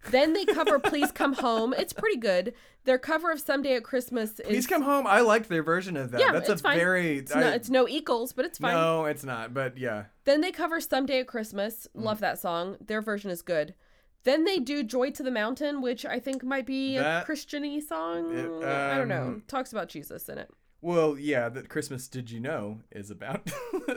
Then 0.10 0.34
they 0.34 0.46
cover 0.46 0.80
Please 0.80 1.12
Come 1.12 1.34
Home. 1.34 1.74
It's 1.78 1.94
pretty 1.94 2.18
good. 2.18 2.54
Their 2.86 2.98
cover 2.98 3.32
of 3.32 3.40
Someday 3.40 3.76
at 3.76 3.84
Christmas 3.84 4.40
is 4.40 4.48
Please 4.48 4.68
come 4.68 4.82
home. 4.82 5.06
I 5.06 5.20
liked 5.22 5.48
their 5.50 5.62
version 5.62 5.96
of 5.96 6.10
that. 6.12 6.20
Yeah, 6.20 6.32
That's 6.32 6.50
it's 6.50 6.62
a 6.62 6.64
fine. 6.64 6.78
very. 6.78 7.20
it's, 7.20 7.36
no, 7.36 7.48
it's 7.50 7.70
no 7.70 7.88
Eagles, 7.88 8.34
but 8.34 8.44
it's 8.46 8.58
fine. 8.58 8.74
No, 8.74 9.06
it's 9.06 9.24
not. 9.24 9.54
But 9.54 9.78
yeah, 9.78 10.06
Then 10.26 10.42
they 10.42 10.52
cover 10.52 10.82
Someday 10.82 11.20
at 11.20 11.28
Christmas. 11.28 11.88
Mm. 11.96 12.04
Love 12.04 12.20
that 12.22 12.40
song. 12.40 12.78
Their 12.84 13.02
version 13.02 13.30
is 13.30 13.44
good. 13.44 13.76
Then 14.24 14.44
they 14.46 14.58
do 14.60 14.84
Joy 14.84 15.12
to 15.12 15.24
the 15.24 15.32
Mountain, 15.32 15.82
which 15.82 16.06
I 16.06 16.20
think 16.20 16.44
might 16.44 16.66
be 16.66 16.98
a 16.98 17.02
That- 17.02 17.26
Christian-y 17.26 17.80
song. 17.80 18.36
It- 18.36 18.64
I 18.66 18.98
don't 18.98 19.08
know. 19.08 19.24
um, 19.24 19.44
Talks 19.48 19.72
about 19.72 19.90
Jesus 19.90 20.28
in 20.30 20.38
it. 20.40 20.50
Well, 20.82 21.18
yeah, 21.20 21.50
that 21.50 21.70
Christmas 21.70 22.08
Did 22.08 22.32
You 22.32 22.40
Know 22.40 22.80
is 22.92 23.12
about. 23.12 23.52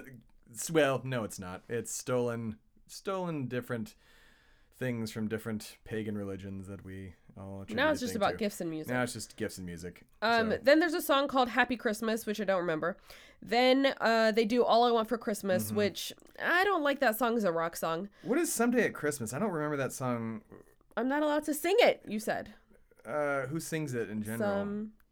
well, 0.71 1.01
no, 1.05 1.25
it's 1.25 1.39
not. 1.39 1.63
It's 1.69 1.93
stolen, 1.95 2.57
stolen 2.87 3.47
different 3.47 3.95
things 4.79 5.11
from 5.13 5.29
different 5.29 5.77
pagan 5.85 6.17
religions 6.19 6.67
that 6.69 6.85
we 6.85 7.15
all. 7.37 7.65
Now 7.71 7.91
it's 7.91 8.01
just 8.01 8.17
about 8.17 8.33
to. 8.33 8.37
gifts 8.37 8.61
and 8.61 8.71
music. 8.71 8.93
Now 8.93 9.03
it's 9.03 9.13
just 9.13 9.37
gifts 9.37 9.59
and 9.59 9.67
music. 9.67 10.03
Um, 10.23 10.51
so- 10.53 10.59
then 10.63 10.81
there's 10.81 10.95
a 10.95 11.03
song 11.03 11.29
called 11.29 11.49
Happy 11.51 11.77
Christmas, 11.77 12.27
which 12.27 12.41
I 12.41 12.45
don't 12.45 12.61
remember. 12.61 12.97
Then 13.43 13.95
uh, 14.01 14.33
they 14.33 14.45
do 14.45 14.65
All 14.65 14.85
I 14.85 14.91
Want 14.91 15.09
for 15.09 15.19
Christmas, 15.19 15.67
Mm-hmm. 15.67 15.77
which 15.77 16.13
I 16.43 16.65
don't 16.65 16.83
like 16.83 17.01
that 17.01 17.19
song 17.19 17.37
as 17.37 17.45
a 17.45 17.53
rock 17.53 17.77
song. 17.77 18.09
what 18.23 18.39
is 18.39 18.53
Someday 18.53 18.87
at 18.87 18.95
Christmas? 18.95 19.33
I 19.33 19.39
don't 19.39 19.51
remember 19.51 19.77
that 19.77 19.93
song. 19.93 20.41
I'm 20.97 21.09
not 21.09 21.23
allowed 21.23 21.45
to 21.45 21.55
sing 21.55 21.77
it, 21.81 22.03
you 22.09 22.19
said. 22.21 22.55
Uh, 23.07 23.43
who 23.47 23.61
sings 23.61 23.93
it 23.95 24.09
in 24.09 24.23
general? 24.23 24.41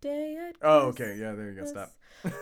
Someday 0.01 0.37
at 0.48 0.57
Oh, 0.62 0.87
okay. 0.88 1.16
Yeah, 1.20 1.33
there 1.33 1.51
you 1.51 1.61
go. 1.61 1.66
Stop. 1.66 1.92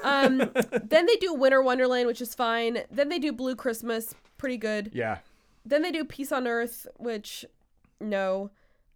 Um, 0.05 0.39
then 0.85 1.07
they 1.07 1.17
do 1.17 1.35
Winter 1.35 1.61
Wonderland, 1.63 2.07
which 2.07 2.21
is 2.21 2.35
fine. 2.35 2.83
Then 2.91 3.09
they 3.09 3.19
do 3.19 3.33
Blue 3.33 3.57
Christmas, 3.57 4.15
pretty 4.39 4.59
good. 4.59 4.91
Yeah. 4.95 5.19
Then 5.65 5.83
they 5.83 5.91
do 5.93 6.05
Peace 6.05 6.33
on 6.33 6.47
Earth, 6.47 6.87
which 6.97 7.45
no. 8.01 8.51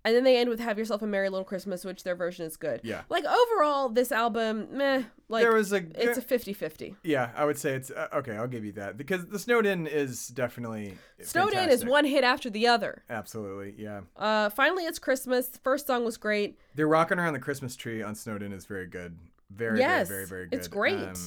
And 0.07 0.15
then 0.15 0.25
they 0.25 0.37
end 0.37 0.51
with 0.51 0.61
Have 0.61 0.77
Yourself 0.79 1.01
a 1.01 1.07
Merry 1.07 1.31
Little 1.31 1.47
Christmas, 1.47 1.83
which 1.83 2.05
their 2.05 2.15
version 2.15 2.45
is 2.45 2.59
good. 2.59 2.81
Yeah. 2.85 3.03
Like 3.09 3.25
overall, 3.25 3.89
this 3.89 4.13
album, 4.13 4.69
meh. 4.71 5.05
Like 5.31 5.43
there 5.43 5.55
was 5.55 5.73
a. 5.73 5.77
it's 5.95 6.19
a 6.19 6.23
50-50. 6.23 6.97
yeah, 7.03 7.31
I 7.35 7.47
would 7.47 7.57
say 7.59 7.73
it's 7.75 7.91
uh, 7.91 8.09
okay. 8.13 8.33
I'll 8.37 8.47
give 8.47 8.67
you 8.67 8.73
that 8.73 8.99
because 8.99 9.25
the 9.27 9.39
Snowed 9.39 9.65
In 9.65 9.87
is 9.87 10.29
definitely 10.29 10.99
Snowed 11.23 11.55
In 11.55 11.71
is 11.71 11.87
one 11.87 12.05
hit 12.05 12.23
after 12.23 12.51
the 12.51 12.67
other. 12.67 13.03
Absolutely, 13.09 13.75
yeah. 13.79 14.03
Uh, 14.15 14.51
finally, 14.51 14.85
it's 14.85 14.99
Christmas. 14.99 15.59
First 15.65 15.87
song 15.87 16.05
was 16.05 16.19
great. 16.19 16.59
They're 16.75 16.87
rocking 16.87 17.19
around 17.19 17.33
the 17.33 17.39
Christmas 17.41 17.75
tree 17.75 18.03
on 18.03 18.15
Snowed 18.15 18.43
In 18.43 18.53
is 18.53 18.67
very 18.67 18.87
good. 18.87 19.17
Very, 19.51 19.79
Yes, 19.79 20.09
very, 20.09 20.27
very, 20.27 20.27
very 20.27 20.47
good. 20.49 20.59
it's 20.59 20.69
great. 20.69 21.19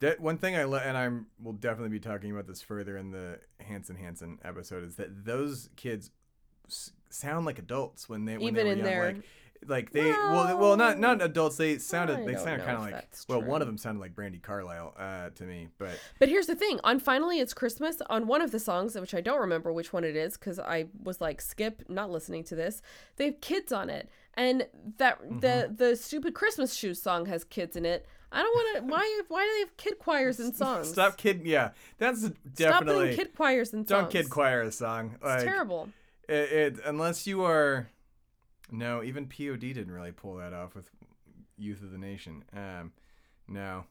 That 0.00 0.20
one 0.20 0.38
thing 0.38 0.56
I 0.56 0.64
le- 0.64 0.80
and 0.80 0.96
I'm 0.96 1.26
will 1.42 1.52
definitely 1.52 1.90
be 1.90 2.00
talking 2.00 2.30
about 2.32 2.46
this 2.46 2.60
further 2.60 2.96
in 2.96 3.10
the 3.10 3.38
Hanson 3.60 3.96
Hanson 3.96 4.38
episode 4.44 4.84
is 4.84 4.96
that 4.96 5.24
those 5.24 5.70
kids 5.76 6.10
s- 6.66 6.90
sound 7.10 7.46
like 7.46 7.58
adults 7.58 8.08
when 8.08 8.24
they 8.24 8.36
when 8.36 8.42
Even 8.48 8.54
they 8.54 8.64
were 8.64 8.70
in 8.72 8.78
young. 8.78 8.86
their- 8.86 9.06
like 9.14 9.22
like 9.66 9.90
they 9.92 10.10
well 10.10 10.58
well 10.58 10.76
not 10.76 10.98
not 10.98 11.22
adults 11.22 11.56
they 11.56 11.74
I 11.74 11.78
sounded 11.78 12.26
they 12.26 12.34
sounded 12.34 12.66
kind 12.66 12.76
of 12.76 12.82
like 12.82 13.06
well 13.28 13.40
one 13.40 13.62
of 13.62 13.66
them 13.66 13.78
sounded 13.78 13.98
like 14.00 14.14
Brandi 14.14 14.42
Carlile 14.42 14.94
uh, 14.98 15.30
to 15.30 15.44
me 15.44 15.68
but 15.78 15.98
But 16.18 16.28
here's 16.28 16.46
the 16.48 16.56
thing: 16.56 16.80
on 16.84 16.98
finally, 16.98 17.38
it's 17.40 17.54
Christmas. 17.54 18.02
On 18.10 18.26
one 18.26 18.42
of 18.42 18.50
the 18.50 18.58
songs, 18.58 18.94
which 18.94 19.14
I 19.14 19.22
don't 19.22 19.40
remember 19.40 19.72
which 19.72 19.90
one 19.90 20.04
it 20.04 20.16
is, 20.16 20.36
because 20.36 20.58
I 20.58 20.86
was 21.02 21.22
like, 21.22 21.40
skip, 21.40 21.82
not 21.88 22.10
listening 22.10 22.44
to 22.44 22.54
this. 22.56 22.82
They 23.16 23.26
have 23.26 23.40
kids 23.40 23.72
on 23.72 23.88
it, 23.88 24.10
and 24.34 24.66
that 24.98 25.22
Mm-hmm. 25.22 25.38
the 25.38 25.72
the 25.74 25.96
stupid 25.96 26.34
Christmas 26.34 26.74
shoes 26.74 27.00
song 27.00 27.24
has 27.26 27.42
kids 27.44 27.74
in 27.74 27.86
it. 27.86 28.04
I 28.34 28.42
don't 28.42 28.54
want 28.54 28.76
to. 28.76 28.92
Why? 28.92 29.20
Why 29.28 29.44
do 29.44 29.50
they 29.54 29.60
have 29.60 29.76
kid 29.76 29.98
choirs 29.98 30.40
and 30.40 30.54
songs? 30.62 30.88
stop 30.88 31.16
kid 31.16 31.42
yeah 31.44 31.70
that's 31.98 32.22
definitely 32.22 32.56
Stop 32.56 32.84
putting 32.84 33.16
kid 33.16 33.34
choirs 33.36 33.72
and 33.72 33.88
songs. 33.88 34.02
don't 34.02 34.10
kid 34.12 34.28
choir 34.30 34.60
a 34.62 34.72
song 34.72 35.16
It's 35.22 35.44
terrible. 35.44 35.88
It, 36.28 36.34
it 36.52 36.80
unless 36.84 37.26
you 37.26 37.42
are 37.44 37.88
no 38.70 39.02
even 39.02 39.26
POD 39.26 39.60
didn't 39.60 39.90
really 39.92 40.12
pull 40.12 40.36
that 40.36 40.52
off 40.52 40.74
with 40.74 40.90
Youth 41.56 41.82
of 41.82 41.92
the 41.92 41.98
Nation. 41.98 42.44
Um, 42.52 42.92
no, 43.46 43.84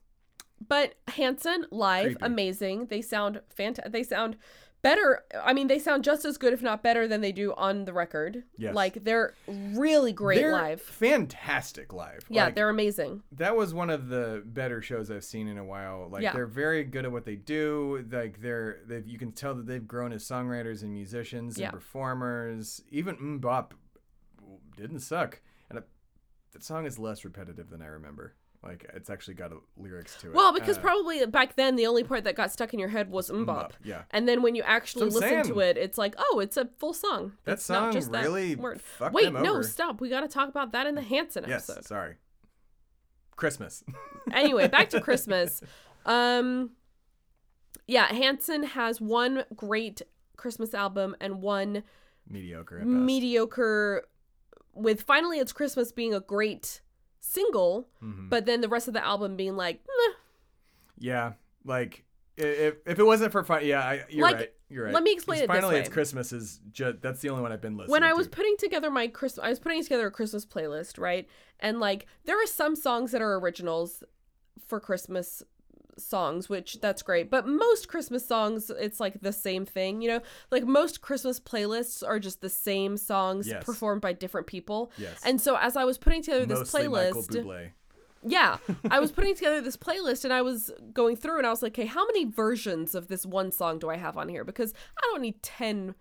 But 0.68 0.96
Hanson 1.08 1.66
live, 1.72 2.06
Creepy. 2.18 2.26
amazing. 2.26 2.86
They 2.88 3.02
sound 3.02 3.40
fantastic. 3.56 3.94
They 3.94 4.04
sound 4.04 4.36
better. 4.84 5.24
I 5.44 5.54
mean, 5.54 5.68
they 5.68 5.80
sound 5.80 6.04
just 6.04 6.24
as 6.26 6.38
good, 6.38 6.54
if 6.54 6.62
not 6.62 6.84
better, 6.84 7.08
than 7.08 7.22
they 7.22 7.32
do 7.32 7.54
on 7.56 7.86
the 7.86 7.94
record. 7.94 8.44
Yes. 8.58 8.76
Like 8.76 9.04
they're 9.04 9.34
really 9.48 10.12
great 10.14 10.40
they're 10.42 10.52
live. 10.52 10.82
fantastic 10.82 11.92
live. 11.92 12.20
Yeah, 12.30 12.46
Like, 12.46 12.56
they're 12.56 12.70
amazing. 12.70 13.24
that 13.32 13.56
was 13.56 13.74
one 13.74 13.90
of 13.90 14.10
the 14.10 14.44
better 14.46 14.82
shows 14.82 15.10
I've 15.10 15.24
seen 15.24 15.48
in 15.48 15.58
a 15.58 15.64
while. 15.66 16.08
Like 16.12 16.22
Yeah. 16.22 16.34
they're 16.34 16.46
very 16.46 16.84
good 16.84 17.06
at 17.06 17.12
what 17.12 17.26
they 17.26 17.36
do. 17.38 18.06
Like 18.12 18.42
they're 18.42 18.82
they 18.86 19.00
you 19.06 19.18
can 19.18 19.32
tell 19.32 19.56
that 19.56 19.66
they've 19.66 19.88
grown 19.88 20.14
as 20.14 20.24
songwriters 20.24 20.84
and 20.84 20.94
musicians 20.94 21.58
Yeah. 21.58 21.66
and 21.70 21.74
performers. 21.74 22.84
Even 22.92 23.16
MMMBop 23.18 23.72
didn't 24.78 25.00
suck, 25.00 25.42
and 25.70 25.80
it, 25.80 25.88
that 26.52 26.64
song 26.64 26.86
is 26.86 27.00
less 27.00 27.24
repetitive 27.26 27.70
than 27.70 27.82
I 27.82 27.88
remember. 27.88 28.36
Like 28.64 28.90
it's 28.94 29.10
actually 29.10 29.34
got 29.34 29.52
a, 29.52 29.58
lyrics 29.76 30.16
to 30.22 30.28
it. 30.30 30.34
Well, 30.34 30.54
because 30.54 30.78
Uh, 30.78 30.82
probably 30.82 31.26
back 31.26 31.56
then 31.58 31.76
the 31.76 31.86
only 31.86 32.04
part 32.04 32.24
that 32.24 32.36
got 32.36 32.52
stuck 32.52 32.74
in 32.74 32.80
your 32.80 32.88
head 32.90 33.10
was 33.10 33.30
MMMBop. 33.30 33.72
Yeah. 33.84 34.04
And 34.12 34.28
then 34.28 34.42
when 34.42 34.56
you 34.56 34.64
actually 34.64 35.10
listen 35.10 35.44
to 35.54 35.60
it, 35.60 35.78
it's 35.78 35.98
like, 35.98 36.16
oh, 36.18 36.40
it's 36.40 36.56
a 36.56 36.70
full 36.78 36.94
song. 36.94 37.34
That 37.44 37.54
It's 37.54 37.68
not 37.70 37.86
song 37.86 37.92
just 37.94 38.12
that 38.14 38.24
really 38.24 38.56
word. 38.56 38.80
fucked 38.82 39.14
Wait, 39.14 39.34
no, 39.34 39.62
stop. 39.62 40.00
We 40.00 40.10
got 40.10 40.22
to 40.22 40.30
talk 40.30 40.48
about 40.48 40.72
that 40.72 40.88
in 40.88 40.96
the 40.96 41.02
Hanson 41.02 41.44
Yes, 41.48 41.70
episode. 41.70 41.86
sorry. 41.86 42.16
Christmas. 43.36 43.84
anyway, 44.32 44.68
back 44.70 44.90
to 44.92 45.02
Christmas. 45.02 45.62
Um, 46.06 46.72
yeah, 47.88 48.06
Hanson 48.06 48.64
has 48.64 49.02
one 49.02 49.44
great 49.56 50.02
Christmas 50.38 50.74
album 50.74 51.16
and 51.20 51.42
one 51.42 51.84
Mediocre 52.30 52.80
mediocre. 52.86 54.04
With 54.74 55.02
finally, 55.04 55.40
it's 55.40 55.52
Christmas 55.52 55.92
being 55.92 56.14
a 56.14 56.22
great 56.22 56.80
single, 57.26 57.88
Mhm. 58.04 58.30
but 58.30 58.46
then 58.46 58.60
the 58.62 58.68
rest 58.68 58.88
of 58.90 58.94
the 58.94 59.04
album 59.04 59.36
being 59.38 59.56
like, 59.56 59.80
meh. 59.88 60.14
Yeah, 61.00 61.34
like 61.64 62.04
if 62.38 62.76
if 62.86 63.00
it 63.00 63.04
wasn't 63.04 63.32
for 63.32 63.44
fun, 63.44 63.66
yeah, 63.66 63.80
I, 63.82 64.06
you're 64.10 64.24
Like, 64.24 64.36
right. 64.36 64.54
You're 64.70 64.86
right. 64.86 64.94
let 64.94 65.04
me 65.04 65.14
explain 65.14 65.38
it 65.44 65.48
this 65.48 65.56
Finally, 65.56 65.78
it's. 65.78 65.90
Christmas 65.90 66.34
is 66.34 66.60
just 66.72 67.02
that's 67.02 67.22
the 67.22 67.30
only 67.30 67.42
one 67.44 67.52
I've 67.52 67.62
been 67.62 67.78
listening. 67.78 67.88
To. 67.88 67.92
When 67.92 68.04
I 68.04 68.10
to. 68.10 68.16
was 68.16 68.28
putting 68.28 68.58
together 68.58 68.90
my 68.92 69.08
Christmas, 69.08 69.46
I 69.46 69.50
was 69.50 69.60
putting 69.60 69.82
together 69.84 70.08
a 70.08 70.12
Christmas 70.12 70.46
playlist, 70.46 71.00
right? 71.00 71.28
And 71.60 71.80
like, 71.80 72.08
there 72.26 72.42
are 72.42 72.48
some 72.48 72.76
songs 72.76 73.12
that 73.12 73.22
are 73.22 73.36
originals 73.40 74.04
for 74.66 74.80
Christmas 74.80 75.44
songs, 75.98 76.50
which 76.50 76.80
that's 76.82 77.02
great. 77.02 77.30
But 77.30 77.48
most 77.48 77.88
Christmas 77.88 78.26
songs, 78.26 78.70
it's 78.70 79.00
like 79.00 79.22
the 79.22 79.34
same 79.34 79.66
thing, 79.66 80.02
you 80.02 80.08
know? 80.10 80.22
Like 80.52 80.64
most 80.66 81.02
Christmas 81.02 81.40
playlists 81.40 82.06
are 82.08 82.20
just 82.20 82.42
the 82.42 82.50
same 82.50 82.98
songs 82.98 83.48
Yes. 83.48 83.64
performed 83.64 84.02
by 84.02 84.14
different 84.14 84.48
people. 84.48 84.92
Yes. 84.98 85.20
And 85.26 85.40
so 85.40 85.58
as 85.58 85.76
I 85.78 85.84
was 85.86 85.98
putting 85.98 86.22
together 86.22 86.46
this 86.46 86.60
Mostly 86.60 86.88
Michael 86.88 87.22
playlist, 87.24 87.28
Bublé. 87.44 87.70
yeah, 88.26 88.58
I 88.90 89.00
was 89.00 89.12
putting 89.12 89.36
together 89.36 89.62
this 89.62 89.78
playlist 89.78 90.24
and 90.24 90.34
I 90.34 90.42
was 90.42 90.72
going 90.94 91.16
through 91.16 91.38
and 91.38 91.48
I 91.48 91.50
was 91.50 91.62
like, 91.62 91.74
okay, 91.74 91.86
how 91.86 92.06
many 92.06 92.26
versions 92.26 92.96
of 92.96 93.08
this 93.08 93.26
one 93.26 93.52
song 93.52 93.80
do 93.80 93.90
I 93.90 93.98
have 93.98 94.18
on 94.18 94.30
here? 94.30 94.44
Because 94.44 94.74
I 94.98 95.02
don't 95.12 95.22
need 95.22 95.42
10 95.44 95.96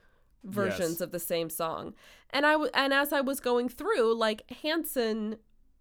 versions 0.45 0.93
Yes. 0.95 1.01
of 1.01 1.13
the 1.13 1.21
same 1.21 1.49
song. 1.51 1.95
And 2.31 2.45
I 2.47 2.53
w- 2.53 2.71
and 2.75 2.93
as 2.93 3.13
I 3.13 3.21
was 3.21 3.39
going 3.41 3.69
through, 3.69 4.15
like 4.15 4.51
Hanson 4.63 5.37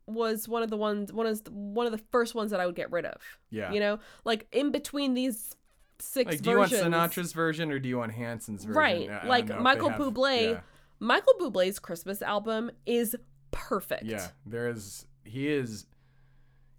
was 0.07 0.47
one 0.47 0.63
of 0.63 0.69
the 0.69 0.77
ones 0.77 1.11
one 1.13 1.25
of 1.27 1.43
the, 1.43 1.51
one 1.51 1.85
of 1.85 1.91
the 1.91 2.01
first 2.11 2.35
ones 2.35 2.51
that 2.51 2.59
I 2.59 2.65
would 2.65 2.75
get 2.75 2.91
rid 2.91 3.05
of. 3.05 3.21
Yeah. 3.49 3.71
You 3.71 3.79
know, 3.79 3.99
like 4.25 4.47
in 4.51 4.71
between 4.71 5.13
these 5.13 5.55
six 5.99 6.31
Like, 6.31 6.41
do 6.41 6.49
you 6.51 6.57
want. 6.57 6.71
Sinatra's 6.71 7.33
version 7.33 7.71
or 7.71 7.79
do 7.79 7.87
you 7.87 7.97
want 7.97 8.11
Hanson's 8.11 8.63
version? 8.65 8.77
Right. 8.79 9.09
I- 9.09 9.19
I 9.19 9.27
Like 9.27 9.47
they 9.47 9.55
Michael 9.57 9.89
have- 9.89 9.99
Bublé 10.01 10.51
Yeah. 10.53 10.59
Michael 10.99 11.33
Bublé's 11.39 11.79
Christmas 11.79 12.21
album 12.21 12.69
is 12.85 13.15
perfect. 13.51 14.03
yeah, 14.05 14.27
there 14.45 14.69
is. 14.69 15.05
He 15.23 15.47
is. 15.47 15.85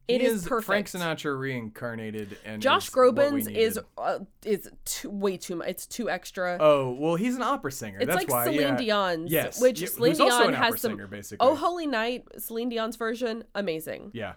It 0.08 0.20
he 0.20 0.26
is 0.26 0.46
Frank 0.46 0.66
perfect. 0.66 0.92
Sinatra 0.94 1.38
reincarnated, 1.38 2.36
and 2.44 2.60
Josh 2.60 2.88
is 2.88 2.94
Groban's 2.94 3.46
is 3.46 3.78
uh, 3.96 4.18
is 4.44 4.68
too, 4.84 5.08
way 5.10 5.36
too 5.36 5.56
much. 5.56 5.68
It's 5.68 5.86
too 5.86 6.10
extra. 6.10 6.58
Oh 6.60 6.90
well, 6.92 7.14
he's 7.14 7.36
an 7.36 7.42
opera 7.42 7.70
singer. 7.70 7.98
It's 7.98 8.06
That's 8.06 8.18
like 8.18 8.28
why. 8.28 8.44
Celine 8.44 8.60
yeah. 8.60 8.76
Dion's, 8.76 9.30
Yes. 9.32 9.60
which 9.60 9.80
yeah, 9.80 9.86
Celine 9.88 10.14
Dion 10.16 10.52
has 10.54 10.80
some- 10.80 10.92
singer, 10.92 11.06
basically. 11.06 11.46
Oh 11.46 11.54
Holy 11.54 11.86
Night, 11.86 12.24
Celine 12.38 12.68
Dion's 12.68 12.96
version, 12.96 13.44
amazing. 13.54 14.10
Yeah. 14.12 14.32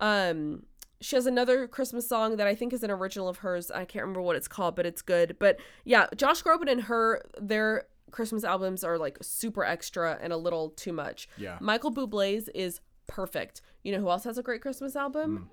Um, 0.00 0.64
she 1.00 1.16
has 1.16 1.26
another 1.26 1.66
Christmas 1.66 2.08
song 2.08 2.36
that 2.36 2.46
I 2.46 2.54
think 2.54 2.72
is 2.72 2.82
an 2.82 2.90
original 2.90 3.28
of 3.28 3.38
hers. 3.38 3.70
I 3.70 3.84
can't 3.84 4.02
remember 4.02 4.20
what 4.22 4.36
it's 4.36 4.48
called, 4.48 4.76
but 4.76 4.84
it's 4.84 5.00
good. 5.02 5.36
But 5.38 5.58
yeah, 5.84 6.06
Josh 6.16 6.42
Groban 6.42 6.70
and 6.70 6.82
her, 6.82 7.22
their 7.40 7.86
Christmas 8.10 8.42
albums 8.44 8.82
are 8.84 8.98
like 8.98 9.18
super 9.22 9.64
extra 9.64 10.18
and 10.20 10.32
a 10.32 10.36
little 10.36 10.70
too 10.70 10.92
much. 10.92 11.28
Yeah. 11.36 11.56
Michael 11.60 11.92
Bublé's 11.92 12.48
is 12.48 12.80
perfect. 13.06 13.60
You 13.82 13.92
know 13.92 14.00
who 14.00 14.08
else 14.10 14.24
has 14.24 14.38
a 14.38 14.42
great 14.42 14.60
Christmas 14.62 14.96
album? 14.96 15.36
Hmm. 15.36 15.44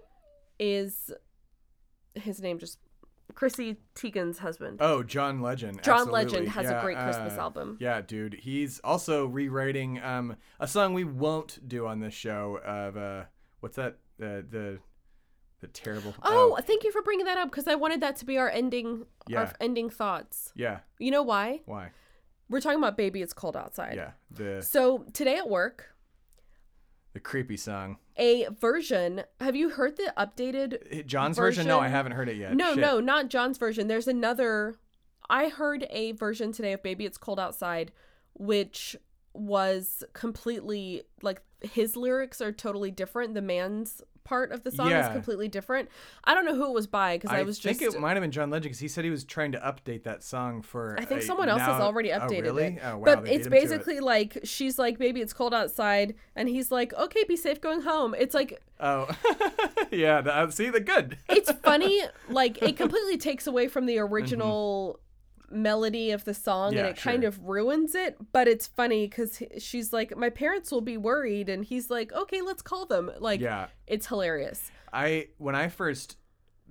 Is 0.60 1.12
his 2.16 2.42
name 2.42 2.60
just 2.60 2.80
Chrissy 3.34 3.78
Teigen's 3.96 4.38
husband. 4.40 4.78
Oh, 4.82 5.04
John 5.04 5.42
Legend. 5.42 5.82
John 5.84 5.94
absolutely. 6.08 6.24
Legend 6.26 6.48
has 6.50 6.68
a 6.68 6.74
Yeah, 6.74 6.82
great 6.82 6.98
Christmas 6.98 7.34
uh, 7.38 7.42
album. 7.42 7.78
Yeah, 7.82 8.00
dude. 8.02 8.36
He's 8.36 8.80
also 8.84 9.26
rewriting 9.26 10.02
um 10.02 10.38
a 10.60 10.68
song 10.68 10.94
we 10.94 11.04
won't 11.04 11.68
do 11.68 11.88
on 11.88 12.00
this 12.00 12.14
show 12.14 12.60
of 12.66 12.96
uh 12.98 13.24
what's 13.60 13.76
that 13.76 13.98
uh, 14.22 14.42
the 14.50 14.80
the 15.62 15.68
terrible 15.68 16.14
Oh, 16.24 16.58
thank 16.62 16.84
you 16.84 16.92
for 16.92 17.02
bringing 17.02 17.26
that 17.26 17.38
up 17.38 17.50
because 17.50 17.68
I 17.68 17.76
wanted 17.76 18.00
that 18.02 18.16
to 18.18 18.26
be 18.26 18.38
our 18.38 18.50
ending 18.50 19.06
Yeah. 19.28 19.40
our 19.42 19.54
ending 19.60 19.90
thoughts. 19.90 20.52
yeah 20.56 20.80
You 21.00 21.12
know 21.12 21.24
why? 21.24 21.62
why 21.66 21.92
We're 22.50 22.62
talking 22.62 22.80
about 22.80 22.96
Baby 22.96 23.22
It's 23.22 23.34
Cold 23.34 23.58
Outside. 23.58 23.96
yeah 23.96 24.12
the 24.32 24.62
So 24.62 25.06
today 25.14 25.38
at 25.38 25.50
work, 25.50 25.95
the 27.16 27.20
creepy 27.22 27.58
song 27.58 27.98
a 28.18 28.48
version. 28.60 29.24
Have 29.42 29.56
you 29.56 29.70
heard 29.70 29.98
the 29.98 30.14
updated? 30.18 31.06
John's 31.06 31.38
version? 31.38 31.66
No, 31.66 31.80
I 31.80 31.88
haven't 31.88 32.12
heard 32.12 32.30
it 32.30 32.38
yet. 32.38 32.54
No, 32.54 32.74
Shit. 32.74 32.82
no, 32.82 33.00
not 33.00 33.30
John's 33.30 33.58
version. 33.58 33.88
There's 33.88 34.08
another. 34.08 34.76
I 35.30 35.50
heard 35.50 35.88
a 35.90 36.12
version 36.12 36.52
today 36.52 36.74
of 36.74 36.84
Baby 36.84 37.06
It's 37.06 37.18
Cold 37.18 37.40
Outside, 37.40 37.92
which 38.34 38.96
was 39.34 40.04
completely 40.14 41.04
like 41.22 41.42
his 41.62 41.96
lyrics 41.98 42.42
are 42.42 42.52
totally 42.52 42.92
different. 42.92 43.34
The 43.34 43.42
man's 43.42 44.02
part 44.26 44.52
of 44.52 44.64
the 44.64 44.72
song 44.72 44.90
Yeah. 44.90 45.08
is 45.08 45.14
completely 45.14 45.48
different. 45.48 45.88
I 46.26 46.34
don't 46.34 46.44
know 46.44 46.54
who 46.56 46.66
it 46.66 46.74
was 46.74 46.88
by 46.88 47.16
because 47.16 47.32
I, 47.32 47.40
I, 47.40 47.44
was 47.44 47.58
just. 47.58 47.76
I 47.78 47.80
think 47.80 47.96
it 47.96 48.00
might 48.02 48.18
have 48.18 48.22
been 48.22 48.32
John 48.32 48.50
Legend 48.50 48.64
because 48.66 48.80
he 48.80 48.90
said 48.90 49.06
he 49.06 49.10
was 49.10 49.24
trying 49.24 49.54
to 49.54 49.60
update 49.60 50.04
that 50.04 50.22
song 50.24 50.62
for. 50.62 50.98
I 51.00 51.06
think 51.06 51.22
a- 51.22 51.26
someone 51.26 51.48
else 51.48 51.62
has 51.62 51.80
now- 51.80 51.86
already 51.86 52.12
Oh, 52.12 52.20
updated 52.20 52.42
really? 52.42 52.64
it. 52.66 52.80
Oh, 52.84 52.98
wow, 52.98 53.04
but 53.06 53.28
it's 53.30 53.48
to 53.48 53.56
it. 53.56 53.62
basically 53.62 54.00
like 54.02 54.40
she's 54.44 54.78
like, 54.78 54.98
"Baby, 54.98 55.22
it's 55.22 55.32
cold 55.32 55.54
outside," 55.54 56.16
and 56.36 56.50
he's 56.50 56.72
like, 56.72 56.94
"Okay, 56.96 57.24
be 57.24 57.38
safe 57.38 57.62
going 57.62 57.82
home." 57.82 58.14
It's 58.18 58.36
like 58.36 58.62
Oh, 58.80 59.08
yeah. 59.92 60.20
The, 60.22 60.36
uh, 60.36 60.50
see, 60.50 60.70
the 60.70 60.82
good. 60.82 61.18
it's 61.30 61.50
funny 61.64 62.02
like 62.30 62.62
it 62.62 62.76
completely 62.76 63.18
takes 63.18 63.48
away 63.48 63.68
from 63.70 63.86
the 63.86 64.00
original 64.00 65.00
melody 65.50 66.12
of 66.12 66.26
the 66.26 66.34
song. 66.34 66.74
Yeah, 66.74 66.80
and 66.80 66.90
it 66.90 66.98
kind 66.98 67.24
of 67.24 67.44
ruins 67.44 67.96
it 67.96 68.18
but 68.32 68.48
it's 68.48 68.68
funny 68.68 69.08
because 69.08 69.42
she's 69.60 69.94
like 69.94 70.16
my 70.18 70.30
parents 70.30 70.72
will 70.72 70.82
be 70.82 70.98
worried 70.98 71.50
and 71.50 71.66
he's 71.66 71.90
like 71.90 72.12
okay 72.14 72.42
let's 72.42 72.62
call 72.62 72.86
them 72.86 73.12
like 73.20 73.40
yeah. 73.40 73.68
it's 73.88 74.08
hilarious 74.08 74.72
I 74.96 75.28
when 75.38 75.56
I 75.56 75.68
first 75.68 76.18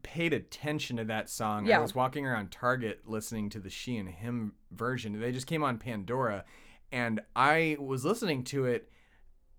paid 0.03 0.33
attention 0.33 0.99
to 0.99 1.05
that 1.05 1.29
song, 1.29 1.67
Yeah. 1.67 1.79
I 1.79 1.83
was 1.83 1.95
walking 1.95 2.25
around 2.27 2.53
Target 2.53 3.03
listening 3.07 3.51
to 3.51 3.59
the 3.59 3.71
She 3.71 3.97
and 3.97 4.09
Him 4.09 4.53
version. 4.71 5.19
They 5.19 5.33
just 5.33 5.47
came 5.47 5.65
on 5.65 5.79
Pandora, 5.79 6.45
and 6.93 7.21
I 7.35 7.77
was 7.81 8.05
listening 8.05 8.45
to 8.45 8.67
it, 8.67 8.89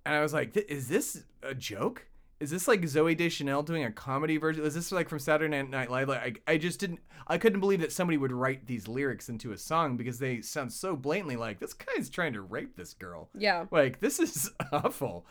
and 0.06 0.16
I 0.16 0.22
was 0.22 0.34
like, 0.34 0.56
"Is 0.56 0.88
this 0.88 1.26
a 1.44 1.54
joke? 1.54 2.08
Is 2.40 2.50
this 2.52 2.68
like 2.68 2.82
Zooey 2.82 3.16
Deschanel 3.16 3.64
doing 3.64 3.86
a 3.86 3.92
comedy 3.92 4.38
version? 4.38 4.66
Is 4.66 4.76
this 4.76 4.92
like 4.92 5.08
from 5.08 5.20
Saturday 5.20 5.64
Night 5.64 5.90
Live?" 5.90 6.10
Like, 6.10 6.42
I, 6.48 6.54
I 6.54 6.58
just 6.58 6.80
didn't, 6.80 7.00
I 7.28 7.38
couldn't 7.38 7.62
believe 7.62 7.80
that 7.80 7.94
somebody 7.94 8.18
would 8.18 8.32
write 8.34 8.68
these 8.68 8.88
lyrics 8.88 9.30
into 9.30 9.54
a 9.54 9.58
song 9.58 9.96
because 9.96 10.20
they 10.20 10.42
sound 10.42 10.74
so 10.74 10.96
blatantly 10.96 11.38
like 11.38 11.60
this 11.60 11.74
guy's 11.74 12.10
trying 12.10 12.34
to 12.34 12.42
rape 12.42 12.76
this 12.76 12.94
girl. 12.94 13.30
yeah 13.34 13.66
Like 13.72 14.02
this 14.02 14.20
is 14.20 14.52
awful, 14.74 15.26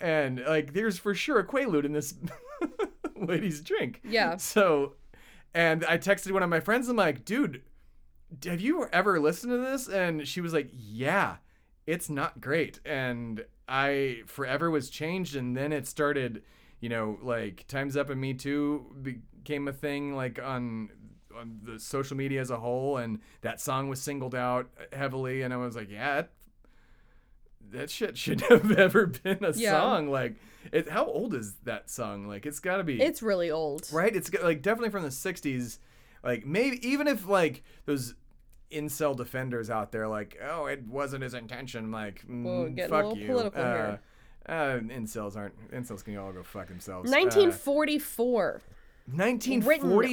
and 0.00 0.42
like 0.46 0.74
there's 0.74 0.98
for 0.98 1.14
sure 1.14 1.38
a 1.38 1.46
quaalude 1.46 1.84
in 1.86 1.92
this 1.92 2.14
lady's 3.16 3.60
drink. 3.62 4.02
Yeah. 4.04 4.36
So, 4.36 4.94
and 5.54 5.84
I 5.86 5.96
texted 5.98 6.32
one 6.32 6.42
of 6.42 6.50
my 6.50 6.60
friends. 6.60 6.88
I'm 6.88 6.96
like, 6.96 7.24
dude, 7.24 7.62
have 8.44 8.60
you 8.60 8.86
ever 8.92 9.18
listened 9.18 9.52
to 9.52 9.58
this? 9.58 9.88
And 9.88 10.26
she 10.26 10.40
was 10.40 10.52
like, 10.52 10.68
yeah, 10.72 11.36
it's 11.86 12.08
not 12.10 12.40
great. 12.40 12.80
And 12.84 13.44
I 13.68 14.22
forever 14.26 14.70
was 14.70 14.90
changed, 14.90 15.36
and 15.36 15.56
then 15.56 15.72
it 15.72 15.86
started. 15.86 16.42
You 16.80 16.90
know, 16.90 17.18
like 17.22 17.66
Times 17.66 17.96
Up 17.96 18.10
and 18.10 18.20
Me 18.20 18.34
Too 18.34 18.84
became 19.00 19.68
a 19.68 19.72
thing, 19.72 20.14
like 20.14 20.38
on 20.42 20.90
on 21.34 21.60
the 21.62 21.80
social 21.80 22.16
media 22.16 22.40
as 22.40 22.50
a 22.50 22.58
whole, 22.58 22.98
and 22.98 23.20
that 23.40 23.60
song 23.60 23.88
was 23.88 24.00
singled 24.02 24.34
out 24.34 24.68
heavily, 24.92 25.42
and 25.42 25.54
I 25.54 25.56
was 25.56 25.74
like, 25.76 25.90
yeah, 25.90 26.16
that, 26.16 26.30
that 27.70 27.90
shit 27.90 28.16
should 28.24 28.42
have 28.42 28.70
ever 28.72 29.06
been 29.06 29.42
a 29.44 29.52
Yeah. 29.52 29.70
song. 29.70 30.08
Like, 30.10 30.34
it, 30.72 30.88
how 30.90 31.06
old 31.06 31.34
is 31.34 31.54
that 31.64 31.90
song? 31.90 32.26
Like, 32.28 32.46
it's 32.46 32.60
got 32.60 32.76
to 32.78 32.84
be 32.84 33.00
it's 33.00 33.22
really 33.22 33.50
old 33.50 33.88
right. 33.92 34.14
It's 34.14 34.30
like 34.42 34.60
definitely 34.62 34.90
from 34.90 35.02
the 35.02 35.08
'60s. 35.08 35.78
Like 36.22 36.46
maybe 36.46 36.86
even 36.86 37.06
if 37.06 37.26
like 37.26 37.62
those 37.86 38.14
incel 38.74 39.16
defenders 39.16 39.70
out 39.70 39.92
there, 39.92 40.08
like, 40.08 40.38
oh, 40.42 40.66
it 40.66 40.86
wasn't 40.86 41.22
his 41.22 41.34
intention. 41.34 41.90
Like, 41.90 42.26
mm, 42.26 42.42
Whoa, 42.42 42.68
getting 42.68 42.84
a 42.84 42.88
fuck 42.88 43.04
little 43.04 43.18
you. 43.18 43.26
political 43.26 43.62
uh, 43.62 43.74
here. 43.74 44.00
Uh, 44.46 44.52
incels 44.80 45.36
aren't. 45.36 45.70
Incels 45.70 46.04
can 46.04 46.16
all 46.18 46.32
go 46.32 46.42
fuck 46.42 46.68
themselves. 46.68 47.10
1944 47.10 48.62
Uh, 49.08 49.12
1940, 49.16 49.68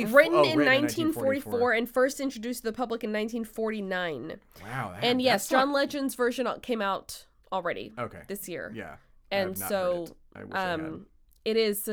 written 0.06 0.14
written 0.14 0.34
oh, 0.36 0.44
in 0.44 0.58
written 0.58 0.82
1944 0.84 1.72
and 1.74 1.90
first 1.90 2.20
introduced 2.20 2.62
to 2.64 2.70
the 2.70 2.74
public 2.74 3.04
in 3.06 3.10
1949 3.12 4.40
Wow. 4.62 4.92
that- 4.94 5.04
and 5.04 5.22
yes 5.22 5.44
that's 5.44 5.52
not- 5.52 5.60
john 5.62 5.72
legend's 5.74 6.16
version 6.16 6.46
came 6.62 6.82
out 6.82 7.26
already 7.54 7.94
Okay. 7.98 8.22
this 8.28 8.50
year 8.50 8.70
Yeah. 8.76 8.98
And 9.32 9.52
have 9.52 9.60
not 9.60 9.64
heard 9.64 9.70
so 9.70 10.04
it. 10.04 10.14
I 10.36 10.44
wish 10.44 10.56
I 10.56 10.60
had. 10.72 10.80
um 10.82 11.06
it 11.46 11.56
is 11.58 11.90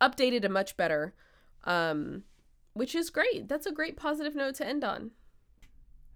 updated 0.00 0.44
and 0.44 0.52
much 0.54 0.76
better 0.76 1.14
um 1.64 2.24
which 2.74 2.96
is 2.96 3.08
great 3.10 3.46
that's 3.48 3.66
a 3.66 3.72
great 3.72 3.96
positive 3.96 4.34
note 4.34 4.56
to 4.56 4.66
end 4.66 4.82
on 4.82 5.12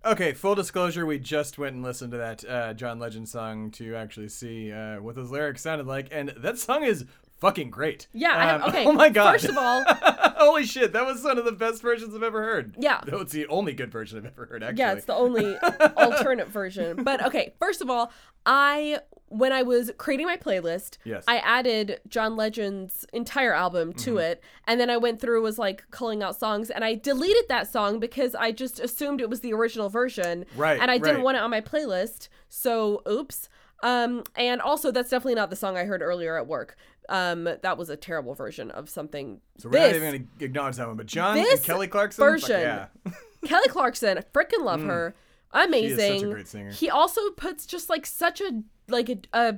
Okay, 0.06 0.34
full 0.34 0.54
disclosure, 0.54 1.04
we 1.04 1.18
just 1.18 1.58
went 1.58 1.74
and 1.74 1.82
listened 1.84 2.12
to 2.12 2.18
that 2.18 2.44
uh, 2.48 2.74
John 2.74 3.00
Legend 3.00 3.28
song 3.28 3.72
to 3.72 3.96
actually 3.96 4.28
see 4.28 4.70
uh, 4.72 5.00
what 5.00 5.16
those 5.16 5.30
lyrics 5.32 5.62
sounded 5.62 5.88
like, 5.88 6.06
and 6.12 6.28
that 6.36 6.58
song 6.58 6.84
is 6.84 7.04
fucking 7.40 7.70
great. 7.70 8.06
yeah 8.12 8.36
I 8.38 8.42
have, 8.44 8.62
Um, 8.62 8.68
okay 8.70 8.84
Oh 8.86 8.92
my 8.92 9.08
god. 9.08 9.32
first 9.32 9.46
of 9.46 9.58
all 9.58 9.84
Holy 10.40 10.64
shit, 10.66 10.92
that 10.92 11.04
was 11.06 11.22
one 11.24 11.38
of 11.38 11.44
the 11.44 11.52
best 11.52 11.82
versions 11.82 12.14
I've 12.14 12.22
ever 12.22 12.42
heard. 12.42 12.74
Yeah. 12.78 13.00
Though 13.06 13.20
it's 13.20 13.32
the 13.32 13.46
only 13.46 13.72
good 13.72 13.90
version 13.90 14.18
I've 14.18 14.26
ever 14.26 14.46
heard, 14.46 14.62
actually. 14.62 14.78
yeah 14.78 14.92
it's 14.92 15.04
the 15.06 15.14
only 15.14 15.56
alternate 15.96 16.48
version 16.48 17.02
but 17.02 17.24
okay 17.24 17.54
first 17.58 17.80
of 17.80 17.88
all 17.90 18.12
i 18.44 18.98
when 19.28 19.52
i 19.52 19.62
was 19.62 19.90
creating 19.98 20.26
my 20.26 20.36
playlist 20.36 20.98
Yes. 21.04 21.24
i 21.26 21.38
added 21.38 22.00
john 22.08 22.36
legend's 22.36 23.04
entire 23.12 23.52
album 23.52 23.92
to 23.94 24.10
Mm-hmm. 24.12 24.18
it 24.20 24.44
and 24.66 24.80
then 24.80 24.88
i 24.90 24.96
went 24.96 25.20
through 25.20 25.42
was 25.42 25.58
like 25.58 25.84
culling 25.90 26.22
out 26.22 26.36
songs 26.38 26.70
and 26.70 26.84
i 26.84 26.94
deleted 26.94 27.44
that 27.48 27.66
song 27.70 27.98
because 27.98 28.34
i 28.34 28.52
just 28.52 28.78
assumed 28.78 29.20
it 29.20 29.28
was 29.30 29.40
the 29.40 29.52
original 29.52 29.88
version 29.88 30.44
Right, 30.56 30.78
and 30.80 30.90
i 30.90 30.98
didn't 30.98 31.22
want 31.22 31.36
it 31.36 31.42
on 31.42 31.50
my 31.50 31.60
playlist 31.60 32.28
so 32.48 33.02
oops 33.08 33.48
um 33.82 34.22
and 34.36 34.60
also 34.60 34.90
that's 34.90 35.10
definitely 35.10 35.34
not 35.34 35.50
the 35.50 35.56
song 35.56 35.76
i 35.76 35.84
heard 35.84 36.02
earlier 36.02 36.36
at 36.38 36.46
work 36.46 36.76
um 37.08 37.44
that 37.44 37.76
was 37.78 37.90
a 37.90 37.96
terrible 37.96 38.34
version 38.34 38.70
of 38.70 38.88
something 38.88 39.40
so 39.58 39.68
we're 39.68 39.78
not 39.80 39.90
even 39.90 40.02
going 40.02 40.28
to 40.38 40.44
acknowledge 40.44 40.76
that 40.76 40.86
one. 40.88 40.96
But 40.96 41.06
John 41.06 41.38
and 41.38 41.62
Kelly 41.62 41.88
Clarkson? 41.88 42.24
version 42.24 42.60
yeah. 42.60 42.86
Kelly 43.44 43.68
Clarkson, 43.68 44.18
I 44.18 44.22
freaking 44.22 44.64
love 44.64 44.82
her. 44.82 45.14
Amazing. 45.52 45.98
Mm. 45.98 46.20
such 46.20 46.28
a 46.28 46.32
great 46.32 46.48
singer. 46.48 46.70
He 46.72 46.90
also 46.90 47.20
puts 47.30 47.66
just 47.66 47.88
like 47.88 48.04
such 48.06 48.40
a 48.40 48.62
like 48.88 49.08
a 49.08 49.18
a, 49.32 49.56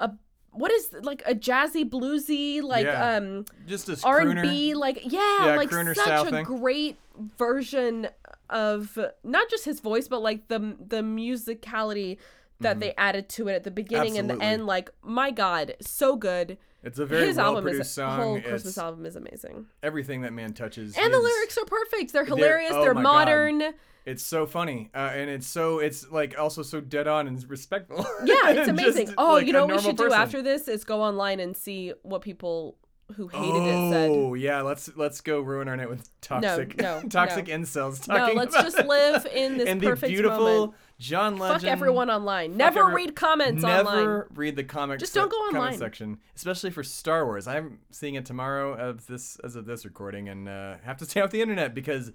a 0.00 0.10
what 0.52 0.72
is 0.72 0.94
like 1.02 1.22
a 1.26 1.34
jazzy 1.34 1.88
bluesy 1.88 2.62
like 2.62 2.86
yeah. 2.86 3.16
um 3.16 3.44
just 3.66 3.88
a 3.88 3.98
R 4.04 4.20
and 4.20 4.42
B 4.42 4.74
like 4.74 5.00
yeah, 5.04 5.46
Yeah, 5.46 5.56
like 5.56 5.70
such 5.70 6.26
a 6.26 6.30
thing. 6.30 6.44
great 6.44 6.96
version 7.36 8.08
of 8.50 8.98
not 9.22 9.50
just 9.50 9.64
his 9.64 9.80
voice 9.80 10.08
but 10.08 10.22
like 10.22 10.48
the 10.48 10.76
the 10.84 11.02
musicality 11.02 12.16
that 12.60 12.80
they 12.80 12.92
added 12.96 13.28
to 13.28 13.46
it 13.48 13.54
at 13.54 13.64
the 13.64 13.70
beginning 13.70 14.18
and 14.18 14.28
the 14.28 14.34
Mm-hmm. 14.34 14.42
End 14.42 14.66
like 14.66 14.90
my 15.02 15.30
god 15.30 15.74
so 15.80 16.16
good 16.16 16.58
It's 16.82 16.98
a 16.98 17.06
very 17.06 17.26
his 17.26 17.36
well 17.36 17.46
album 17.46 17.64
produced 17.64 17.88
is 17.88 17.94
song. 17.94 18.20
whole 18.20 18.36
It's 18.36 18.46
Christmas 18.46 18.78
album 18.78 19.04
is 19.06 19.16
amazing 19.16 19.66
everything 19.82 20.22
that 20.22 20.32
man 20.32 20.52
touches. 20.52 20.96
and 20.96 21.12
the 21.12 21.18
lyrics 21.18 21.58
are 21.58 21.64
perfect 21.64 22.12
they're 22.12 22.24
hilarious 22.24 22.72
oh 22.72 22.82
they're 22.82 22.94
my 22.94 23.02
God. 23.02 23.12
modern 23.12 23.74
It's 24.06 24.22
so 24.24 24.46
funny, 24.46 24.88
uh, 24.94 25.10
and 25.12 25.28
it's 25.28 25.46
so 25.46 25.80
it's 25.80 26.10
like 26.10 26.38
also 26.38 26.62
so 26.62 26.80
dead 26.80 27.06
on 27.06 27.28
and 27.28 27.44
respectful. 27.50 28.06
Yeah, 28.24 28.50
it's 28.52 28.68
amazing. 28.68 29.06
just, 29.08 29.18
oh, 29.18 29.34
like, 29.34 29.46
you 29.46 29.52
know 29.52 29.66
what 29.66 29.76
we 29.76 29.82
should 29.82 29.98
do 29.98 30.10
after 30.12 30.40
this 30.40 30.66
is 30.66 30.84
go 30.84 31.02
online 31.02 31.40
and 31.40 31.54
see 31.54 31.92
what 32.04 32.22
people 32.22 32.78
who 33.16 33.28
hated 33.28 33.62
it 33.64 33.90
said. 33.92 34.10
Oh 34.10 34.32
yeah, 34.32 34.62
let's 34.62 34.90
let's 34.96 35.20
go 35.20 35.40
ruin 35.40 35.68
our 35.68 35.76
night 35.76 35.90
with 35.90 36.08
toxic 36.22 36.80
no, 36.80 37.02
toxic 37.10 37.48
no. 37.48 37.58
incels 37.58 38.08
No, 38.08 38.32
let's 38.34 38.54
just 38.54 38.82
live 38.84 39.26
in 39.26 39.58
this 39.58 39.68
and 39.68 39.78
the 39.80 39.88
perfect 39.88 40.08
beautiful 40.10 40.38
moment. 40.44 40.74
John 40.98 41.36
Legend. 41.36 41.60
Fuck 41.62 41.70
everyone 41.70 42.10
online. 42.10 42.56
Never 42.56 42.80
every- 42.80 42.94
read 42.94 43.16
comments 43.16 43.62
Never 43.62 43.88
online. 43.88 43.96
Never 44.04 44.28
read 44.34 44.56
the 44.56 44.64
comic. 44.64 44.98
Just 44.98 45.14
don't 45.14 45.30
go 45.30 45.50
comment 45.50 45.78
section, 45.78 46.18
especially 46.34 46.70
for 46.70 46.82
Star 46.82 47.24
Wars. 47.24 47.46
I'm 47.46 47.78
seeing 47.90 48.16
it 48.16 48.26
tomorrow 48.26 48.74
of 48.74 49.06
this 49.06 49.38
as 49.44 49.54
of 49.56 49.64
this 49.66 49.84
recording, 49.84 50.28
and 50.28 50.48
uh, 50.48 50.76
have 50.82 50.96
to 50.98 51.04
stay 51.08 51.20
off 51.20 51.30
the 51.30 51.40
internet 51.40 51.74
because 51.74 52.12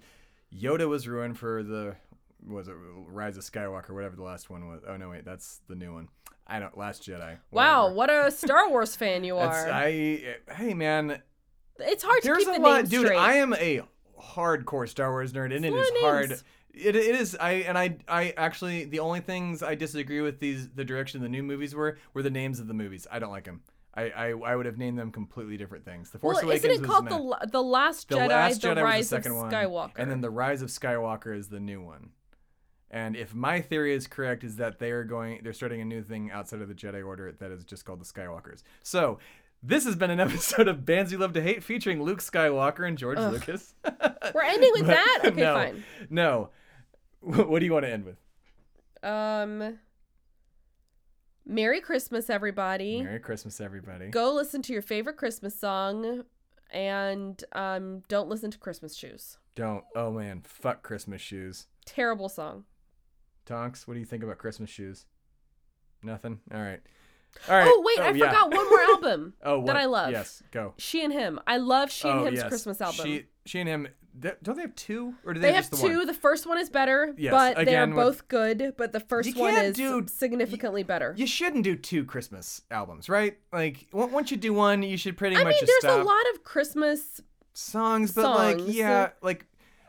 Yoda 0.54 0.88
was 0.88 1.08
ruined 1.08 1.38
for 1.38 1.62
the 1.62 1.96
was 2.46 2.68
it 2.68 2.74
Rise 3.06 3.36
of 3.38 3.44
Skywalker, 3.44 3.90
whatever 3.90 4.16
the 4.16 4.22
last 4.22 4.50
one 4.50 4.68
was. 4.68 4.82
Oh 4.86 4.96
no, 4.96 5.08
wait, 5.10 5.24
that's 5.24 5.60
the 5.68 5.74
new 5.74 5.94
one. 5.94 6.08
I 6.46 6.58
don't. 6.58 6.76
Last 6.76 7.02
Jedi. 7.02 7.38
Wow, 7.50 7.90
what 7.92 8.10
a 8.10 8.30
Star 8.30 8.68
Wars 8.68 8.94
fan 8.94 9.24
you 9.24 9.38
are. 9.38 9.70
I 9.70 10.36
hey 10.52 10.74
man, 10.74 11.22
it's 11.78 12.02
hard 12.04 12.22
to 12.22 12.36
keep 12.36 12.46
the 12.46 12.60
lot, 12.60 12.76
names 12.76 12.90
dude. 12.90 13.06
straight. 13.06 13.18
I 13.18 13.36
am 13.36 13.54
a 13.54 13.80
hardcore 14.20 14.86
Star 14.88 15.10
Wars 15.10 15.32
nerd, 15.32 15.54
and 15.56 15.64
it's 15.64 15.74
a 15.74 16.04
lot 16.04 16.12
hard. 16.12 16.40
It, 16.76 16.96
it 16.96 17.14
is. 17.14 17.36
I 17.40 17.52
and 17.52 17.78
I 17.78 17.96
I 18.08 18.34
actually 18.36 18.84
the 18.84 19.00
only 19.00 19.20
things 19.20 19.62
I 19.62 19.74
disagree 19.74 20.20
with 20.20 20.40
these 20.40 20.68
the 20.70 20.84
direction 20.84 21.22
the 21.22 21.28
new 21.28 21.42
movies 21.42 21.74
were 21.74 21.98
were 22.12 22.22
the 22.22 22.30
names 22.30 22.60
of 22.60 22.68
the 22.68 22.74
movies. 22.74 23.06
I 23.10 23.18
don't 23.18 23.30
like 23.30 23.44
them. 23.44 23.62
I, 23.96 24.10
I, 24.10 24.30
I 24.30 24.56
would 24.56 24.66
have 24.66 24.76
named 24.76 24.98
them 24.98 25.12
completely 25.12 25.56
different 25.56 25.84
things. 25.84 26.10
The 26.10 26.18
Force 26.18 26.38
well, 26.38 26.46
Awakens 26.46 26.64
isn't 26.64 26.84
it 26.84 26.88
called 26.88 27.08
the 27.08 27.48
the 27.50 27.62
Last 27.62 28.08
the 28.08 28.16
Jedi, 28.16 28.28
Last 28.28 28.62
the 28.62 28.68
Jedi 28.68 28.82
Rise 28.82 28.98
was 28.98 29.10
the 29.10 29.16
second 29.16 29.32
of 29.32 29.38
one, 29.38 29.50
Skywalker? 29.52 29.92
and 29.96 30.10
then 30.10 30.20
the 30.20 30.30
Rise 30.30 30.62
of 30.62 30.68
Skywalker 30.68 31.36
is 31.36 31.48
the 31.48 31.60
new 31.60 31.80
one. 31.80 32.10
And 32.90 33.16
if 33.16 33.34
my 33.34 33.60
theory 33.60 33.94
is 33.94 34.06
correct, 34.06 34.44
is 34.44 34.56
that 34.56 34.78
they 34.78 34.92
are 34.92 35.02
going, 35.02 35.40
they're 35.42 35.52
starting 35.52 35.80
a 35.80 35.84
new 35.84 36.02
thing 36.02 36.30
outside 36.30 36.60
of 36.60 36.68
the 36.68 36.74
Jedi 36.74 37.04
Order 37.04 37.34
that 37.40 37.50
is 37.50 37.64
just 37.64 37.84
called 37.84 38.00
the 38.00 38.04
Skywalkers. 38.04 38.62
So 38.84 39.18
this 39.62 39.84
has 39.84 39.96
been 39.96 40.10
an 40.10 40.20
episode 40.28 40.68
of 40.68 40.84
Bands 40.84 41.10
You 41.10 41.18
Love 41.18 41.32
to 41.32 41.42
Hate 41.42 41.64
featuring 41.64 42.02
Luke 42.02 42.20
Skywalker 42.20 42.86
and 42.86 42.96
George 42.96 43.18
Lucas. 43.18 43.74
We're 44.34 44.42
ending 44.42 44.70
with 44.74 44.86
that. 44.86 45.22
Okay, 45.24 45.40
no, 45.40 45.54
fine. 45.54 45.84
No. 46.10 46.50
What 47.46 47.60
do 47.60 47.64
you 47.66 47.72
want 47.72 47.86
to 47.86 47.90
end 47.92 48.04
with? 48.04 48.16
Um, 49.02 49.78
Merry 51.46 51.80
Christmas, 51.80 52.28
everybody. 52.28 53.02
Merry 53.02 53.18
Christmas, 53.18 53.60
everybody. 53.60 54.08
Go 54.08 54.32
listen 54.34 54.60
to 54.62 54.72
your 54.72 54.82
favorite 54.82 55.16
Christmas 55.16 55.58
song, 55.58 56.24
and 56.70 57.42
um, 57.52 58.02
don't 58.08 58.28
listen 58.28 58.50
to 58.50 58.58
Christmas 58.58 58.94
shoes. 58.94 59.38
Don't. 59.54 59.84
Oh 59.94 60.10
man, 60.10 60.42
fuck 60.44 60.82
Christmas 60.82 61.20
shoes. 61.20 61.66
Terrible 61.86 62.28
song. 62.28 62.64
Tonks, 63.46 63.86
what 63.86 63.94
do 63.94 64.00
you 64.00 64.06
think 64.06 64.22
about 64.22 64.38
Christmas 64.38 64.70
shoes? 64.70 65.06
Nothing. 66.02 66.40
All 66.52 66.60
right. 66.60 66.80
All 67.48 67.56
right. 67.56 67.66
Oh 67.68 67.82
wait, 67.84 68.00
I 68.00 68.10
yeah. 68.12 68.26
forgot 68.26 68.54
one 68.54 68.68
more 68.68 68.80
album 68.90 69.34
Oh, 69.42 69.58
what? 69.58 69.66
that 69.66 69.76
I 69.76 69.86
love. 69.86 70.10
Yes, 70.12 70.42
go. 70.50 70.74
She 70.78 71.02
and 71.04 71.12
Him. 71.12 71.40
I 71.46 71.56
love 71.56 71.90
She 71.90 72.08
and 72.08 72.20
oh, 72.20 72.24
Him's 72.24 72.38
yes. 72.38 72.48
Christmas 72.48 72.80
album. 72.80 73.04
She, 73.04 73.24
she 73.46 73.60
and 73.60 73.68
him. 73.68 73.88
Don't 74.18 74.54
they 74.56 74.62
have 74.62 74.76
two, 74.76 75.14
or 75.24 75.34
do 75.34 75.40
they 75.40 75.48
they, 75.48 75.54
have 75.54 75.70
two. 75.70 75.96
one? 75.98 76.06
The 76.06 76.14
first 76.14 76.46
one 76.46 76.58
is 76.58 76.70
better, 76.70 77.12
Yes, 77.18 77.32
but 77.32 77.54
they're 77.56 77.62
again, 77.62 77.94
with- 77.94 78.04
both 78.04 78.28
good. 78.28 78.74
But 78.76 78.92
the 78.92 79.00
first 79.00 79.36
one 79.36 79.54
is 79.56 79.76
do- 79.76 80.06
significantly 80.06 80.82
better. 80.84 81.14
You 81.16 81.26
shouldn't 81.26 81.64
do 81.64 81.74
two 81.74 82.04
Christmas 82.04 82.62
albums, 82.70 83.08
right? 83.08 83.36
Like, 83.52 83.86
on- 83.92 84.12
once 84.12 84.30
you 84.30 84.36
do 84.36 84.52
one, 84.54 84.82
you 84.82 84.96
should 84.96 85.16
pretty 85.16 85.34
I 85.36 85.42
much 85.42 85.54
mean, 85.54 85.60
just 85.60 85.66
there's 85.82 85.92
stop. 85.94 86.00
a 86.00 86.08
lot 86.08 86.22
of 86.34 86.44
Christmas. 86.44 87.20
songs, 87.54 88.12
but 88.12 88.24
like, 88.36 88.58
yeah, 88.66 89.10
like, 89.22 89.46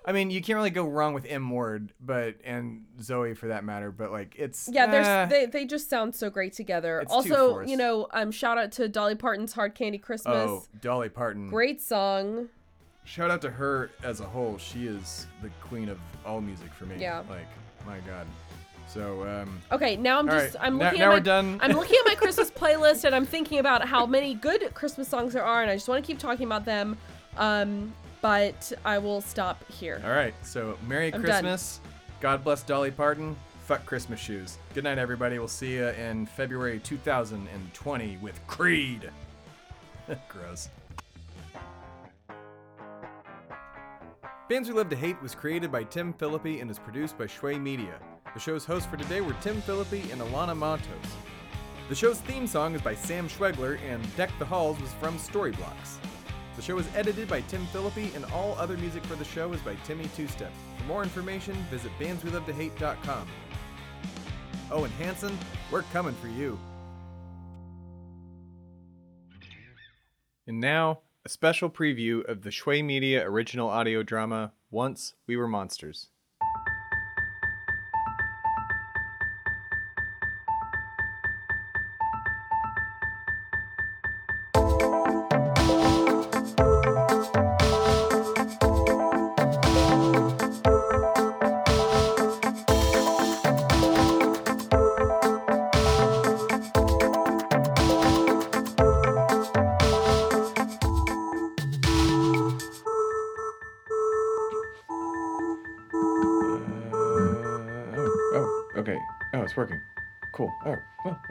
I 0.07 0.11
mean, 0.11 0.29
you 0.31 0.41
can't 0.41 0.57
really 0.57 0.69
go 0.69 0.85
wrong 0.85 1.13
with 1.13 1.25
M 1.27 1.49
Ward, 1.49 1.91
but 1.99 2.35
and 2.43 2.85
Zooey 2.99 3.35
for 3.37 3.47
that 3.47 3.63
matter. 3.63 3.91
But 3.91 4.11
like, 4.11 4.35
it's 4.37 4.69
Yeah, 4.71 4.85
there's 4.87 5.29
they, 5.29 5.45
they 5.47 5.65
just 5.65 5.89
sound 5.89 6.13
so 6.15 6.29
great 6.29 6.53
together. 6.53 7.03
Also, 7.09 7.59
you 7.61 7.75
know, 7.77 8.07
um, 8.11 8.31
shout 8.31 8.57
out 8.57 8.71
to 8.73 8.87
Dolly 8.87 9.15
Parton's 9.15 9.53
"Hard 9.53 9.73
Candy 9.75 9.97
Christmas." 9.97 10.35
oh 10.49 10.63
Dolly 10.81 11.09
Parton. 11.09 11.49
Great 11.49 11.81
song. 11.81 12.49
Shout 13.05 13.31
out 13.31 13.41
to 13.43 13.49
her 13.51 13.91
as 14.03 14.19
a 14.19 14.25
whole. 14.25 14.57
She 14.57 14.87
is 14.87 15.27
the 15.41 15.49
queen 15.61 15.89
of 15.89 15.99
all 16.25 16.41
music 16.41 16.73
for 16.73 16.85
me. 16.85 16.95
Yeah. 16.99 17.19
Like, 17.29 17.47
my 17.85 17.99
God. 17.99 18.25
So, 18.87 19.23
um, 19.27 19.59
Okay, 19.71 19.95
now 19.95 20.19
I'm 20.19 20.27
just 20.27 20.55
right, 20.55 20.63
I'm 20.65 20.77
now- 20.77 20.85
looking 20.85 20.99
now 20.99 21.05
at 21.05 21.09
my 21.09 21.15
we're 21.15 21.19
done. 21.21 21.59
I'm 21.61 21.71
looking 21.71 21.97
at 21.99 22.05
my 22.07 22.15
Christmas 22.17 22.51
playlist 22.51 23.03
and 23.03 23.15
I'm 23.15 23.25
thinking 23.25 23.59
about 23.59 23.87
how 23.87 24.05
many 24.05 24.33
good 24.35 24.73
Christmas 24.73 25.07
songs 25.07 25.33
there 25.33 25.43
are 25.43 25.61
and 25.61 25.71
I 25.71 25.75
just 25.75 25.87
want 25.87 26.03
to 26.03 26.07
keep 26.07 26.19
talking 26.19 26.45
about 26.45 26.65
them. 26.65 26.97
Um, 27.37 27.93
but 28.21 28.71
I 28.83 28.97
will 28.97 29.21
stop 29.21 29.63
here. 29.71 30.01
all 30.03 30.11
right. 30.11 30.33
So, 30.43 30.77
Merry 30.87 31.07
I'm 31.13 31.21
done. 31.21 31.23
Christmas. 31.23 31.79
God 32.21 32.43
bless 32.43 32.63
Dolly 32.63 32.91
Parton. 32.91 33.35
Fuck 33.65 33.85
Christmas 33.85 34.19
shoes. 34.19 34.57
Good 34.73 34.83
night, 34.83 34.97
everybody. 34.99 35.37
We'll 35.39 35.47
see 35.47 35.73
you 35.73 35.87
in 35.87 36.25
February 36.27 36.79
2020 36.79 38.17
with 38.21 38.39
Creed. 38.47 39.09
Gross. 40.29 40.69
Bands 44.47 44.69
We 44.69 44.75
Love 44.75 44.89
to 44.89 44.95
Hate 44.95 45.19
was 45.23 45.33
created 45.33 45.71
by 45.71 45.83
Tim 45.83 46.13
Phillippe 46.13 46.61
and 46.61 46.69
is 46.69 46.77
produced 46.77 47.17
by 47.17 47.25
Shway 47.25 47.59
Media. 47.59 47.99
The 48.35 48.39
show's 48.39 48.63
hosts 48.63 48.87
for 48.87 48.95
today 48.95 49.19
were 49.19 49.33
Tim 49.41 49.59
Phillippe 49.61 50.11
and 50.11 50.21
Alanah 50.21 50.55
Montos. 50.55 51.09
The 51.89 51.95
show's 51.95 52.19
theme 52.19 52.45
song 52.45 52.75
is 52.75 52.81
by 52.83 52.93
Sam 52.93 53.27
Schwegler 53.27 53.79
and 53.81 54.15
Deck 54.15 54.29
the 54.37 54.45
Halls 54.45 54.79
was 54.79 54.93
from 54.93 55.17
Storyblocks. 55.17 55.97
The 56.55 56.61
show 56.61 56.77
is 56.77 56.87
edited 56.95 57.27
by 57.27 57.41
Tim 57.41 57.65
Phillippe 57.67 58.13
and 58.13 58.23
all 58.25 58.53
other 58.59 58.77
music 58.77 59.03
for 59.05 59.15
the 59.15 59.25
show 59.25 59.51
is 59.51 59.61
by 59.61 59.73
Timmy 59.83 60.07
Two-Step. 60.15 60.51
For 60.77 60.83
more 60.83 61.01
information, 61.01 61.55
visit 61.71 61.91
bandswelovetohate.com. 61.99 63.27
Oh, 64.69 64.83
and 64.83 64.93
Hanson, 64.93 65.35
we're 65.71 65.81
coming 65.91 66.13
for 66.13 66.27
you. 66.27 66.59
And 70.45 70.59
now, 70.59 70.99
a 71.25 71.29
special 71.29 71.71
preview 71.71 72.23
of 72.29 72.43
the 72.43 72.51
Shway 72.51 72.83
Media 72.83 73.27
original 73.27 73.67
audio 73.67 74.03
drama, 74.03 74.53
Once 74.69 75.15
We 75.25 75.35
Were 75.35 75.47
Monsters. 75.47 76.09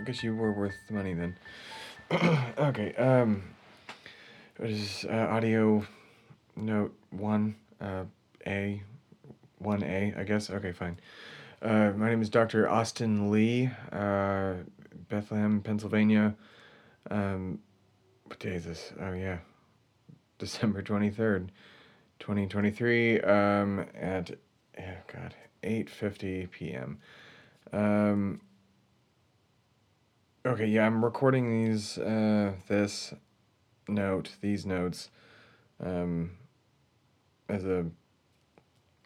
Guess 0.05 0.22
you 0.22 0.36
were 0.36 0.52
worth 0.52 0.74
the 0.86 0.94
money 0.94 1.14
then. 1.14 1.36
okay. 2.59 2.94
Um, 2.94 3.42
what 4.59 4.68
is 4.68 5.07
uh, 5.09 5.28
audio 5.30 5.84
note 6.57 6.94
one? 7.11 7.57
Uh, 7.80 8.05
A, 8.46 8.82
one 9.59 9.82
A, 9.82 10.14
I 10.16 10.24
guess. 10.24 10.50
Okay, 10.50 10.72
fine. 10.72 11.00
Uh, 11.62 11.92
my 11.96 12.11
name 12.11 12.20
is 12.20 12.28
Dr. 12.28 12.68
Austin 12.68 13.30
Lee, 13.30 13.70
uh, 13.92 14.55
Bethlehem, 15.09 15.62
Pennsylvania. 15.62 16.34
Um, 17.11 17.59
what 18.24 18.38
day 18.38 18.55
is 18.57 18.64
this? 18.66 18.92
Oh 19.00 19.12
yeah, 19.12 19.38
December 20.38 20.82
twenty 20.82 21.09
third, 21.09 21.50
twenty 22.18 22.46
twenty 22.46 22.70
three. 22.70 23.20
Um, 23.22 23.86
at 23.98 24.30
oh 24.78 24.82
god, 25.11 25.34
eight 25.62 25.88
fifty 25.88 26.46
p.m. 26.46 26.98
Um. 27.72 28.40
Okay, 30.47 30.66
yeah, 30.66 30.84
I'm 30.84 31.03
recording 31.03 31.49
these. 31.49 31.97
Uh, 31.97 32.53
this 32.68 33.14
note, 33.88 34.32
these 34.42 34.66
notes, 34.66 35.09
um, 35.82 36.32
as 37.49 37.64
a, 37.64 37.86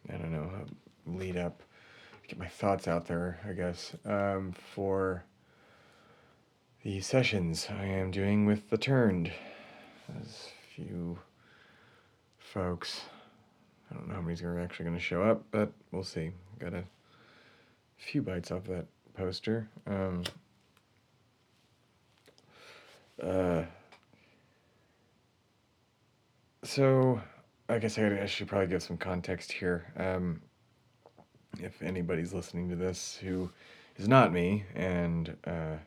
I 0.09 0.17
don't 0.17 0.33
know, 0.33 0.51
a 0.51 1.09
lead 1.09 1.37
up, 1.37 1.63
get 2.27 2.37
my 2.37 2.47
thoughts 2.49 2.89
out 2.89 3.05
there. 3.05 3.39
I 3.47 3.53
guess 3.53 3.95
um, 4.03 4.51
for 4.51 5.23
the 6.83 6.99
sessions 6.99 7.69
I 7.69 7.85
am 7.85 8.11
doing 8.11 8.45
with 8.45 8.69
the 8.69 8.77
Turned. 8.77 9.31
There's 10.09 10.49
a 10.49 10.75
few 10.75 11.19
folks. 12.37 13.03
I 13.89 13.95
don't 13.95 14.09
know 14.09 14.15
how 14.15 14.21
many's 14.21 14.41
are 14.41 14.59
actually 14.59 14.87
going 14.87 14.97
to 14.97 15.01
show 15.01 15.23
up, 15.23 15.45
but 15.51 15.71
we'll 15.93 16.03
see. 16.03 16.31
Got 16.59 16.73
a 16.73 16.83
few 17.95 18.21
bites 18.21 18.51
off 18.51 18.65
that 18.65 18.87
poster. 19.15 19.69
Um, 19.87 20.25
uh, 23.21 23.63
so, 26.63 27.21
I 27.67 27.79
guess 27.79 27.97
I, 27.97 28.21
I 28.21 28.25
should 28.25 28.47
probably 28.47 28.67
give 28.67 28.83
some 28.83 28.97
context 28.97 29.51
here. 29.51 29.91
Um, 29.97 30.41
if 31.61 31.81
anybody's 31.81 32.33
listening 32.33 32.69
to 32.69 32.75
this 32.75 33.17
who 33.21 33.49
is 33.97 34.07
not 34.07 34.31
me, 34.31 34.65
and 34.75 35.35
uh, 35.45 35.77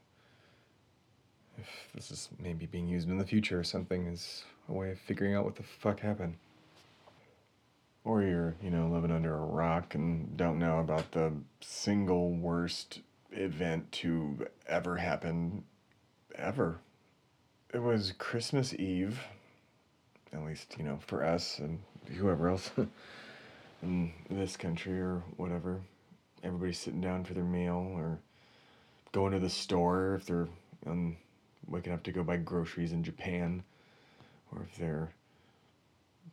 if 1.59 1.89
this 1.95 2.11
is 2.11 2.29
maybe 2.39 2.67
being 2.67 2.89
used 2.89 3.09
in 3.09 3.19
the 3.19 3.27
future 3.27 3.59
or 3.59 3.65
something 3.65 4.07
is 4.07 4.45
a 4.69 4.73
way 4.73 4.91
of 4.91 4.99
figuring 4.99 5.35
out 5.35 5.45
what 5.45 5.57
the 5.57 5.63
fuck 5.63 6.01
happened. 6.01 6.37
Or 8.05 8.23
you're, 8.23 8.57
you 8.63 8.71
know, 8.71 8.89
living 8.89 9.13
under 9.13 9.35
a 9.35 9.41
rock 9.41 9.95
and 9.95 10.37
don't 10.37 10.59
know 10.59 10.81
about 10.81 11.13
the 11.13 11.33
single 11.61 12.33
worst 12.33 13.01
event 13.31 13.91
to 13.93 14.47
ever 14.67 14.97
happen 14.97 15.63
ever. 16.35 16.81
It 17.73 17.81
was 17.81 18.13
Christmas 18.19 18.75
Eve, 18.75 19.19
at 20.31 20.45
least, 20.45 20.77
you 20.77 20.85
know, 20.85 20.99
for 21.07 21.25
us 21.25 21.59
and 21.59 21.79
whoever 22.19 22.51
else 22.51 22.71
in 23.83 24.13
this 24.29 24.59
country 24.59 25.01
or 25.01 25.23
whatever. 25.39 25.81
Everybody's 26.45 26.79
sitting 26.79 27.01
down 27.01 27.25
for 27.25 27.33
their 27.33 27.45
meal 27.45 27.95
or 27.95 28.19
going 29.13 29.33
to 29.33 29.39
the 29.39 29.49
store 29.49 30.17
if 30.17 30.27
they're 30.27 30.49
um, 30.87 31.17
waking 31.67 31.95
up 31.95 32.03
to 32.03 32.13
go 32.13 32.23
buy 32.23 32.37
groceries 32.37 32.93
in 32.93 33.03
Japan 33.03 33.63
or 34.51 34.67
if 34.71 34.77
they're 34.77 35.15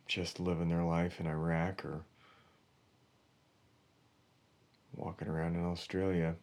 just 0.06 0.40
living 0.40 0.68
their 0.68 0.84
life 0.84 1.20
in 1.20 1.26
Iraq 1.26 1.86
or 1.86 2.02
walking 4.94 5.28
around 5.28 5.56
in 5.56 5.64
Australia. 5.64 6.34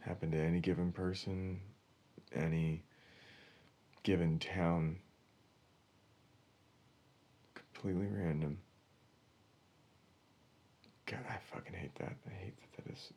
Happen 0.00 0.30
to 0.30 0.38
any 0.38 0.60
given 0.60 0.92
person, 0.92 1.60
any 2.34 2.82
given 4.02 4.38
town. 4.38 4.96
Completely 7.54 8.06
random. 8.10 8.58
God, 11.06 11.20
I 11.28 11.36
fucking 11.54 11.74
hate 11.74 11.94
that. 11.96 12.14
I 12.26 12.32
hate 12.32 12.54
that 12.56 12.84
that 12.84 12.92
is. 12.92 13.12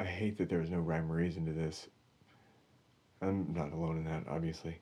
I 0.00 0.04
hate 0.04 0.38
that 0.38 0.48
there 0.48 0.58
was 0.58 0.70
no 0.70 0.78
rhyme 0.78 1.10
or 1.10 1.16
reason 1.16 1.46
to 1.46 1.52
this. 1.52 1.86
I'm 3.22 3.54
not 3.54 3.72
alone 3.72 3.98
in 3.98 4.04
that, 4.04 4.24
obviously. 4.28 4.78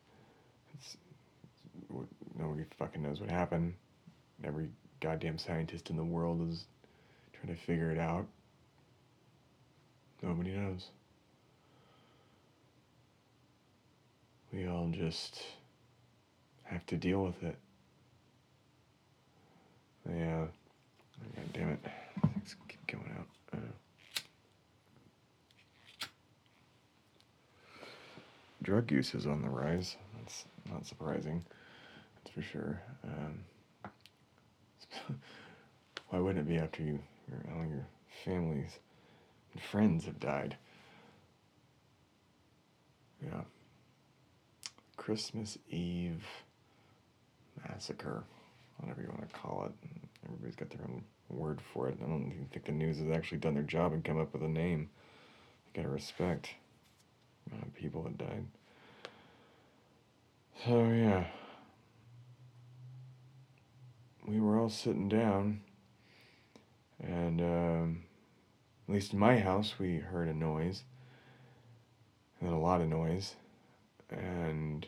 It's, 0.75 0.97
it's 1.45 2.09
nobody 2.37 2.65
fucking 2.79 3.03
knows 3.03 3.21
what 3.21 3.31
happened. 3.31 3.75
Every 4.43 4.69
goddamn 5.01 5.39
scientist 5.39 5.91
in 5.91 5.97
the 5.97 6.05
world 6.05 6.49
is 6.49 6.65
trying 7.33 7.55
to 7.55 7.61
figure 7.61 7.91
it 7.91 7.99
out. 7.99 8.27
Nobody 10.23 10.53
knows. 10.53 10.89
We 14.53 14.67
all 14.67 14.89
just 14.93 15.43
have 16.65 16.85
to 16.87 16.97
deal 16.97 17.25
with 17.25 17.43
it. 17.43 17.57
Yeah. 20.09 20.47
God 21.37 21.53
damn 21.53 21.71
it. 21.71 21.81
Things 22.23 22.57
keep 22.69 22.87
going 22.87 23.15
out. 23.19 23.27
Drug 28.63 28.91
use 28.93 29.15
is 29.15 29.27
on 29.27 29.43
the 29.43 29.49
rise. 29.49 29.97
That's 30.17 30.45
not 30.71 30.87
surprising. 30.87 31.45
That's 32.15 32.35
for 32.35 32.43
sure. 32.43 32.81
Um, 33.05 33.91
why 36.09 36.19
wouldn't 36.21 36.47
it 36.47 36.49
be 36.49 36.59
after 36.59 36.83
you, 36.83 37.01
your, 37.29 37.57
all 37.57 37.67
your 37.67 37.87
families 38.25 38.79
and 39.53 39.63
friends 39.63 40.05
have 40.05 40.21
died? 40.21 40.57
Yeah. 43.25 43.41
Christmas 45.05 45.59
Eve 45.69 46.25
massacre, 47.69 48.23
whatever 48.79 49.03
you 49.03 49.09
want 49.09 49.29
to 49.29 49.37
call 49.37 49.67
it. 49.67 49.89
Everybody's 50.25 50.55
got 50.55 50.71
their 50.71 50.87
own 50.87 51.03
word 51.29 51.61
for 51.61 51.89
it. 51.89 51.99
I 52.01 52.07
don't 52.07 52.31
even 52.33 52.47
think 52.53 52.67
the 52.67 52.73
news 52.73 52.99
has 52.99 53.11
actually 53.11 53.39
done 53.39 53.55
their 53.55 53.65
job 53.65 53.93
and 53.93 54.05
come 54.05 54.21
up 54.21 54.33
with 54.33 54.43
a 54.43 54.49
name. 54.49 54.91
You 55.67 55.83
gotta 55.83 55.93
respect 55.93 56.51
the 57.45 57.55
amount 57.55 57.67
of 57.67 57.75
people 57.75 58.05
that 58.05 58.17
died. 58.17 58.47
So 60.65 60.85
yeah, 60.85 61.25
we 64.25 64.39
were 64.39 64.57
all 64.57 64.71
sitting 64.71 65.09
down, 65.09 65.63
and 67.03 67.41
um, 67.41 68.03
at 68.89 68.95
least 68.95 69.15
in 69.15 69.19
my 69.19 69.41
house, 69.41 69.81
we 69.81 69.97
heard 69.97 70.29
a 70.29 70.35
noise, 70.35 70.85
and 72.39 72.49
then 72.49 72.57
a 72.57 72.61
lot 72.61 72.81
of 72.81 72.89
noise, 72.89 73.35
and 74.13 74.87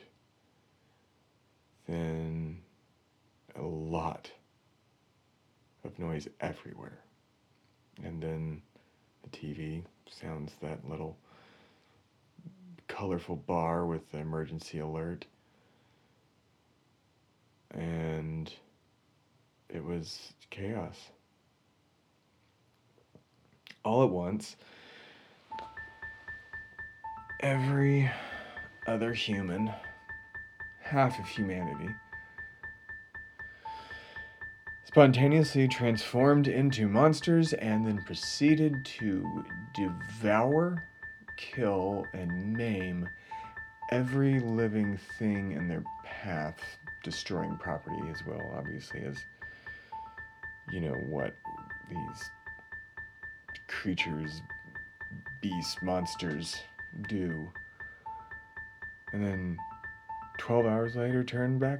then 1.89 2.59
a 3.57 3.63
lot 3.63 4.31
of 5.85 5.99
noise 5.99 6.29
everywhere. 6.41 6.99
And 8.03 8.23
then 8.23 8.63
the 9.23 9.31
TV 9.31 9.83
sounds 10.11 10.53
that 10.61 10.89
little 10.89 11.17
colorful 12.89 13.37
bar 13.37 13.87
with 13.87 14.11
the 14.13 14.19
emergency 14.19 14.79
alert. 14.79 15.27
And 17.71 18.53
it 19.69 19.85
was 19.85 20.33
chaos. 20.51 20.97
All 23.85 24.05
at 24.05 24.11
once, 24.11 24.57
every 27.41 28.11
other 28.87 29.13
human, 29.13 29.73
half 30.81 31.19
of 31.19 31.27
humanity, 31.27 31.95
spontaneously 34.85 35.67
transformed 35.67 36.47
into 36.47 36.89
monsters 36.89 37.53
and 37.55 37.87
then 37.87 38.03
proceeded 38.05 38.85
to 38.85 39.45
devour, 39.75 40.85
kill, 41.37 42.07
and 42.13 42.57
maim 42.57 43.09
every 43.91 44.41
living 44.41 44.97
thing 45.19 45.53
in 45.53 45.69
their 45.69 45.85
path, 46.05 46.79
destroying 47.03 47.57
property 47.57 48.01
as 48.11 48.25
well, 48.27 48.55
obviously, 48.57 49.03
as 49.03 49.25
you 50.71 50.81
know 50.81 50.95
what 50.95 51.35
these 51.91 52.31
creatures, 53.69 54.43
beasts, 55.41 55.77
monsters 55.83 56.63
do. 57.09 57.51
And 59.15 59.25
then 59.25 59.57
12 60.39 60.67
hours 60.67 60.97
later, 60.97 61.23
turn 61.23 61.61
back 61.61 61.79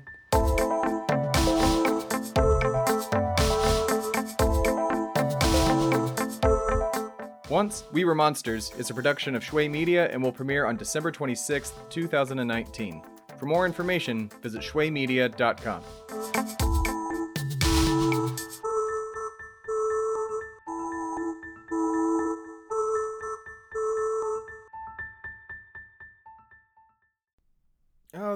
Once 7.51 7.85
We 7.93 8.05
Were 8.05 8.15
Monsters 8.15 8.73
is 8.79 8.91
a 8.91 8.95
production 8.95 9.35
of 9.35 9.45
Shway 9.45 9.69
Media 9.69 10.09
and 10.11 10.23
will 10.23 10.33
premiere 10.33 10.67
on 10.67 10.77
December 10.77 11.11
26, 11.11 11.73
2019. 11.91 13.03
For 13.37 13.47
more 13.47 13.67
information, 13.67 14.31
visit 14.43 14.63
shwaymedia.com. 14.63 16.64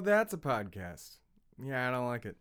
that's 0.08 0.32
a 0.32 0.38
podcast. 0.38 1.18
Yeah, 1.62 1.88
I 1.88 1.90
don't 1.90 2.06
like 2.06 2.24
it. 2.24 2.36